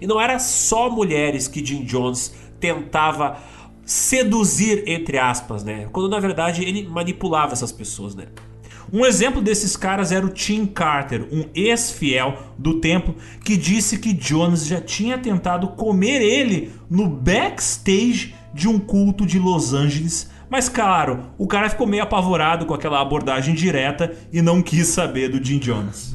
[0.00, 3.38] E não era só mulheres que Jim Jones tentava
[3.84, 5.88] seduzir, entre aspas, né?
[5.92, 8.26] Quando na verdade ele manipulava essas pessoas, né?
[8.92, 14.12] Um exemplo desses caras era o Tim Carter, um ex-fiel do templo, que disse que
[14.12, 20.30] Jones já tinha tentado comer ele no backstage de um culto de Los Angeles.
[20.48, 25.28] Mas claro, o cara ficou meio apavorado com aquela abordagem direta e não quis saber
[25.28, 26.14] do Jim Jones.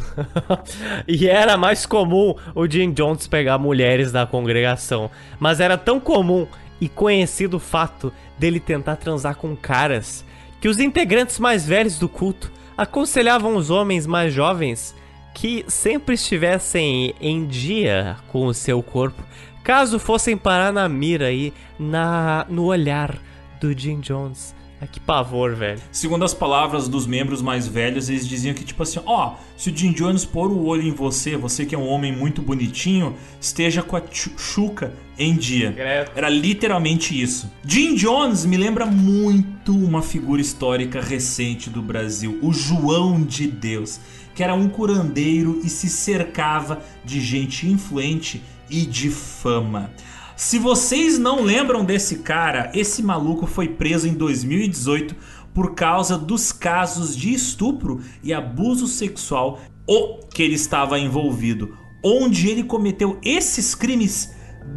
[1.07, 6.47] e era mais comum o Jim Jones pegar mulheres da congregação, mas era tão comum
[6.79, 10.23] e conhecido o fato dele tentar transar com caras
[10.61, 14.95] que os integrantes mais velhos do culto aconselhavam os homens mais jovens
[15.33, 19.21] que sempre estivessem em dia com o seu corpo,
[19.61, 23.17] caso fossem parar na mira aí, na, no olhar
[23.59, 24.55] do Jim Jones.
[24.81, 25.81] Ah, que pavor, velho.
[25.91, 29.75] Segundo as palavras dos membros mais velhos, eles diziam que, tipo assim, ó, se o
[29.75, 33.83] Jim Jones pôr o olho em você, você que é um homem muito bonitinho, esteja
[33.83, 35.75] com a chuca em dia.
[36.15, 37.51] Era literalmente isso.
[37.65, 43.99] Jim Jones me lembra muito uma figura histórica recente do Brasil, o João de Deus,
[44.33, 49.91] que era um curandeiro e se cercava de gente influente e de fama.
[50.39, 55.13] Se vocês não lembram desse cara, esse maluco foi preso em 2018
[55.53, 62.47] por causa dos casos de estupro e abuso sexual o que ele estava envolvido, onde
[62.47, 64.33] ele cometeu esses crimes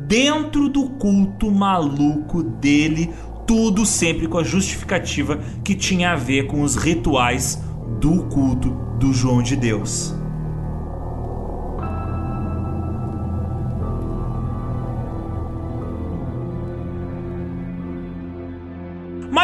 [0.09, 3.11] dentro do culto maluco dele,
[3.47, 7.63] tudo sempre com a justificativa que tinha a ver com os rituais
[8.01, 10.22] do culto do João de Deus.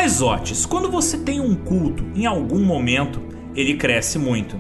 [0.09, 3.21] Mas Otis, quando você tem um culto, em algum momento
[3.55, 4.59] ele cresce muito.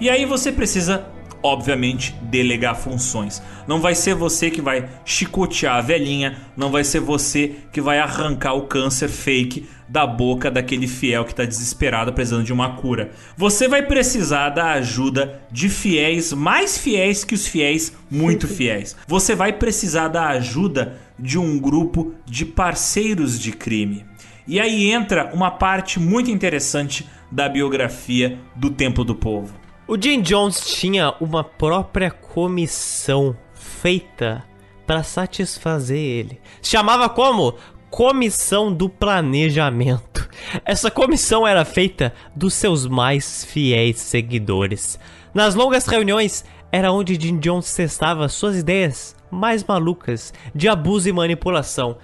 [0.00, 1.06] E aí você precisa,
[1.40, 3.40] obviamente, delegar funções.
[3.64, 8.00] Não vai ser você que vai chicotear a velhinha, não vai ser você que vai
[8.00, 13.12] arrancar o câncer fake da boca daquele fiel que está desesperado precisando de uma cura.
[13.36, 18.96] Você vai precisar da ajuda de fiéis mais fiéis que os fiéis muito fiéis.
[19.06, 24.04] Você vai precisar da ajuda de um grupo de parceiros de crime.
[24.48, 29.54] E aí entra uma parte muito interessante da biografia do Templo do Povo.
[29.86, 34.42] O Jim Jones tinha uma própria comissão feita
[34.86, 36.40] para satisfazer ele.
[36.62, 37.56] Chamava como?
[37.90, 40.26] Comissão do Planejamento.
[40.64, 44.98] Essa comissão era feita dos seus mais fiéis seguidores.
[45.34, 46.42] Nas longas reuniões
[46.72, 51.98] era onde Jim Jones testava suas ideias mais malucas de abuso e manipulação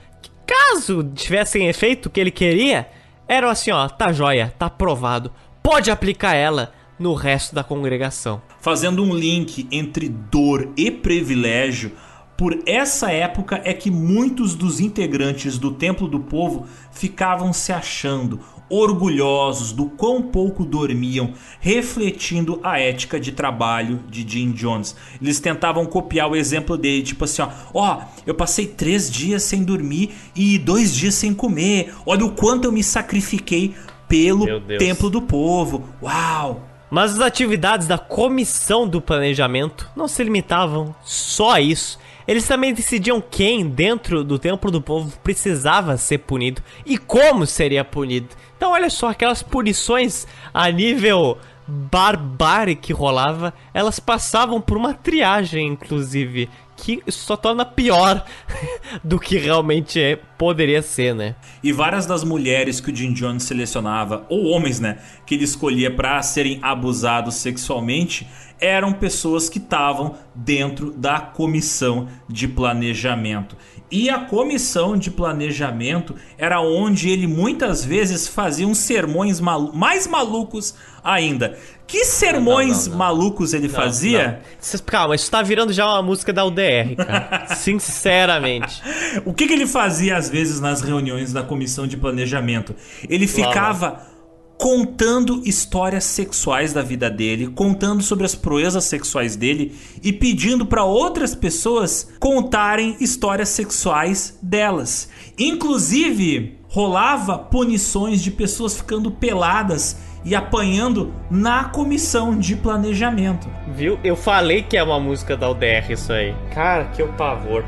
[0.47, 2.89] caso tivessem efeito que ele queria,
[3.27, 5.33] eram assim, ó, tá joia, tá aprovado.
[5.63, 8.41] Pode aplicar ela no resto da congregação.
[8.61, 11.93] Fazendo um link entre dor e privilégio,
[12.37, 18.41] por essa época é que muitos dos integrantes do Templo do Povo ficavam se achando
[18.75, 24.97] orgulhosos do quão pouco dormiam, refletindo a ética de trabalho de Jim Jones.
[25.23, 29.63] Eles tentavam copiar o exemplo dele, tipo assim, ó, ó, eu passei três dias sem
[29.63, 31.95] dormir e dois dias sem comer.
[32.05, 33.75] Olha o quanto eu me sacrifiquei
[34.09, 34.47] pelo
[34.79, 35.85] templo do povo.
[36.03, 36.69] Uau!
[36.91, 41.99] Mas as atividades da comissão do planejamento não se limitavam só a isso.
[42.27, 47.85] Eles também decidiam quem dentro do templo do povo precisava ser punido e como seria
[47.85, 48.29] punido.
[48.57, 55.67] Então, olha só, aquelas punições a nível barbárie que rolava, elas passavam por uma triagem,
[55.67, 58.25] inclusive, que só torna pior
[59.03, 61.35] do que realmente é, poderia ser, né?
[61.63, 65.91] E várias das mulheres que o Jim Jones selecionava, ou homens, né, que ele escolhia
[65.91, 68.27] para serem abusados sexualmente,
[68.61, 73.57] eram pessoas que estavam dentro da comissão de planejamento.
[73.91, 80.07] E a comissão de planejamento era onde ele muitas vezes fazia uns sermões malu mais
[80.07, 80.75] malucos
[81.05, 81.59] ainda.
[81.87, 84.41] Que sermões não, não, não, malucos ele fazia?
[84.87, 87.47] Calma, isso tá virando já uma música da UDR, cara.
[87.55, 88.83] Sinceramente.
[89.25, 92.75] o que, que, ele fazia às vezes nas reuniões da comissão de planejamento?
[93.09, 94.15] Ele ficava
[94.57, 100.85] contando histórias sexuais da vida dele, contando sobre as proezas sexuais dele e pedindo para
[100.85, 105.09] outras pessoas contarem histórias sexuais delas.
[105.39, 113.49] Inclusive, rolava punições de pessoas ficando peladas e apanhando na comissão de planejamento.
[113.69, 113.99] Viu?
[114.03, 116.35] Eu falei que é uma música da UDR isso aí.
[116.53, 117.65] Cara, que pavor.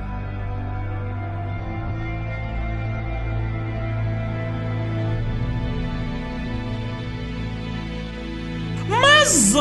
[8.88, 9.54] Mas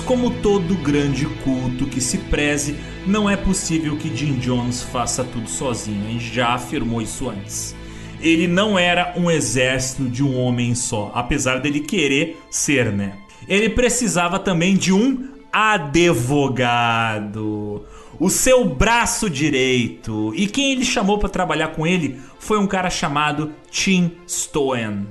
[0.00, 2.76] como todo grande culto que se preze,
[3.06, 7.76] não é possível que Jim Jones faça tudo sozinho, a gente já afirmou isso antes.
[8.20, 13.14] Ele não era um exército de um homem só, apesar dele querer ser, né?
[13.48, 16.24] Ele precisava também de um advogado,
[18.18, 20.32] o seu braço direito.
[20.34, 25.06] E quem ele chamou para trabalhar com ele foi um cara chamado Tim Stoen.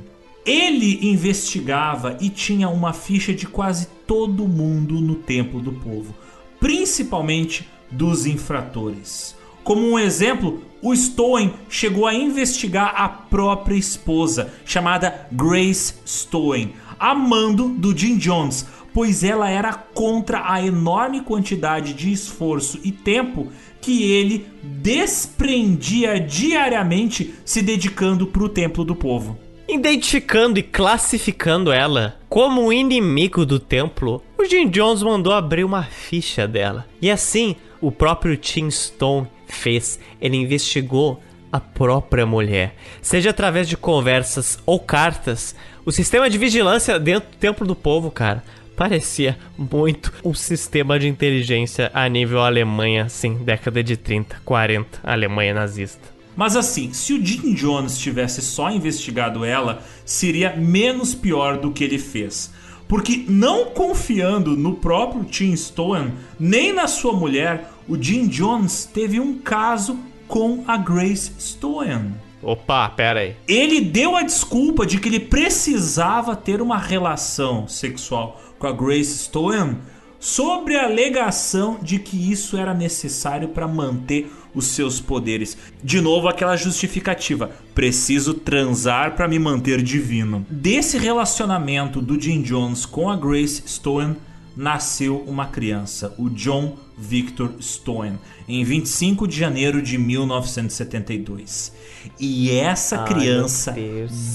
[0.45, 6.14] Ele investigava e tinha uma ficha de quase todo mundo no templo do povo,
[6.60, 9.36] principalmente dos infratores.
[9.65, 17.69] Como um exemplo, o Stoen chegou a investigar a própria esposa, chamada Grace Stoen, amando
[17.69, 23.51] do Jim Jones, pois ela era contra a enorme quantidade de esforço e tempo
[23.81, 29.35] que ele desprendia diariamente se dedicando para o templo do povo.
[29.67, 36.47] Identificando e classificando ela como inimigo do templo, o Jim Jones mandou abrir uma ficha
[36.47, 36.85] dela.
[37.01, 39.99] E assim, o próprio Tim Stone fez.
[40.22, 45.55] Ele investigou a própria mulher, seja através de conversas ou cartas.
[45.85, 48.43] O sistema de vigilância dentro do templo do povo, cara,
[48.76, 55.53] parecia muito um sistema de inteligência a nível Alemanha, assim, década de 30, 40, Alemanha
[55.53, 56.15] nazista.
[56.35, 61.84] Mas assim, se o Jim Jones tivesse só investigado ela, seria menos pior do que
[61.84, 62.51] ele fez.
[62.87, 69.19] Porque não confiando no próprio Tim Stone, nem na sua mulher, o Jim Jones teve
[69.19, 69.97] um caso
[70.27, 72.13] com a Grace Stone.
[72.41, 73.35] Opa, pera aí.
[73.47, 79.17] Ele deu a desculpa de que ele precisava ter uma relação sexual com a Grace
[79.17, 79.77] Stone
[80.19, 85.57] sobre a alegação de que isso era necessário para manter os seus poderes.
[85.84, 90.45] De novo, aquela justificativa: preciso transar para me manter divino.
[90.49, 94.15] Desse relacionamento do Jim Jones com a Grace Stone
[94.56, 98.18] nasceu uma criança, o John Victor Stone,
[98.48, 101.73] em 25 de janeiro de 1972.
[102.19, 103.76] E essa criança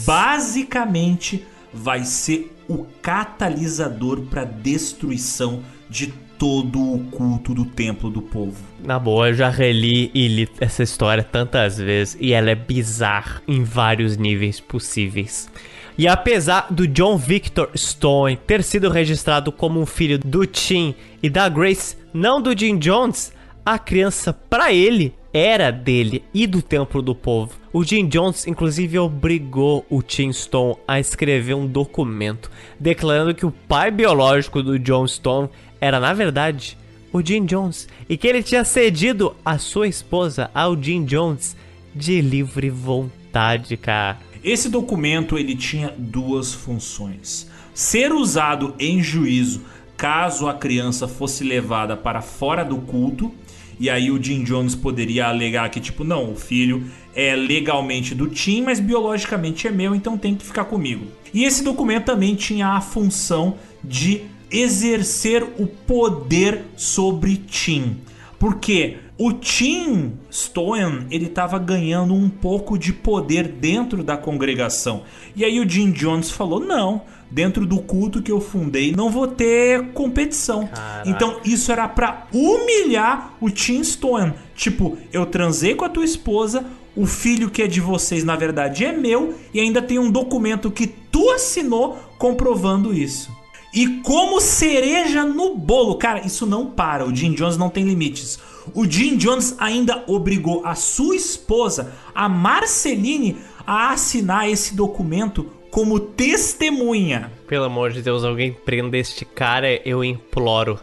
[0.04, 8.56] basicamente vai ser o catalisador para destruição de todo o culto do templo do povo.
[8.82, 13.42] Na boa, eu já reli e li essa história tantas vezes e ela é bizarra
[13.46, 15.50] em vários níveis possíveis.
[15.98, 21.28] E apesar do John Victor Stone ter sido registrado como um filho do Tim e
[21.28, 27.02] da Grace, não do Jim Jones, a criança para ele era dele e do templo
[27.02, 27.52] do povo.
[27.70, 32.50] O Jim Jones inclusive obrigou o Tim Stone a escrever um documento
[32.80, 35.50] declarando que o pai biológico do John Stone
[35.80, 36.76] era na verdade
[37.12, 41.56] o Jim Jones e que ele tinha cedido a sua esposa ao Jim Jones
[41.94, 44.18] de livre vontade, cara.
[44.42, 49.62] Esse documento ele tinha duas funções: ser usado em juízo
[49.96, 53.30] caso a criança fosse levada para fora do culto,
[53.78, 56.84] e aí o Jim Jones poderia alegar que tipo, não, o filho
[57.14, 61.06] é legalmente do Tim, mas biologicamente é meu, então tem que ficar comigo.
[61.34, 67.98] E esse documento também tinha a função de exercer o poder sobre Tim.
[68.38, 75.02] Porque o Tim Stone ele estava ganhando um pouco de poder dentro da congregação.
[75.36, 79.28] E aí o Jim Jones falou: não, dentro do culto que eu fundei não vou
[79.28, 80.66] ter competição.
[80.66, 81.08] Caraca.
[81.08, 84.32] Então isso era para humilhar o Tim Stone.
[84.56, 86.64] Tipo, eu transei com a tua esposa,
[86.96, 90.70] o filho que é de vocês na verdade é meu e ainda tem um documento
[90.70, 93.30] que tu assinou comprovando isso.
[93.72, 97.06] E como cereja no bolo, cara, isso não para.
[97.06, 98.38] O Jim Jones não tem limites.
[98.74, 106.00] O Jim Jones ainda obrigou a sua esposa, a Marceline, a assinar esse documento como
[106.00, 107.30] testemunha.
[107.46, 110.78] Pelo amor de Deus, alguém prenda este cara, eu imploro.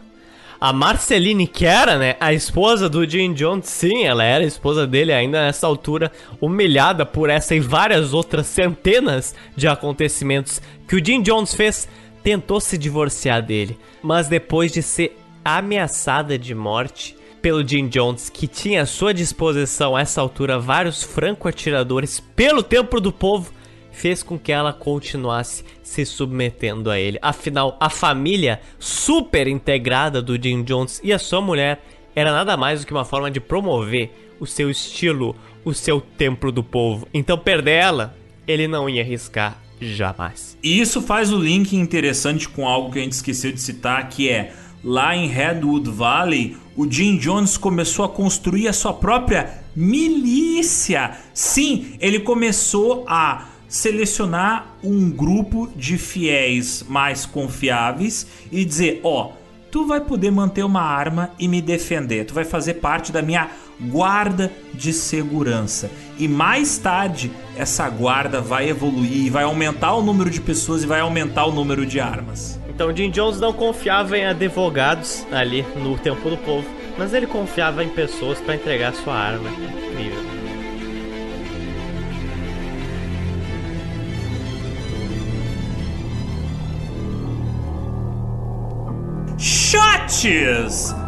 [0.60, 4.88] A Marceline, que era, né, a esposa do Jim Jones, sim, ela era a esposa
[4.88, 6.12] dele ainda nessa altura,
[6.42, 11.88] humilhada por essa e várias outras centenas de acontecimentos que o Jim Jones fez,
[12.23, 18.48] tentou se divorciar dele, mas depois de ser ameaçada de morte pelo Jim Jones, que
[18.48, 23.53] tinha à sua disposição a essa altura vários franco-atiradores pelo templo do povo,
[23.91, 27.18] fez com que ela continuasse se submetendo a ele.
[27.22, 31.81] Afinal, a família super integrada do Jim Jones e a sua mulher
[32.15, 36.52] era nada mais do que uma forma de promover o seu estilo, o seu templo
[36.52, 37.07] do povo.
[37.14, 38.18] Então, perder ela,
[38.48, 40.58] ele não ia arriscar jamais.
[40.62, 44.30] E isso faz o link interessante com algo que a gente esqueceu de citar, que
[44.30, 51.18] é lá em Redwood Valley, o Jim Jones começou a construir a sua própria milícia.
[51.34, 59.32] Sim, ele começou a selecionar um grupo de fiéis mais confiáveis e dizer, ó,
[59.72, 62.26] tu vai poder manter uma arma e me defender.
[62.26, 63.49] Tu vai fazer parte da minha
[63.80, 65.91] guarda de segurança.
[66.19, 70.88] E mais tarde, essa guarda vai evoluir, e vai aumentar o número de pessoas e
[70.88, 72.60] vai aumentar o número de armas.
[72.68, 76.68] Então, Jim Jones não confiava em advogados ali no templo do povo,
[76.98, 79.49] mas ele confiava em pessoas para entregar sua arma.
[79.49, 80.27] Incrível.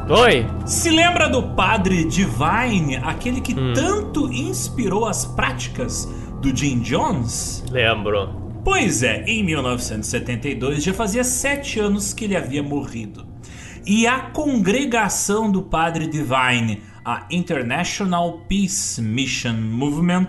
[0.07, 0.45] Oi!
[0.67, 6.07] Se lembra do padre Divine, aquele que tanto inspirou as práticas
[6.39, 7.65] do Jim Jones?
[7.71, 8.29] Lembro.
[8.63, 13.25] Pois é, em 1972 já fazia sete anos que ele havia morrido.
[13.83, 20.27] E a congregação do padre Divine, a International Peace Mission Movement,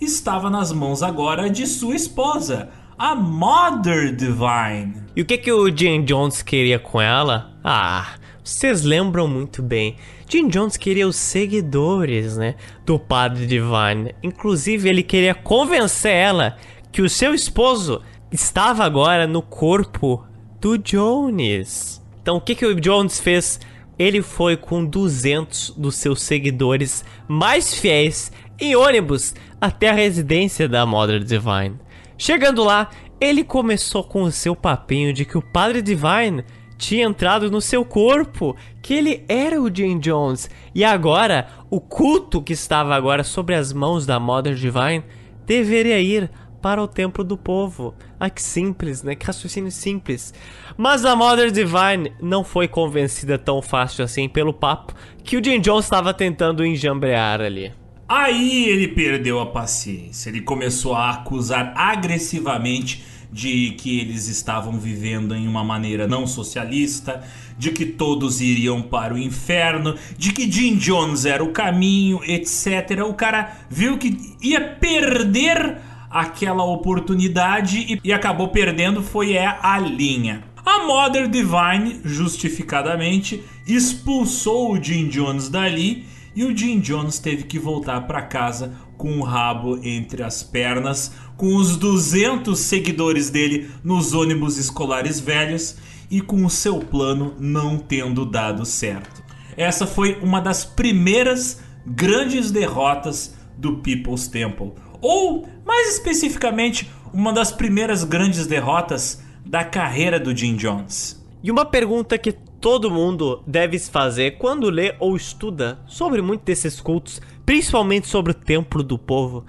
[0.00, 5.02] estava nas mãos agora de sua esposa, a Mother Divine.
[5.14, 7.52] E o que, que o Jim Jones queria com ela?
[7.62, 9.96] Ah, vocês lembram muito bem.
[10.28, 14.14] Jim Jones queria os seguidores, né, do Padre Divine.
[14.22, 16.56] Inclusive, ele queria convencer ela
[16.90, 18.02] que o seu esposo
[18.32, 20.24] estava agora no corpo
[20.60, 22.02] do Jones.
[22.20, 23.60] Então, o que, que o Jones fez?
[23.98, 30.84] Ele foi com 200 dos seus seguidores mais fiéis em ônibus até a residência da
[30.84, 31.78] Mother Divine.
[32.18, 32.90] Chegando lá,
[33.20, 36.44] ele começou com o seu papinho de que o Padre Divine
[36.82, 40.50] tinha entrado no seu corpo, que ele era o Jim Jones.
[40.74, 45.04] E agora, o culto que estava agora sobre as mãos da Mother Divine
[45.46, 46.28] deveria ir
[46.60, 47.94] para o templo do povo.
[48.18, 49.14] Ah, que simples, né?
[49.14, 50.34] Que raciocínio simples.
[50.76, 54.92] Mas a Mother Divine não foi convencida tão fácil assim pelo papo
[55.22, 57.72] que o Jim Jones estava tentando enjambrear ali.
[58.08, 60.30] Aí ele perdeu a paciência.
[60.30, 67.24] Ele começou a acusar agressivamente de que eles estavam vivendo em uma maneira não socialista,
[67.56, 73.02] de que todos iriam para o inferno, de que Jim Jones era o caminho, etc.
[73.08, 75.78] O cara viu que ia perder
[76.10, 80.44] aquela oportunidade e, e acabou perdendo foi é a linha.
[80.64, 86.06] A Mother Divine, justificadamente, expulsou o Jim Jones dali
[86.36, 91.10] e o Jim Jones teve que voltar para casa com o rabo entre as pernas,
[91.36, 95.74] com os 200 seguidores dele nos ônibus escolares velhos
[96.08, 99.20] e com o seu plano não tendo dado certo.
[99.56, 104.70] Essa foi uma das primeiras grandes derrotas do People's Temple,
[105.00, 111.20] ou mais especificamente, uma das primeiras grandes derrotas da carreira do Jim Jones.
[111.42, 116.44] E uma pergunta que todo mundo deve se fazer quando lê ou estuda sobre muitos
[116.44, 119.44] desses cultos, principalmente sobre o templo do povo,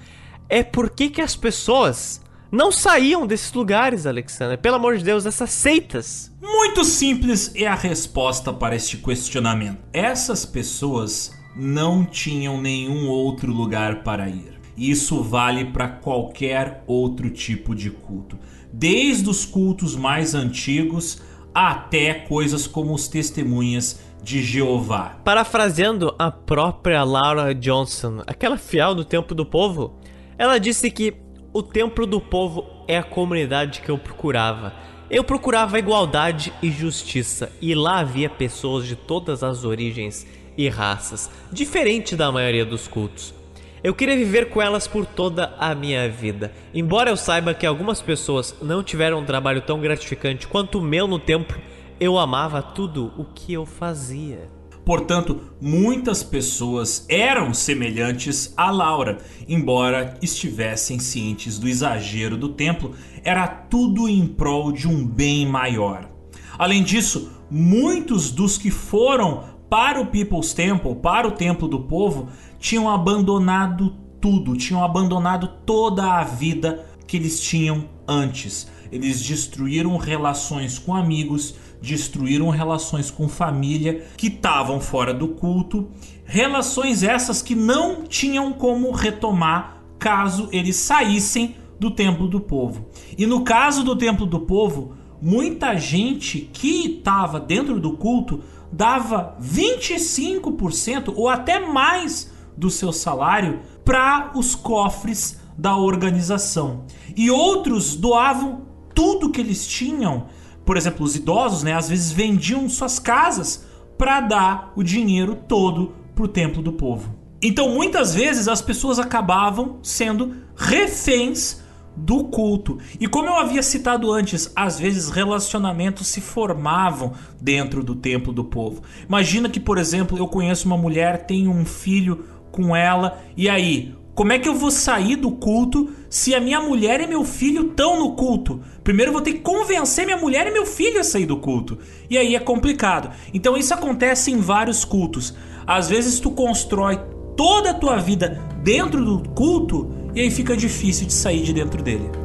[0.49, 2.19] é por que, que as pessoas
[2.51, 4.57] não saíam desses lugares, Alexandre?
[4.57, 6.31] Pelo amor de Deus, essas seitas.
[6.41, 9.77] Muito simples é a resposta para este questionamento.
[9.93, 14.59] Essas pessoas não tinham nenhum outro lugar para ir.
[14.75, 18.39] Isso vale para qualquer outro tipo de culto,
[18.71, 21.21] desde os cultos mais antigos
[21.53, 25.17] até coisas como os testemunhas de Jeová.
[25.23, 29.99] Parafraseando a própria Laura Johnson, aquela fiel do Templo do Povo,
[30.37, 31.13] ela disse que
[31.51, 34.73] o Templo do Povo é a comunidade que eu procurava.
[35.09, 40.25] Eu procurava igualdade e justiça, e lá havia pessoas de todas as origens
[40.57, 43.33] e raças, diferente da maioria dos cultos.
[43.83, 46.53] Eu queria viver com elas por toda a minha vida.
[46.73, 51.05] Embora eu saiba que algumas pessoas não tiveram um trabalho tão gratificante quanto o meu
[51.05, 51.59] no templo,
[51.99, 54.49] eu amava tudo o que eu fazia.
[54.85, 59.17] Portanto, muitas pessoas eram semelhantes a Laura,
[59.49, 66.09] embora estivessem cientes do exagero do templo, era tudo em prol de um bem maior.
[66.57, 72.29] Além disso, muitos dos que foram para o People's Temple, para o templo do povo,
[72.63, 78.71] tinham abandonado tudo, tinham abandonado toda a vida que eles tinham antes.
[78.89, 85.89] Eles destruíram relações com amigos, destruíram relações com família que estavam fora do culto,
[86.23, 92.85] relações essas que não tinham como retomar caso eles saíssem do templo do povo.
[93.17, 98.41] E no caso do templo do povo, muita gente que estava dentro do culto
[98.71, 106.85] dava 25% ou até mais do seu salário para os cofres da organização.
[107.15, 108.63] E outros doavam
[108.93, 110.27] tudo que eles tinham.
[110.65, 113.65] Por exemplo, os idosos, né, às vezes vendiam suas casas
[113.97, 117.15] para dar o dinheiro todo para o templo do povo.
[117.41, 121.61] Então, muitas vezes as pessoas acabavam sendo reféns
[121.95, 122.79] do culto.
[122.99, 128.43] E como eu havia citado antes, às vezes relacionamentos se formavam dentro do templo do
[128.43, 128.81] povo.
[129.07, 133.95] Imagina que, por exemplo, eu conheço uma mulher, tenho um filho com ela, e aí,
[134.13, 137.69] como é que eu vou sair do culto se a minha mulher e meu filho
[137.69, 138.61] estão no culto?
[138.83, 141.79] Primeiro eu vou ter que convencer minha mulher e meu filho a sair do culto.
[142.07, 143.09] E aí é complicado.
[143.33, 145.33] Então isso acontece em vários cultos.
[145.65, 146.99] Às vezes tu constrói
[147.35, 151.81] toda a tua vida dentro do culto e aí fica difícil de sair de dentro
[151.81, 152.22] dele.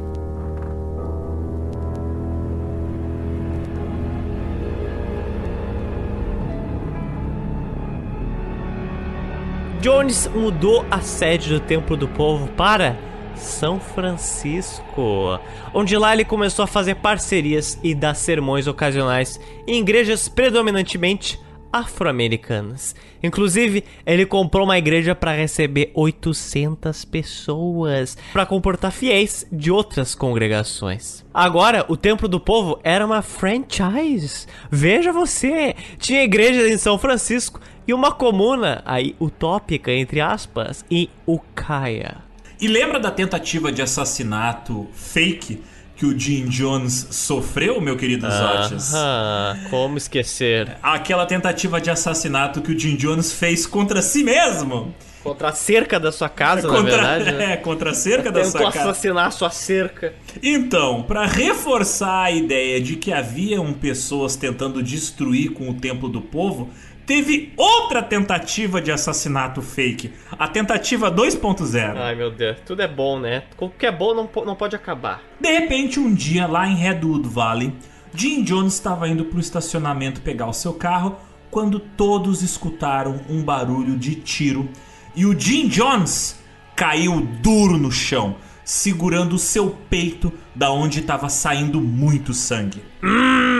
[9.81, 12.97] Jones mudou a sede do Templo do Povo para
[13.33, 15.39] São Francisco,
[15.73, 21.39] onde lá ele começou a fazer parcerias e dar sermões ocasionais em igrejas predominantemente
[21.71, 22.93] afro-americanas.
[23.23, 31.23] Inclusive, ele comprou uma igreja para receber 800 pessoas, para comportar fiéis de outras congregações.
[31.33, 34.45] Agora, o Templo do Povo era uma franchise.
[34.69, 41.09] Veja você, tinha igrejas em São Francisco e uma comuna aí utópica entre aspas em
[41.25, 42.17] Ukiah.
[42.61, 45.59] E lembra da tentativa de assassinato fake
[45.95, 48.93] que o Jim Jones sofreu, meu querido Zotis?
[48.93, 50.77] Ah, como esquecer?
[50.83, 54.93] Aquela tentativa de assassinato que o Jim Jones fez contra si mesmo.
[55.23, 57.29] Contra a cerca da sua casa, contra, na verdade.
[57.43, 57.57] É, né?
[57.57, 58.89] contra a cerca da Tentou sua casa.
[58.91, 60.13] assassinar a sua cerca.
[60.41, 66.21] Então, para reforçar a ideia de que haviam pessoas tentando destruir com o templo do
[66.21, 66.69] povo,
[67.09, 71.97] teve outra tentativa de assassinato fake, a tentativa 2.0.
[71.97, 72.57] Ai, meu Deus.
[72.63, 73.45] Tudo é bom, né?
[73.57, 75.19] O que é bom não, não pode acabar.
[75.41, 77.73] De repente, um dia lá em Redwood Valley,
[78.13, 81.17] Jim Jones estava indo para o estacionamento pegar o seu carro
[81.49, 84.69] quando todos escutaram um barulho de tiro
[85.15, 86.39] e o Jim Jones
[86.75, 92.83] caiu duro no chão, segurando o seu peito da onde estava saindo muito sangue.
[93.03, 93.58] Hum.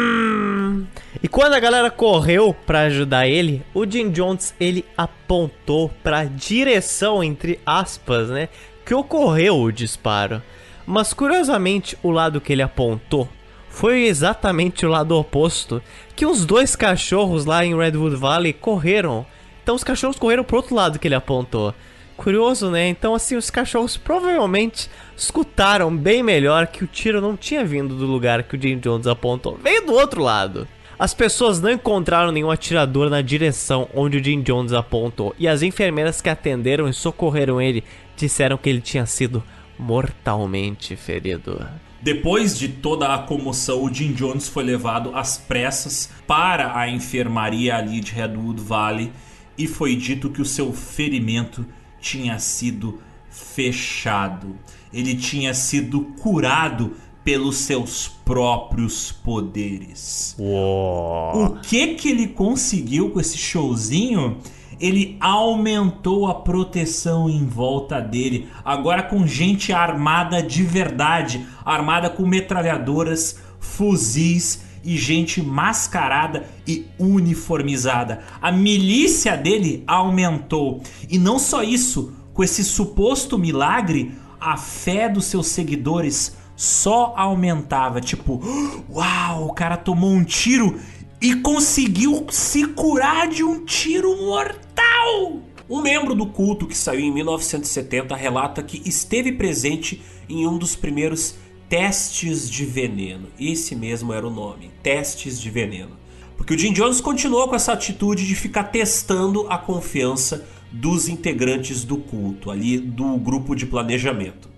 [1.21, 7.23] E quando a galera correu pra ajudar ele, o Jim Jones ele apontou pra direção
[7.23, 8.49] entre aspas, né,
[8.85, 10.41] que ocorreu o disparo.
[10.85, 13.29] Mas curiosamente, o lado que ele apontou
[13.69, 15.81] foi exatamente o lado oposto
[16.15, 19.25] que os dois cachorros lá em Redwood Valley correram.
[19.61, 21.73] Então os cachorros correram pro outro lado que ele apontou.
[22.17, 22.89] Curioso, né?
[22.89, 24.89] Então, assim, os cachorros provavelmente
[25.19, 29.05] escutaram bem melhor que o tiro não tinha vindo do lugar que o Jim Jones
[29.05, 29.59] apontou.
[29.61, 30.65] Veio do outro lado.
[30.97, 35.61] As pessoas não encontraram nenhum atirador na direção onde o Jim Jones apontou, e as
[35.61, 37.83] enfermeiras que atenderam e socorreram ele
[38.15, 39.43] disseram que ele tinha sido
[39.77, 41.65] mortalmente ferido.
[42.01, 47.75] Depois de toda a comoção, o Jim Jones foi levado às pressas para a enfermaria
[47.75, 49.11] ali de Redwood Valley
[49.57, 51.65] e foi dito que o seu ferimento
[51.99, 54.55] tinha sido fechado.
[54.91, 56.93] Ele tinha sido curado
[57.23, 60.35] pelos seus próprios poderes.
[60.39, 61.45] Uou.
[61.45, 64.37] O que que ele conseguiu com esse showzinho?
[64.79, 72.25] Ele aumentou a proteção em volta dele, agora com gente armada de verdade, armada com
[72.25, 78.21] metralhadoras, fuzis e gente mascarada e uniformizada.
[78.41, 80.81] A milícia dele aumentou.
[81.09, 88.01] E não só isso, com esse suposto milagre, a fé dos seus seguidores só aumentava.
[88.01, 88.41] Tipo,
[88.89, 90.79] uau, o cara tomou um tiro
[91.21, 95.39] e conseguiu se curar de um tiro mortal.
[95.69, 100.75] Um membro do culto que saiu em 1970 relata que esteve presente em um dos
[100.75, 101.35] primeiros
[101.69, 103.27] testes de veneno.
[103.39, 105.97] Esse mesmo era o nome, testes de veneno.
[106.35, 111.83] Porque o Jim Jones continuou com essa atitude de ficar testando a confiança dos integrantes
[111.83, 114.49] do culto, ali do grupo de planejamento.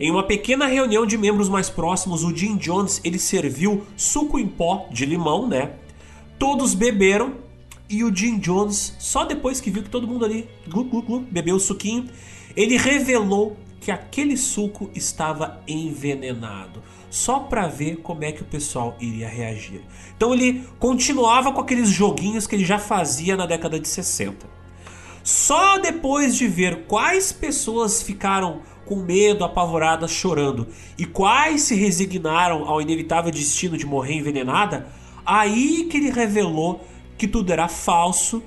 [0.00, 4.46] Em uma pequena reunião de membros mais próximos, o Jim Jones ele serviu suco em
[4.46, 5.72] pó de limão, né?
[6.38, 7.34] Todos beberam
[7.88, 11.20] e o Jim Jones, só depois que viu que todo mundo ali glu, glu, glu,
[11.30, 12.08] bebeu o suquinho,
[12.56, 18.96] ele revelou que aquele suco estava envenenado, só para ver como é que o pessoal
[18.98, 19.82] iria reagir.
[20.16, 24.61] Então ele continuava com aqueles joguinhos que ele já fazia na década de 60.
[25.22, 30.66] Só depois de ver quais pessoas ficaram com medo, apavoradas, chorando,
[30.98, 34.88] e quais se resignaram ao inevitável destino de morrer envenenada,
[35.24, 36.84] aí que ele revelou
[37.16, 38.42] que tudo era falso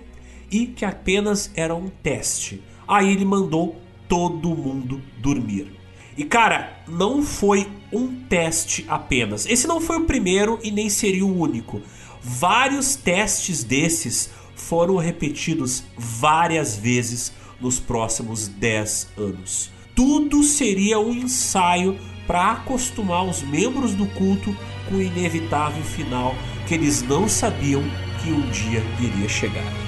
[0.52, 2.62] e que apenas era um teste.
[2.88, 5.72] Aí ele mandou todo mundo dormir.
[6.18, 9.46] E cara, não foi um teste apenas.
[9.46, 11.82] Esse não foi o primeiro e nem seria o único.
[12.22, 14.30] Vários testes desses
[14.68, 17.32] foram repetidos várias vezes
[17.62, 19.72] nos próximos 10 anos.
[19.94, 21.98] Tudo seria um ensaio
[22.28, 24.56] para acostumar os membros do culto
[24.90, 26.36] com o inevitável final
[26.68, 27.84] que eles não sabiam
[28.22, 29.85] que um dia iria chegar.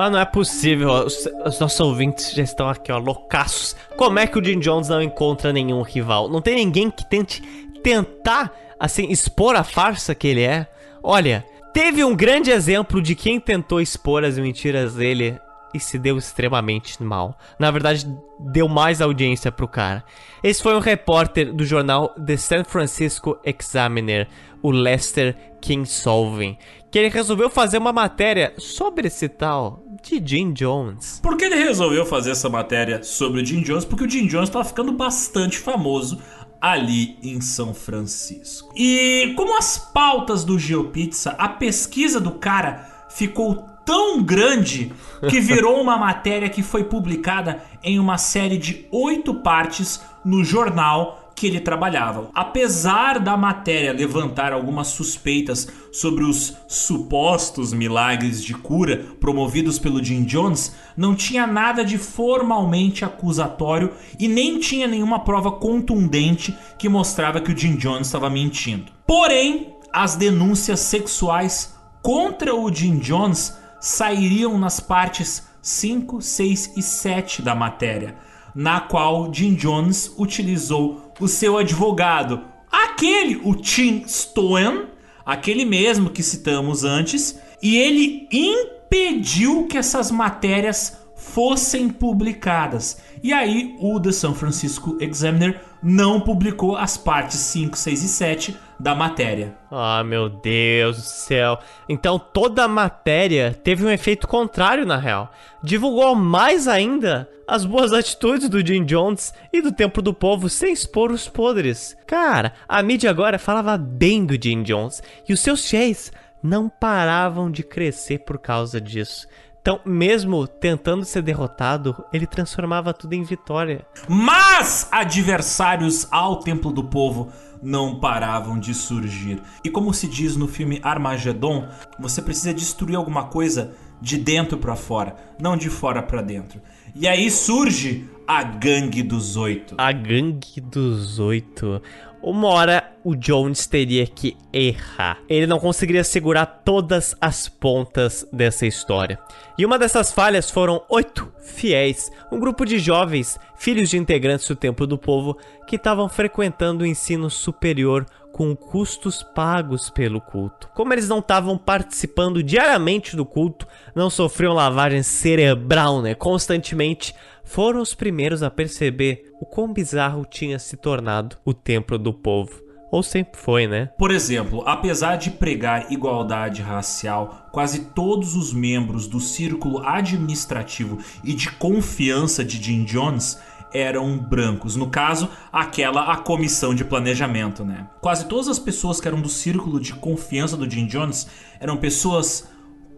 [0.00, 3.76] Mas não é possível, os, os nossos ouvintes já estão aqui, ó, loucaços.
[3.98, 6.26] Como é que o Jim Jones não encontra nenhum rival?
[6.26, 7.42] Não tem ninguém que tente
[7.82, 10.66] tentar, assim, expor a farsa que ele é?
[11.02, 11.44] Olha,
[11.74, 15.38] teve um grande exemplo de quem tentou expor as mentiras dele
[15.74, 17.38] e se deu extremamente mal.
[17.58, 18.06] Na verdade,
[18.38, 20.02] deu mais audiência pro cara.
[20.42, 24.26] Esse foi um repórter do jornal The San Francisco Examiner,
[24.62, 26.56] o Lester Kinsolving,
[26.90, 31.20] que ele resolveu fazer uma matéria sobre esse tal de Jim Jones.
[31.22, 33.84] Por que ele resolveu fazer essa matéria sobre o Jim Jones?
[33.84, 36.20] Porque o Jim Jones estava ficando bastante famoso
[36.60, 38.72] ali em São Francisco.
[38.76, 44.92] E como as pautas do GeoPizza, a pesquisa do cara ficou tão grande
[45.28, 51.19] que virou uma matéria que foi publicada em uma série de oito partes no jornal
[51.40, 52.28] que ele trabalhava.
[52.34, 60.24] Apesar da matéria levantar algumas suspeitas sobre os supostos milagres de cura promovidos pelo Jim
[60.24, 67.40] Jones, não tinha nada de formalmente acusatório e nem tinha nenhuma prova contundente que mostrava
[67.40, 68.92] que o Jim Jones estava mentindo.
[69.06, 77.40] Porém, as denúncias sexuais contra o Jim Jones sairiam nas partes 5, 6 e 7
[77.40, 78.14] da matéria,
[78.54, 84.86] na qual Jim Jones utilizou o seu advogado, aquele, o Tim Stoen,
[85.24, 92.98] aquele mesmo que citamos antes, e ele impediu que essas matérias fossem publicadas.
[93.22, 98.56] E aí o The San Francisco Examiner não publicou as partes 5, 6 e 7
[98.78, 99.54] da matéria.
[99.70, 101.58] Ah, meu Deus do céu.
[101.86, 105.30] Então toda a matéria teve um efeito contrário na real.
[105.62, 110.72] Divulgou mais ainda as boas atitudes do Jim Jones e do Templo do Povo sem
[110.72, 111.96] expor os podres.
[112.06, 116.10] Cara, a mídia agora falava bem do Jim Jones e os seus fiéis
[116.42, 119.28] não paravam de crescer por causa disso.
[119.60, 123.84] Então, mesmo tentando ser derrotado, ele transformava tudo em vitória.
[124.08, 127.30] Mas adversários ao Templo do Povo
[127.62, 129.40] não paravam de surgir.
[129.62, 131.68] E como se diz no filme Armagedon,
[131.98, 136.58] você precisa destruir alguma coisa de dentro para fora, não de fora para dentro.
[136.94, 139.74] E aí surge a Gangue dos Oito.
[139.76, 141.82] A Gangue dos Oito.
[142.22, 145.18] Uma hora o Jones teria que errar.
[145.26, 149.18] Ele não conseguiria segurar todas as pontas dessa história.
[149.56, 154.54] E uma dessas falhas foram oito fiéis, um grupo de jovens, filhos de integrantes do
[154.54, 155.36] Templo do Povo,
[155.66, 160.68] que estavam frequentando o ensino superior com custos pagos pelo culto.
[160.74, 167.14] Como eles não estavam participando diariamente do culto, não sofriam lavagem cerebral, né, constantemente,
[167.50, 172.62] foram os primeiros a perceber o quão bizarro tinha se tornado o templo do povo.
[172.92, 173.86] Ou sempre foi, né?
[173.98, 181.32] Por exemplo, apesar de pregar igualdade racial, quase todos os membros do círculo administrativo e
[181.32, 183.36] de confiança de Jim Jones
[183.72, 184.76] eram brancos.
[184.76, 187.88] No caso, aquela a comissão de planejamento, né?
[188.00, 191.26] Quase todas as pessoas que eram do círculo de confiança do Jim Jones
[191.58, 192.48] eram pessoas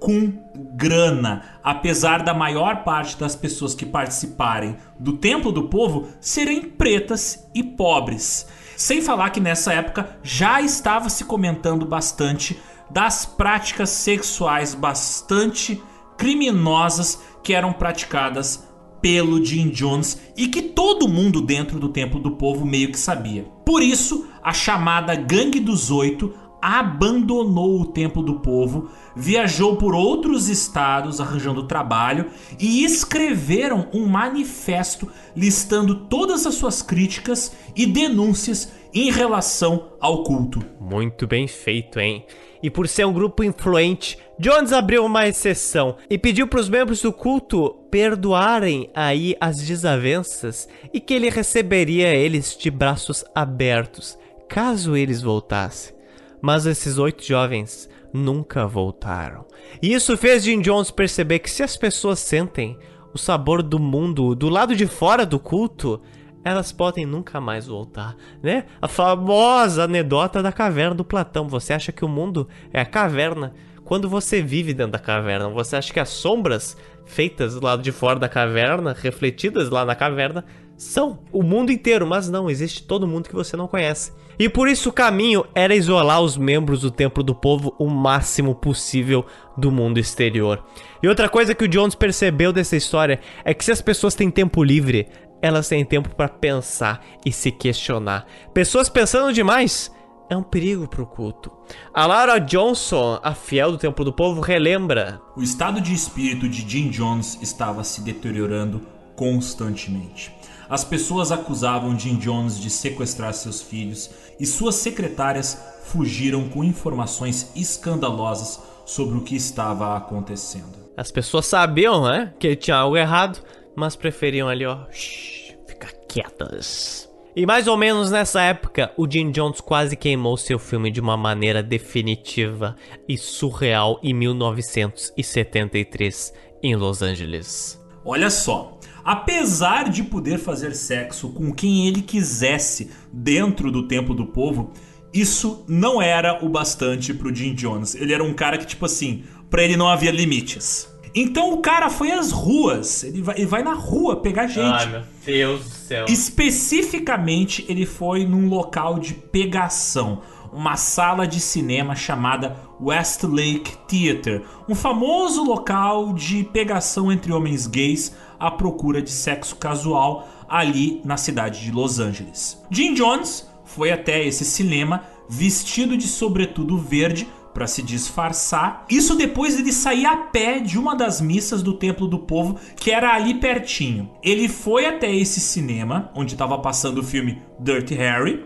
[0.03, 0.33] com
[0.75, 7.49] grana, apesar da maior parte das pessoas que participarem do Templo do Povo serem pretas
[7.55, 8.47] e pobres.
[8.77, 12.59] Sem falar que nessa época já estava se comentando bastante
[12.91, 15.81] das práticas sexuais bastante
[16.19, 18.67] criminosas que eram praticadas
[19.01, 23.45] pelo Jim Jones e que todo mundo dentro do Templo do Povo meio que sabia.
[23.65, 30.49] Por isso, a chamada Gangue dos Oito abandonou o Templo do Povo, viajou por outros
[30.49, 32.27] estados arranjando trabalho
[32.61, 40.63] e escreveram um manifesto listando todas as suas críticas e denúncias em relação ao culto.
[40.81, 42.25] Muito bem feito, hein?
[42.63, 47.03] E por ser um grupo influente, Jones abriu uma exceção e pediu para os membros
[47.03, 54.17] do culto perdoarem aí as desavenças e que ele receberia eles de braços abertos,
[54.49, 56.02] caso eles voltassem.
[56.43, 59.47] Mas esses oito jovens nunca voltaram.
[59.81, 62.77] E isso fez Jim Jones perceber que se as pessoas sentem
[63.15, 66.03] o sabor do mundo do lado de fora do culto,
[66.45, 68.65] elas podem nunca mais voltar, né?
[68.81, 71.49] A famosa anedota da caverna do Platão.
[71.49, 73.55] Você acha que o mundo é a caverna
[73.85, 75.49] quando você vive dentro da caverna?
[75.51, 79.95] Você acha que as sombras feitas do lado de fora da caverna, refletidas lá na
[79.95, 80.45] caverna,
[80.77, 84.13] são o mundo inteiro, mas não, existe todo mundo que você não conhece.
[84.39, 88.55] E por isso o caminho era isolar os membros do Templo do Povo o máximo
[88.55, 89.25] possível
[89.57, 90.65] do mundo exterior.
[91.03, 94.31] E outra coisa que o Jones percebeu dessa história é que se as pessoas têm
[94.31, 95.09] tempo livre,
[95.41, 98.27] elas têm tempo para pensar e se questionar.
[98.55, 99.93] Pessoas pensando demais
[100.31, 101.53] é um perigo para o culto.
[101.93, 106.67] A Laura Johnson, a fiel do Templo do Povo, relembra: O estado de espírito de
[106.69, 108.81] Jim Jones estava se deteriorando
[109.15, 110.33] constantemente.
[110.73, 114.09] As pessoas acusavam Jim Jones de sequestrar seus filhos
[114.41, 120.91] e suas secretárias fugiram com informações escandalosas sobre o que estava acontecendo.
[120.97, 123.39] As pessoas sabiam, né, que tinha algo errado,
[123.77, 127.07] mas preferiam ali, ó, shh, ficar quietas.
[127.37, 131.19] E mais ou menos nessa época, o Jim Jones quase queimou seu filme de uma
[131.19, 132.77] maneira definitiva
[133.07, 136.33] e surreal em 1973.
[136.63, 137.79] em Los Angeles.
[138.05, 144.27] Olha só, apesar de poder fazer sexo com quem ele quisesse dentro do templo do
[144.27, 144.73] povo,
[145.13, 147.95] isso não era o bastante pro Jim Jones.
[147.95, 150.91] Ele era um cara que, tipo assim, pra ele não havia limites.
[151.15, 154.63] Então o cara foi às ruas, ele vai, ele vai na rua pegar gente.
[154.63, 156.07] Ai, meu Deus do céu.
[156.09, 164.75] Especificamente, ele foi num local de pegação, uma sala de cinema chamada Westlake Theater, um
[164.75, 171.61] famoso local de pegação entre homens gays à procura de sexo casual ali na cidade
[171.63, 172.61] de Los Angeles.
[172.69, 178.85] Jim Jones foi até esse cinema vestido de sobretudo verde para se disfarçar.
[178.91, 182.91] Isso depois de sair a pé de uma das missas do Templo do Povo, que
[182.91, 184.11] era ali pertinho.
[184.23, 188.45] Ele foi até esse cinema, onde estava passando o filme Dirty Harry,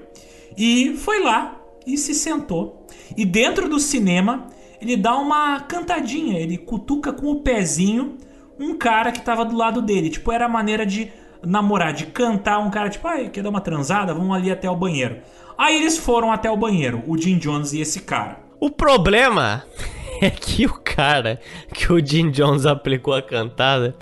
[0.57, 2.87] e foi lá e se sentou.
[3.17, 4.49] E dentro do cinema,
[4.81, 8.19] ele dá uma cantadinha, ele cutuca com o pezinho
[8.59, 10.11] um cara que estava do lado dele.
[10.11, 11.11] Tipo, era a maneira de
[11.45, 14.15] namorar, de cantar um cara, tipo, ai, quer dar uma transada?
[14.15, 15.19] Vamos ali até o banheiro.
[15.57, 18.39] Aí eles foram até o banheiro, o Jim Jones e esse cara.
[18.61, 19.65] O problema
[20.21, 21.41] é que o cara
[21.73, 23.97] que o Jim Jones aplicou a cantada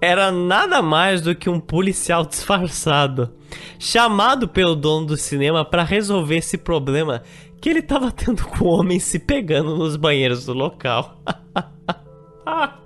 [0.00, 3.32] era nada mais do que um policial disfarçado,
[3.78, 7.22] chamado pelo dono do cinema para resolver esse problema
[7.60, 11.20] que ele tava tendo com homens se pegando nos banheiros do local.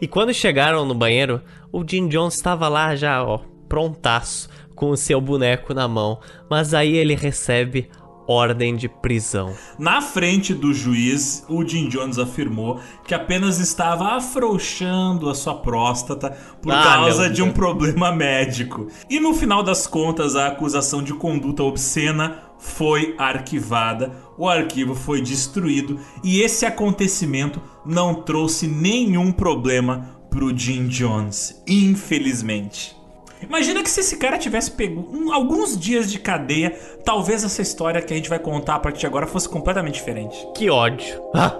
[0.00, 1.40] e quando chegaram no banheiro,
[1.72, 6.18] o Jim Jones estava lá já, ó, prontaço, com o seu boneco na mão,
[6.50, 7.88] mas aí ele recebe
[8.26, 9.52] ordem de prisão.
[9.78, 16.30] Na frente do juiz, o Jim Jones afirmou que apenas estava afrouxando a sua próstata
[16.62, 17.56] por Ah, causa de um Deus.
[17.56, 18.86] problema médico.
[19.10, 25.20] E no final das contas, a acusação de conduta obscena foi arquivada, o arquivo foi
[25.20, 32.96] destruído e esse acontecimento não trouxe nenhum problema pro Jim Jones, infelizmente.
[33.42, 36.70] Imagina que se esse cara tivesse pego um- alguns dias de cadeia,
[37.04, 40.36] talvez essa história que a gente vai contar a partir de agora fosse completamente diferente.
[40.54, 41.20] Que ódio.
[41.34, 41.56] Ah.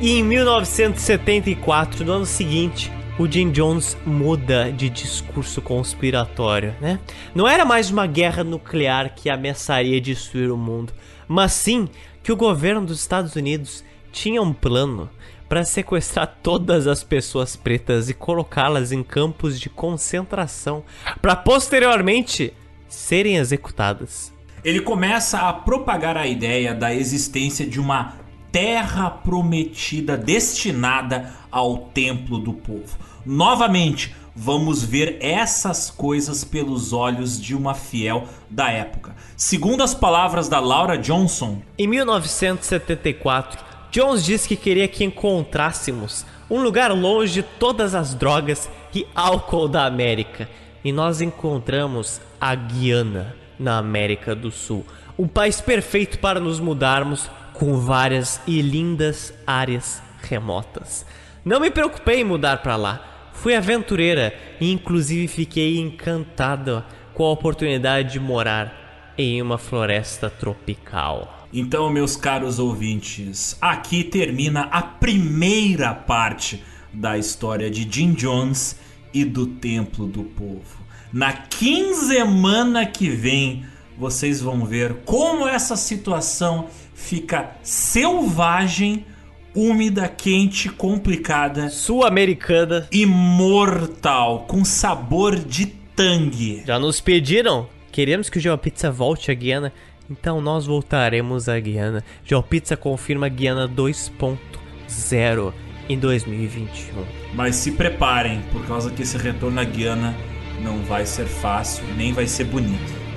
[0.00, 2.90] E em 1974, no ano seguinte,
[3.20, 6.98] o Jim Jones muda de discurso conspiratório, né?
[7.34, 10.94] Não era mais uma guerra nuclear que ameaçaria destruir o mundo,
[11.28, 11.86] mas sim
[12.22, 15.10] que o governo dos Estados Unidos tinha um plano
[15.50, 20.82] para sequestrar todas as pessoas pretas e colocá-las em campos de concentração
[21.20, 22.54] para posteriormente
[22.88, 24.32] serem executadas.
[24.64, 28.14] Ele começa a propagar a ideia da existência de uma
[28.50, 33.09] terra prometida destinada ao templo do povo.
[33.32, 39.14] Novamente, vamos ver essas coisas pelos olhos de uma fiel da época.
[39.36, 46.60] Segundo as palavras da Laura Johnson, Em 1974, Jones disse que queria que encontrássemos um
[46.60, 50.48] lugar longe de todas as drogas e álcool da América.
[50.82, 54.84] E nós encontramos a Guiana, na América do Sul.
[55.16, 61.06] Um país perfeito para nos mudarmos com várias e lindas áreas remotas.
[61.44, 63.09] Não me preocupei em mudar para lá.
[63.40, 66.84] Fui aventureira e inclusive fiquei encantada
[67.14, 71.48] com a oportunidade de morar em uma floresta tropical.
[71.50, 76.62] Então, meus caros ouvintes, aqui termina a primeira parte
[76.92, 78.78] da história de Jim Jones
[79.14, 80.84] e do Templo do Povo.
[81.10, 83.64] Na quinzemana que vem,
[83.96, 89.06] vocês vão ver como essa situação fica selvagem,
[89.54, 92.86] úmida, quente, complicada Sul-Americana.
[92.92, 96.62] e mortal, com sabor de tangue.
[96.66, 97.68] Já nos pediram?
[97.92, 99.72] Queremos que o GeoPizza volte à Guiana,
[100.08, 102.04] então nós voltaremos à Guiana.
[102.24, 105.52] GeoPizza confirma Guiana 2.0
[105.88, 107.04] em 2021.
[107.34, 110.14] Mas se preparem, por causa que esse retorno à Guiana
[110.62, 113.09] não vai ser fácil, nem vai ser bonito.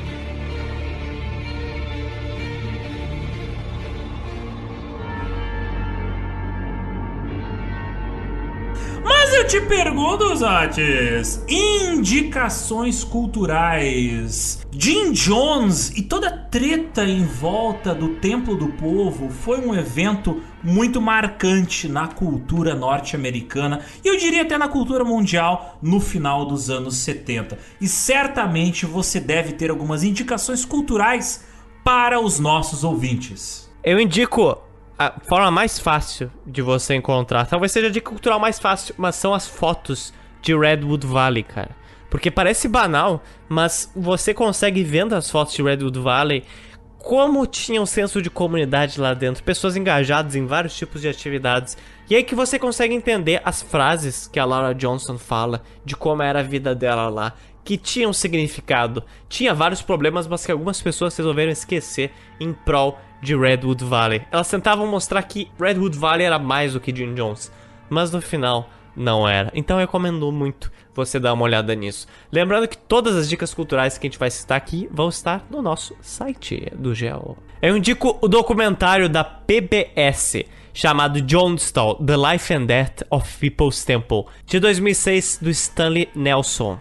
[9.53, 14.65] Te pergunto, Zates, indicações culturais.
[14.71, 20.41] Jim Jones e toda a treta em volta do Templo do Povo foi um evento
[20.63, 26.71] muito marcante na cultura norte-americana e eu diria até na cultura mundial no final dos
[26.71, 27.55] anos 70.
[27.79, 31.45] E certamente você deve ter algumas indicações culturais
[31.83, 33.71] para os nossos ouvintes.
[33.83, 34.57] Eu indico
[34.97, 37.45] a forma mais fácil de você encontrar.
[37.45, 41.75] Talvez seja dica cultural mais fácil, mas são as fotos de Redwood Valley, cara.
[42.09, 46.43] Porque parece banal, mas você consegue vendo as fotos de Redwood Valley
[47.03, 51.77] como tinha um senso de comunidade lá dentro, pessoas engajadas em vários tipos de atividades.
[52.09, 56.21] E aí que você consegue entender as frases que a Laura Johnson fala de como
[56.21, 57.33] era a vida dela lá,
[57.63, 59.03] que tinha um significado.
[59.29, 64.21] Tinha vários problemas, mas que algumas pessoas resolveram esquecer em prol de Redwood Valley.
[64.31, 67.51] Elas tentavam mostrar que Redwood Valley era mais do que Jim Jones,
[67.89, 69.51] mas no final não era.
[69.55, 72.07] Então eu recomendo muito você dar uma olhada nisso.
[72.31, 75.61] Lembrando que todas as dicas culturais que a gente vai citar aqui vão estar no
[75.61, 77.37] nosso site do Geo.
[77.61, 80.43] Eu indico o documentário da PBS
[80.73, 86.79] chamado Jonestown: The Life and Death of People's Temple, de 2006 do Stanley Nelson.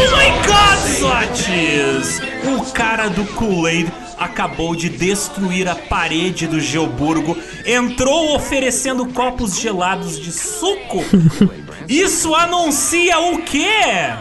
[0.00, 2.20] Oh my god, Zotes!
[2.46, 7.36] O cara do Kool-Aid acabou de destruir a parede do Geoburgo,
[7.66, 11.02] entrou oferecendo copos gelados de suco.
[11.88, 14.12] Isso anuncia o quê?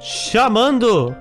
[0.00, 1.14] Chamando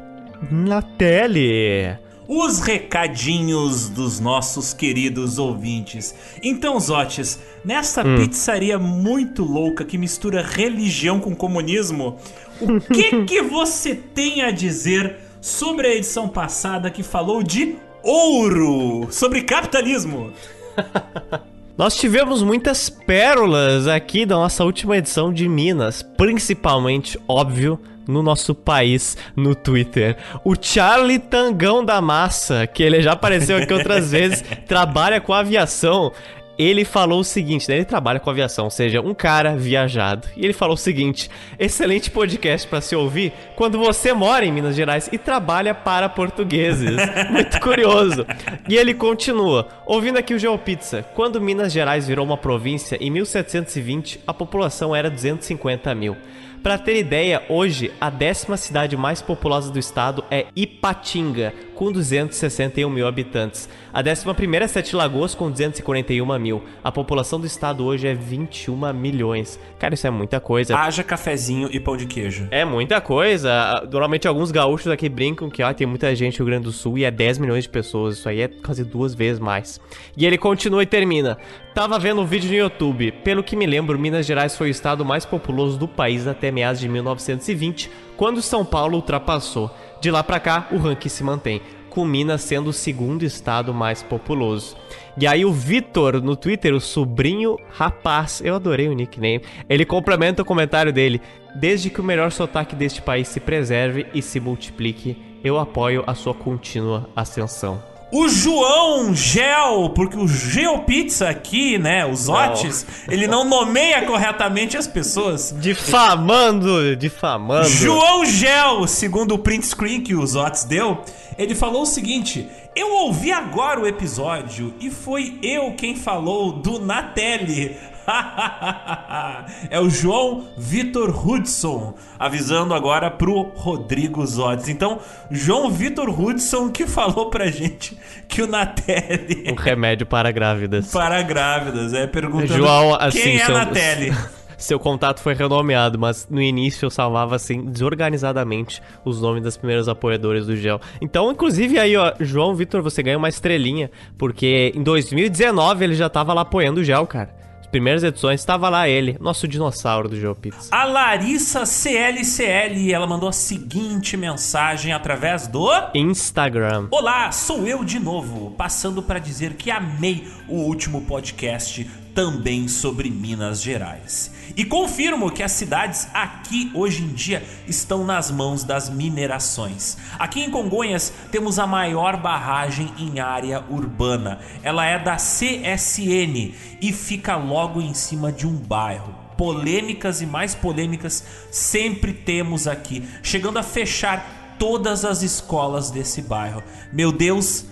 [0.51, 1.97] na tele.
[2.35, 6.15] Os recadinhos dos nossos queridos ouvintes.
[6.41, 12.17] Então, Zotes, nessa pizzaria muito louca que mistura religião com comunismo,
[12.59, 19.09] o que que você tem a dizer sobre a edição passada que falou de ouro,
[19.11, 20.33] sobre capitalismo?
[21.77, 28.53] Nós tivemos muitas pérolas aqui da nossa última edição de Minas, principalmente, óbvio, no nosso
[28.53, 30.17] país, no Twitter.
[30.43, 36.11] O Charlie Tangão da Massa, que ele já apareceu aqui outras vezes, trabalha com aviação.
[36.55, 37.77] Ele falou o seguinte, né?
[37.77, 40.27] Ele trabalha com aviação, ou seja, um cara viajado.
[40.37, 44.75] E ele falou o seguinte: excelente podcast para se ouvir quando você mora em Minas
[44.75, 46.95] Gerais e trabalha para portugueses.
[47.31, 48.23] Muito curioso.
[48.69, 54.19] E ele continua: ouvindo aqui o GeoPizza, quando Minas Gerais virou uma província em 1720,
[54.27, 56.15] a população era 250 mil.
[56.63, 62.89] Pra ter ideia, hoje a décima cidade mais populosa do estado é Ipatinga, com 261
[62.89, 63.69] mil habitantes.
[63.93, 66.63] A décima primeira é Sete Lagoas, com 241 mil.
[66.83, 69.59] A população do estado hoje é 21 milhões.
[69.79, 70.77] Cara, isso é muita coisa.
[70.77, 72.47] Haja cafezinho e pão de queijo.
[72.51, 73.87] É muita coisa.
[73.91, 76.97] Normalmente alguns gaúchos aqui brincam que ó, tem muita gente no Rio Grande do Sul
[76.97, 78.17] e é 10 milhões de pessoas.
[78.17, 79.79] Isso aí é quase duas vezes mais.
[80.15, 81.37] E ele continua e termina.
[81.73, 83.11] Tava vendo um vídeo no YouTube.
[83.23, 86.79] Pelo que me lembro, Minas Gerais foi o estado mais populoso do país até meados
[86.79, 89.71] de 1920, quando São Paulo ultrapassou.
[90.03, 94.03] De lá pra cá, o ranking se mantém, com Minas sendo o segundo estado mais
[94.03, 94.75] populoso.
[95.17, 100.41] E aí o Vitor no Twitter, o sobrinho rapaz, eu adorei o nickname, ele complementa
[100.41, 101.21] o comentário dele.
[101.55, 106.13] Desde que o melhor sotaque deste país se preserve e se multiplique, eu apoio a
[106.13, 107.92] sua contínua ascensão.
[108.13, 114.85] O João Gel, porque o Geopizza aqui, né, os Otis, ele não nomeia corretamente as
[114.85, 115.51] pessoas.
[115.57, 117.67] Difamando, difamando.
[117.67, 121.01] João Gel, segundo o print screen que os Otis deu,
[121.39, 126.77] ele falou o seguinte: Eu ouvi agora o episódio e foi eu quem falou do
[126.77, 127.75] Natelli.
[129.69, 134.69] é o João Vitor Hudson, avisando agora pro Rodrigo Zotes.
[134.69, 134.99] Então,
[135.31, 140.91] João Vitor Hudson que falou pra gente que o Natelli Um remédio para grávidas.
[140.91, 144.13] para grávidas, é perguntando João, assim, quem é seu- Natelli.
[144.55, 149.89] Seu contato foi renomeado, mas no início eu salvava assim, desorganizadamente, os nomes das primeiras
[149.89, 150.79] apoiadoras do Gel.
[151.01, 156.07] Então, inclusive aí, ó, João Vitor, você ganha uma estrelinha, porque em 2019 ele já
[156.07, 157.35] tava lá apoiando o Gel, cara.
[157.73, 160.69] As primeiras edições estava lá ele, nosso dinossauro do Gel Pizza.
[160.69, 166.87] A Larissa CLCL, ela mandou a seguinte mensagem através do Instagram.
[166.91, 173.09] Olá, sou eu de novo, passando para dizer que amei o último podcast também sobre
[173.09, 174.31] Minas Gerais.
[174.55, 179.97] E confirmo que as cidades aqui hoje em dia estão nas mãos das minerações.
[180.19, 184.39] Aqui em Congonhas temos a maior barragem em área urbana.
[184.61, 190.53] Ela é da CSN e fica logo em cima de um bairro polêmicas e mais
[190.53, 196.63] polêmicas sempre temos aqui, chegando a fechar todas as escolas desse bairro.
[196.91, 197.65] Meu Deus,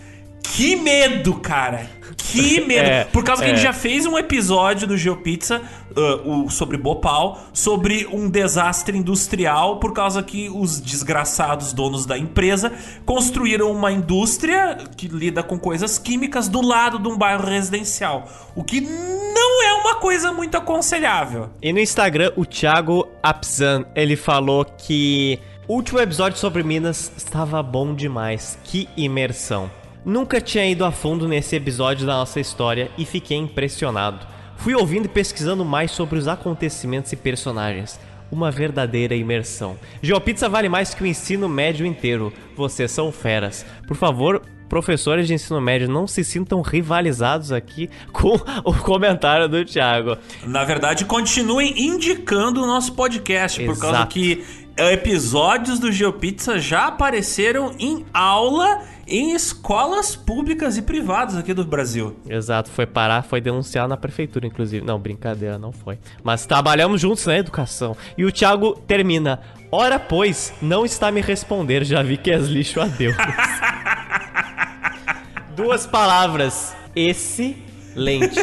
[0.44, 1.90] que medo, cara!
[2.18, 2.88] Que medo!
[2.88, 3.56] É, Por causa que a é.
[3.56, 5.61] gente já fez um episódio do GeoPizza
[5.95, 12.18] uh, o, sobre Bhopal, sobre um desastre industrial, por causa que os desgraçados donos da
[12.18, 12.72] empresa
[13.06, 18.28] construíram uma indústria que lida com coisas químicas do lado de um bairro residencial.
[18.56, 21.50] O que não é uma coisa muito aconselhável.
[21.61, 27.64] E no Instagram, o Thiago Apzan, ele falou que O último episódio sobre Minas estava
[27.64, 28.58] bom demais.
[28.64, 29.72] Que imersão.
[30.04, 34.26] Nunca tinha ido a fundo nesse episódio da nossa história e fiquei impressionado.
[34.58, 38.00] Fui ouvindo e pesquisando mais sobre os acontecimentos e personagens.
[38.32, 39.78] Uma verdadeira imersão.
[40.02, 42.34] GeoPizza vale mais que o ensino médio inteiro.
[42.56, 43.64] Vocês são feras.
[43.88, 49.64] Por favor, professores de ensino médio, não se sintam rivalizados aqui com o comentário do
[49.66, 50.18] Thiago.
[50.46, 54.14] Na verdade, continuem indicando o nosso podcast, por causa Exato.
[54.14, 54.44] que
[54.78, 62.15] episódios do GeoPizza já apareceram em aula em escolas públicas e privadas aqui do Brasil.
[62.27, 64.85] Exato, foi parar, foi denunciar na prefeitura, inclusive.
[64.85, 65.99] Não, brincadeira, não foi.
[66.23, 67.95] Mas trabalhamos juntos na educação.
[68.17, 69.41] E o Thiago termina.
[69.69, 73.15] Ora, pois, não está me responder, já vi que és lixo a Deus.
[75.56, 76.73] Duas palavras.
[76.95, 78.40] Excelente.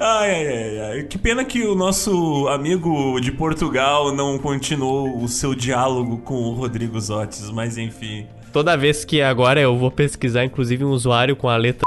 [0.00, 1.02] Ai, ai, ai, ai.
[1.04, 6.54] Que pena que o nosso amigo de Portugal não continuou o seu diálogo com o
[6.54, 8.26] Rodrigo Zotes, mas enfim.
[8.52, 11.86] Toda vez que agora eu vou pesquisar, inclusive, um usuário com a letra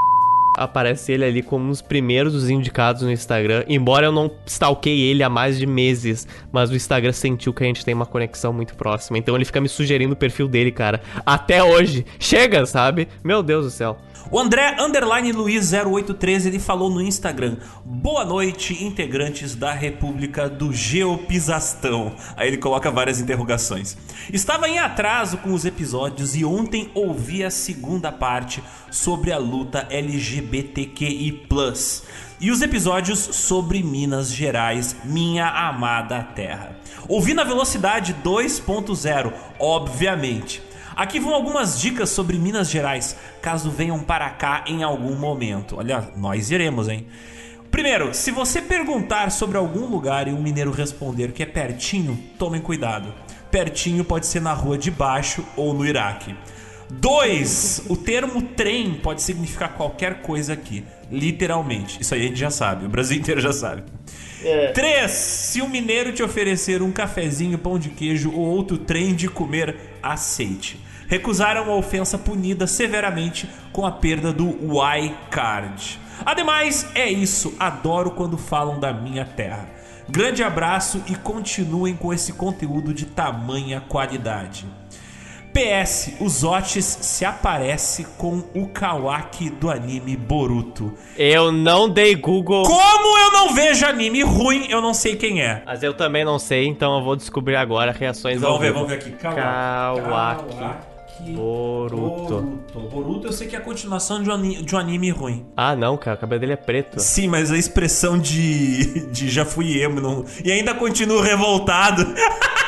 [0.56, 3.64] aparece ele ali como um dos primeiros dos indicados no Instagram.
[3.68, 7.68] Embora eu não stalkei ele há mais de meses, mas o Instagram sentiu que a
[7.68, 9.18] gente tem uma conexão muito próxima.
[9.18, 11.02] Então ele fica me sugerindo o perfil dele, cara.
[11.26, 12.06] Até hoje.
[12.20, 13.08] Chega, sabe?
[13.24, 13.98] Meu Deus do céu.
[14.32, 20.74] O André Underline Luiz 0813 ele falou no Instagram: Boa noite, integrantes da República do
[20.74, 22.16] Geopizastão.
[22.36, 23.96] Aí ele coloca várias interrogações.
[24.34, 29.88] Estava em atraso com os episódios e ontem ouvi a segunda parte sobre a luta
[30.46, 31.48] LGBTQI.
[32.40, 36.78] E os episódios sobre Minas Gerais, minha amada terra.
[37.08, 40.62] Ouvi na velocidade 2.0, obviamente.
[40.96, 45.78] Aqui vão algumas dicas sobre Minas Gerais, caso venham para cá em algum momento.
[45.78, 47.08] Olha, nós iremos, hein?
[47.70, 52.62] Primeiro, se você perguntar sobre algum lugar e um mineiro responder que é pertinho, tomem
[52.62, 53.14] cuidado.
[53.52, 56.36] Pertinho pode ser na rua de baixo ou no Iraque.
[56.90, 57.84] 2.
[57.90, 60.84] O termo trem pode significar qualquer coisa aqui.
[61.12, 62.02] Literalmente.
[62.02, 62.86] Isso aí a gente já sabe.
[62.86, 63.84] O Brasil inteiro já sabe.
[64.74, 65.10] 3.
[65.10, 69.76] Se o mineiro te oferecer um cafezinho, pão de queijo ou outro trem de comer,
[70.04, 70.80] aceite.
[71.08, 76.00] Recusar é uma ofensa punida severamente com a perda do Y-Card.
[76.26, 77.54] Ademais, é isso.
[77.60, 79.70] Adoro quando falam da minha terra.
[80.08, 84.66] Grande abraço e continuem com esse conteúdo de tamanha qualidade.
[85.56, 90.94] PS, o Zotes se aparece com o Kawaki do anime Boruto.
[91.18, 92.64] Eu não dei Google.
[92.64, 95.64] Como eu não vejo anime ruim, eu não sei quem é.
[95.66, 98.90] Mas eu também não sei, então eu vou descobrir agora reações ao Vamos ver, vamos
[98.90, 99.12] ver aqui.
[99.12, 100.02] Kawaki.
[100.02, 100.96] Kawaki
[101.34, 102.42] Boruto.
[102.74, 102.90] Boruto.
[102.90, 105.46] Boruto eu sei que é a continuação de um anime, de um anime ruim.
[105.56, 107.00] Ah, não, cara, o cabelo dele é preto.
[107.00, 112.06] Sim, mas a expressão de, de já fui emo não, e ainda continuo revoltado.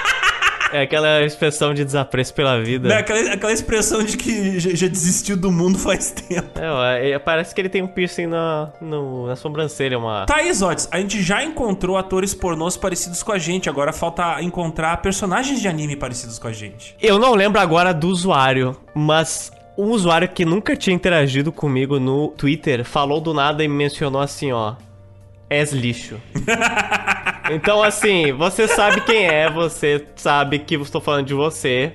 [0.74, 2.90] É aquela expressão de desapreço pela vida.
[2.90, 6.60] Né, aquela, aquela expressão de que já, já desistiu do mundo faz tempo.
[6.60, 10.26] É, é, parece que ele tem um piercing na, no- na sobrancelha, uma...
[10.26, 14.42] Tá aí, Zotes, a gente já encontrou atores pornôs parecidos com a gente, agora falta
[14.42, 16.96] encontrar personagens de anime parecidos com a gente.
[17.02, 22.30] Eu não lembro agora do usuário, mas um usuário que nunca tinha interagido comigo no
[22.30, 24.74] Twitter falou do nada e me mencionou assim, ó.
[25.50, 26.18] És lixo.
[27.50, 31.94] então, assim, você sabe quem é, você sabe que estou falando de você,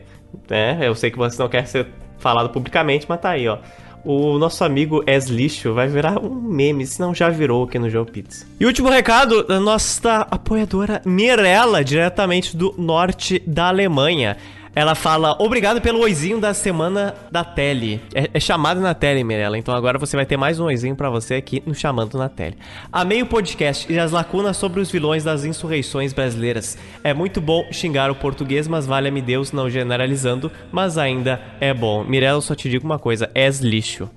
[0.48, 0.78] né?
[0.82, 3.58] Eu sei que você não quer ser falado publicamente, mas tá aí, ó.
[4.04, 7.88] O nosso amigo Es Lixo vai virar um meme, se não já virou aqui no
[7.88, 8.44] Jogo Pizza.
[8.58, 14.36] E último recado da nossa apoiadora Mirella, diretamente do norte da Alemanha.
[14.74, 18.00] Ela fala, obrigado pelo oizinho da semana da Tele.
[18.14, 19.58] É, é chamado na Tele, Mirella.
[19.58, 22.56] Então agora você vai ter mais um oizinho pra você aqui no Chamando na Tele.
[22.90, 26.78] Amei o podcast e as lacunas sobre os vilões das insurreições brasileiras.
[27.04, 32.02] É muito bom xingar o português, mas valha-me Deus, não generalizando, mas ainda é bom.
[32.02, 34.08] Mirella, só te digo uma coisa, és lixo.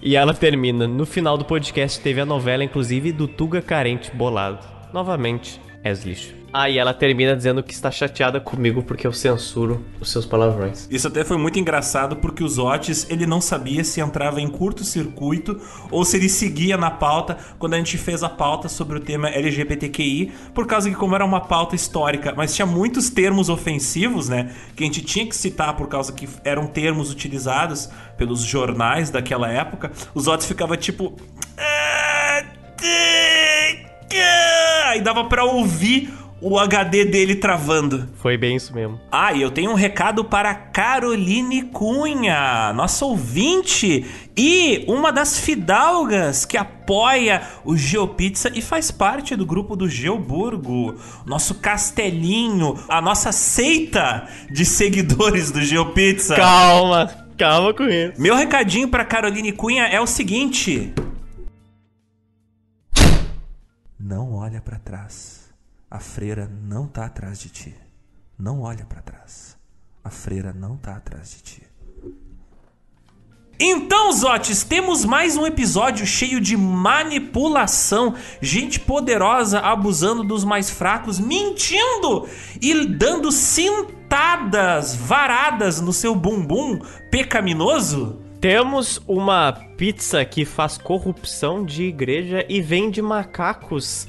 [0.00, 4.64] E ela termina, no final do podcast teve a novela, inclusive, do Tuga Carente Bolado.
[4.90, 6.37] Novamente, és lixo.
[6.52, 10.88] Aí ela termina dizendo que está chateada comigo porque eu censuro os seus palavrões.
[10.90, 15.60] Isso até foi muito engraçado porque o Zotes ele não sabia se entrava em curto-circuito
[15.90, 19.28] ou se ele seguia na pauta quando a gente fez a pauta sobre o tema
[19.28, 24.50] LGBTQI, por causa que como era uma pauta histórica, mas tinha muitos termos ofensivos, né,
[24.74, 29.50] que a gente tinha que citar por causa que eram termos utilizados pelos jornais daquela
[29.50, 31.14] época, o Zotes ficava tipo
[31.58, 32.42] "Ah,
[32.76, 34.22] tê, tê",
[34.86, 36.10] aí dava pra ouvir
[36.40, 38.08] o HD dele travando.
[38.16, 39.00] Foi bem isso mesmo.
[39.10, 46.44] Ah, e eu tenho um recado para Caroline Cunha, nossa ouvinte e uma das fidalgas
[46.44, 50.94] que apoia o GeoPizza e faz parte do grupo do Geoburgo,
[51.26, 56.36] nosso castelinho, a nossa seita de seguidores do GeoPizza.
[56.36, 58.20] Calma, calma com isso.
[58.20, 60.94] Meu recadinho para Caroline Cunha é o seguinte:
[63.98, 65.37] Não olha para trás.
[65.90, 67.74] A freira não tá atrás de ti.
[68.38, 69.56] Não olha para trás.
[70.04, 71.62] A freira não tá atrás de ti.
[73.58, 81.18] Então, Zotes, temos mais um episódio cheio de manipulação, gente poderosa abusando dos mais fracos,
[81.18, 82.28] mentindo
[82.60, 86.78] e dando cintadas, varadas no seu bumbum
[87.10, 88.20] pecaminoso.
[88.40, 94.06] Temos uma pizza que faz corrupção de igreja e vende macacos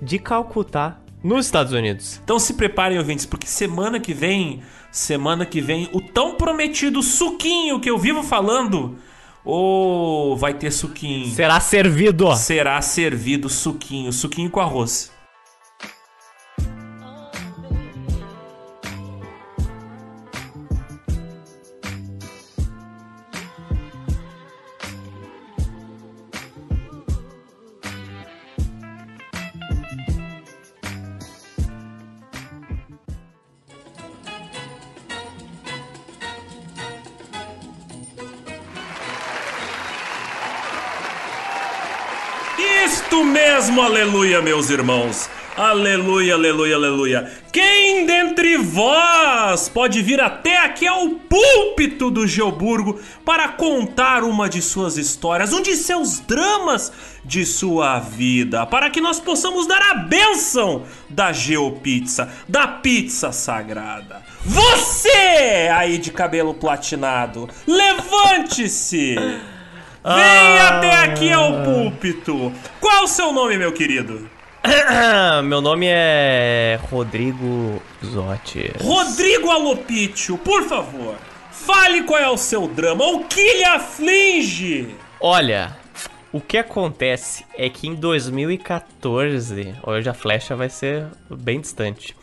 [0.00, 2.20] de Calcutá, nos Estados Unidos.
[2.24, 7.78] Então se preparem, ouvintes, porque semana que vem, semana que vem, o tão prometido suquinho
[7.78, 8.96] que eu vivo falando,
[9.44, 11.32] ou vai ter suquinho.
[11.32, 12.34] Será servido.
[12.36, 15.11] Será servido suquinho, suquinho com arroz.
[43.62, 45.30] Mesmo, aleluia, meus irmãos.
[45.56, 47.32] Aleluia, aleluia, aleluia.
[47.52, 54.60] Quem dentre vós pode vir até aqui ao púlpito do Geoburgo para contar uma de
[54.60, 56.90] suas histórias, um de seus dramas
[57.24, 64.22] de sua vida, para que nós possamos dar a bênção da Geopizza, da pizza sagrada.
[64.44, 69.14] Você aí de cabelo platinado, levante-se!
[70.04, 72.52] Venha até aqui ao púlpito.
[72.80, 74.28] Qual o seu nome, meu querido?
[75.44, 78.72] Meu nome é Rodrigo Zotti.
[78.80, 81.16] Rodrigo Alopítio, por favor,
[81.50, 84.94] fale qual é o seu drama, o que lhe aflige?
[85.20, 85.76] Olha,
[86.32, 92.16] o que acontece é que em 2014, hoje a flecha vai ser bem distante.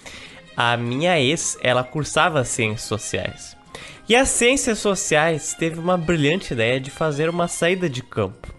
[0.56, 3.59] A minha ex, ela cursava ciências sociais.
[4.10, 8.52] E as ciências sociais teve uma brilhante ideia de fazer uma saída de campo.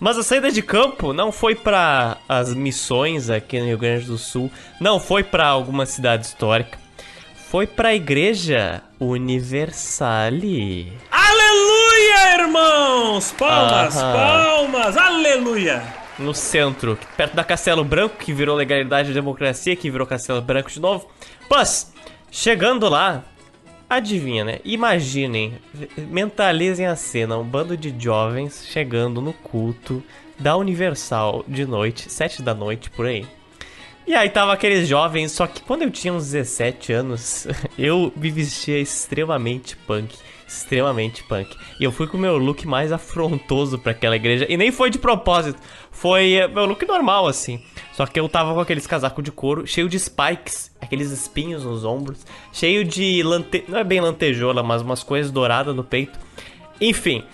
[0.00, 4.18] Mas a saída de campo não foi para as missões aqui no Rio Grande do
[4.18, 6.76] Sul, não foi para alguma cidade histórica,
[7.48, 10.92] foi para a igreja Universale.
[11.08, 13.30] Aleluia, irmãos!
[13.38, 14.12] Palmas, Aham.
[14.12, 15.84] palmas, aleluia!
[16.18, 20.70] no centro, perto da Castelo Branco, que virou Legalidade e Democracia, que virou Castelo Branco
[20.70, 21.08] de novo.
[21.48, 21.92] Mas,
[22.30, 23.22] chegando lá,
[23.88, 24.58] adivinha, né?
[24.64, 25.54] Imaginem,
[25.96, 30.02] mentalizem a cena, um bando de jovens chegando no culto
[30.38, 33.26] da Universal de noite, sete da noite, por aí.
[34.06, 38.30] E aí tava aqueles jovens, só que quando eu tinha uns 17 anos, eu me
[38.30, 40.16] vestia extremamente punk.
[40.46, 41.56] Extremamente punk.
[41.80, 44.46] E eu fui com o meu look mais afrontoso pra aquela igreja.
[44.48, 45.58] E nem foi de propósito.
[45.90, 47.60] Foi eh, meu look normal, assim.
[47.92, 51.84] Só que eu tava com aqueles casacos de couro, cheio de spikes, aqueles espinhos nos
[51.84, 53.64] ombros, cheio de lante...
[53.66, 56.18] Não é bem lantejola, mas umas coisas douradas no peito.
[56.80, 57.24] Enfim,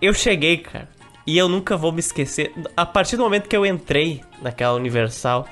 [0.00, 0.88] eu cheguei, cara,
[1.26, 2.52] e eu nunca vou me esquecer.
[2.76, 5.48] A partir do momento que eu entrei naquela Universal,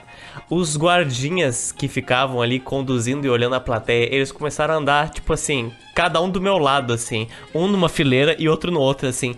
[0.50, 5.32] os guardinhas que ficavam ali conduzindo e olhando a plateia, eles começaram a andar, tipo
[5.32, 7.28] assim, cada um do meu lado, assim.
[7.54, 9.34] Um numa fileira e outro no outro, assim.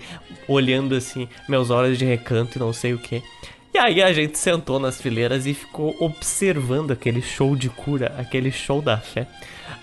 [0.49, 3.23] Olhando, assim, meus olhos de recanto e não sei o que.
[3.75, 8.51] E aí a gente sentou nas fileiras e ficou observando aquele show de cura, aquele
[8.51, 9.27] show da fé.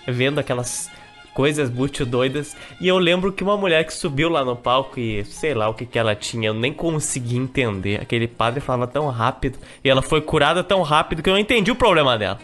[0.06, 0.90] Vendo aquelas
[1.34, 2.56] coisas muito doidas.
[2.80, 5.74] E eu lembro que uma mulher que subiu lá no palco e sei lá o
[5.74, 8.00] que, que ela tinha, eu nem consegui entender.
[8.00, 11.70] Aquele padre falava tão rápido e ela foi curada tão rápido que eu não entendi
[11.70, 12.38] o problema dela.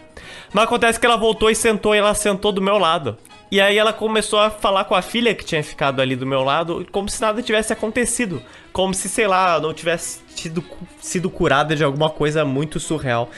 [0.52, 3.16] Mas acontece que ela voltou e sentou e ela sentou do meu lado.
[3.50, 6.44] E aí ela começou a falar com a filha que tinha ficado ali do meu
[6.44, 8.40] lado, como se nada tivesse acontecido.
[8.72, 10.64] Como se, sei lá, não tivesse tido,
[11.00, 13.28] sido curada de alguma coisa muito surreal.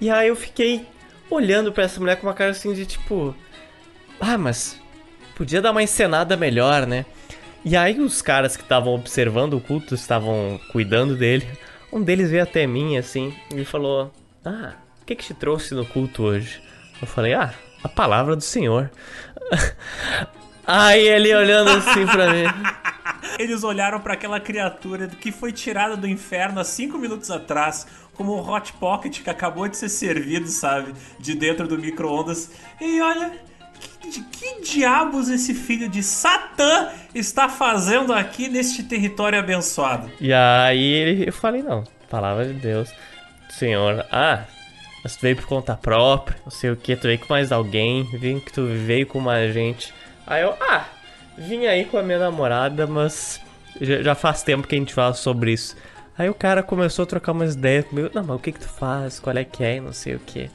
[0.00, 0.86] E aí eu fiquei
[1.28, 3.34] olhando pra essa mulher com uma cara assim de tipo.
[4.18, 4.80] Ah, mas
[5.38, 7.06] podia dar uma encenada melhor, né?
[7.64, 11.46] E aí os caras que estavam observando o culto, estavam cuidando dele,
[11.92, 14.12] um deles veio até mim assim e falou:
[14.44, 16.60] Ah, o que que te trouxe no culto hoje?
[17.00, 18.90] Eu falei: Ah, a palavra do Senhor.
[20.66, 22.44] aí ele olhando assim pra mim.
[23.38, 28.34] Eles olharam pra aquela criatura que foi tirada do inferno há cinco minutos atrás, como
[28.34, 30.92] um Hot Pocket que acabou de ser servido, sabe?
[31.20, 32.50] De dentro do micro-ondas.
[32.80, 33.32] E olha,
[34.00, 40.10] que, que diabos esse filho de Satã está fazendo aqui neste território abençoado?
[40.20, 42.90] E aí ele- eu falei, não, palavra de Deus.
[43.50, 44.44] Senhor, ah,
[45.02, 48.04] mas tu veio por conta própria, não sei o que, tu veio com mais alguém,
[48.18, 49.92] vim que tu veio com mais gente.
[50.26, 50.84] Aí eu, ah,
[51.36, 53.40] vim aí com a minha namorada, mas
[53.80, 55.76] já, já faz tempo que a gente fala sobre isso.
[56.16, 58.68] Aí o cara começou a trocar umas ideias comigo, não, mas o que que tu
[58.68, 60.50] faz, qual é que é, não sei o que.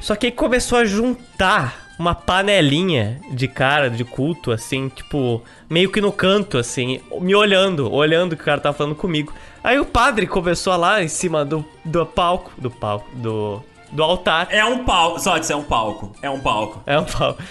[0.00, 5.90] Só que aí começou a juntar uma panelinha de cara, de culto, assim, tipo, meio
[5.90, 9.32] que no canto, assim, me olhando, olhando o que o cara tava falando comigo.
[9.62, 13.60] Aí o padre começou lá em cima do, do palco, do palco, do,
[13.90, 14.46] do altar.
[14.50, 15.18] É um palco.
[15.18, 16.12] Só dizer, é um palco.
[16.22, 16.80] É um palco.
[16.86, 17.42] É um palco.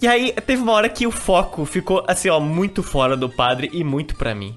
[0.00, 3.70] E aí teve uma hora que o foco ficou, assim, ó, muito fora do padre
[3.72, 4.56] e muito pra mim.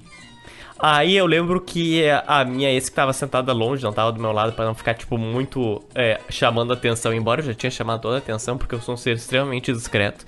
[0.86, 4.32] Aí eu lembro que a minha ex que tava sentada longe, não tava do meu
[4.32, 8.16] lado pra não ficar, tipo, muito é, chamando atenção, embora eu já tinha chamado toda
[8.16, 10.26] a atenção, porque eu sou um ser extremamente discreto.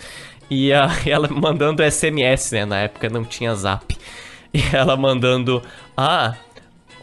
[0.49, 2.65] E a- ela mandando SMS, né?
[2.65, 3.99] Na época não tinha zap.
[4.55, 5.63] E ela mandando,
[5.95, 6.35] ah,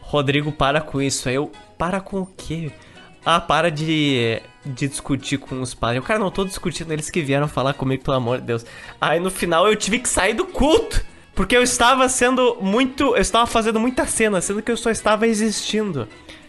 [0.02, 1.30] Rodrigo, para com isso.
[1.30, 2.72] Aí eu, para com o quê?
[3.24, 5.98] Ah, para de, de discutir com os padres.
[5.98, 8.66] Eu, cara, não tô discutindo, eles que vieram falar comigo, pelo amor de Deus.
[9.00, 11.06] Aí no final eu tive que sair do culto.
[11.36, 13.16] Porque eu estava sendo muito.
[13.16, 16.08] Eu estava fazendo muita cena, sendo que eu só estava existindo.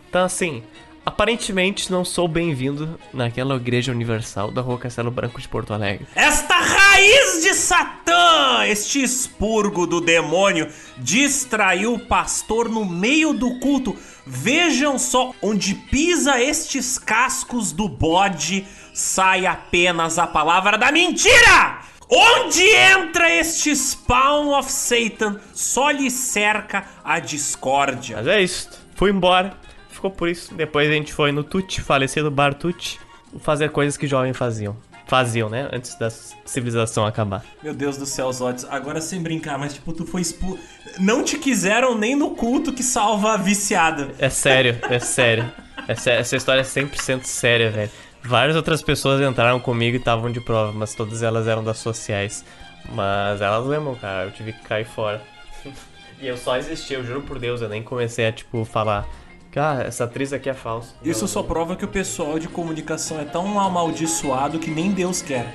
[0.09, 0.63] Então, assim,
[1.05, 6.07] aparentemente não sou bem-vindo naquela igreja universal da Rua Castelo Branco de Porto Alegre.
[6.15, 13.97] Esta raiz de Satã, este expurgo do demônio, distraiu o pastor no meio do culto.
[14.27, 21.81] Vejam só, onde pisa estes cascos do bode, sai apenas a palavra da mentira!
[22.11, 28.17] Onde entra este spawn of Satan, só lhe cerca a discórdia.
[28.19, 29.55] Mas é isso, fui embora.
[29.91, 30.55] Ficou por isso.
[30.55, 33.01] Depois a gente foi no Tuti, falecido Bar Tuti,
[33.41, 34.77] fazer coisas que jovens faziam.
[35.07, 35.69] Faziam, né?
[35.73, 37.45] Antes da civilização acabar.
[37.63, 40.59] Meu Deus do céu, Zotes, agora sem brincar, mas tipo, tu foi expulso.
[40.99, 44.11] Não te quiseram nem no culto que salva a viciada.
[44.19, 45.51] É sério, é sério.
[45.97, 47.91] Sé- Essa história é 100% séria, velho.
[48.27, 52.45] Várias outras pessoas entraram comigo e estavam de prova, mas todas elas eram das sociais.
[52.93, 55.23] Mas elas lembram, cara, eu tive que cair fora.
[56.21, 59.07] e eu só existi, eu juro por Deus, eu nem comecei a, tipo, falar.
[59.53, 60.95] Cara, essa atriz aqui é falsa.
[61.05, 65.55] Isso só prova que o pessoal de comunicação é tão amaldiçoado que nem Deus quer.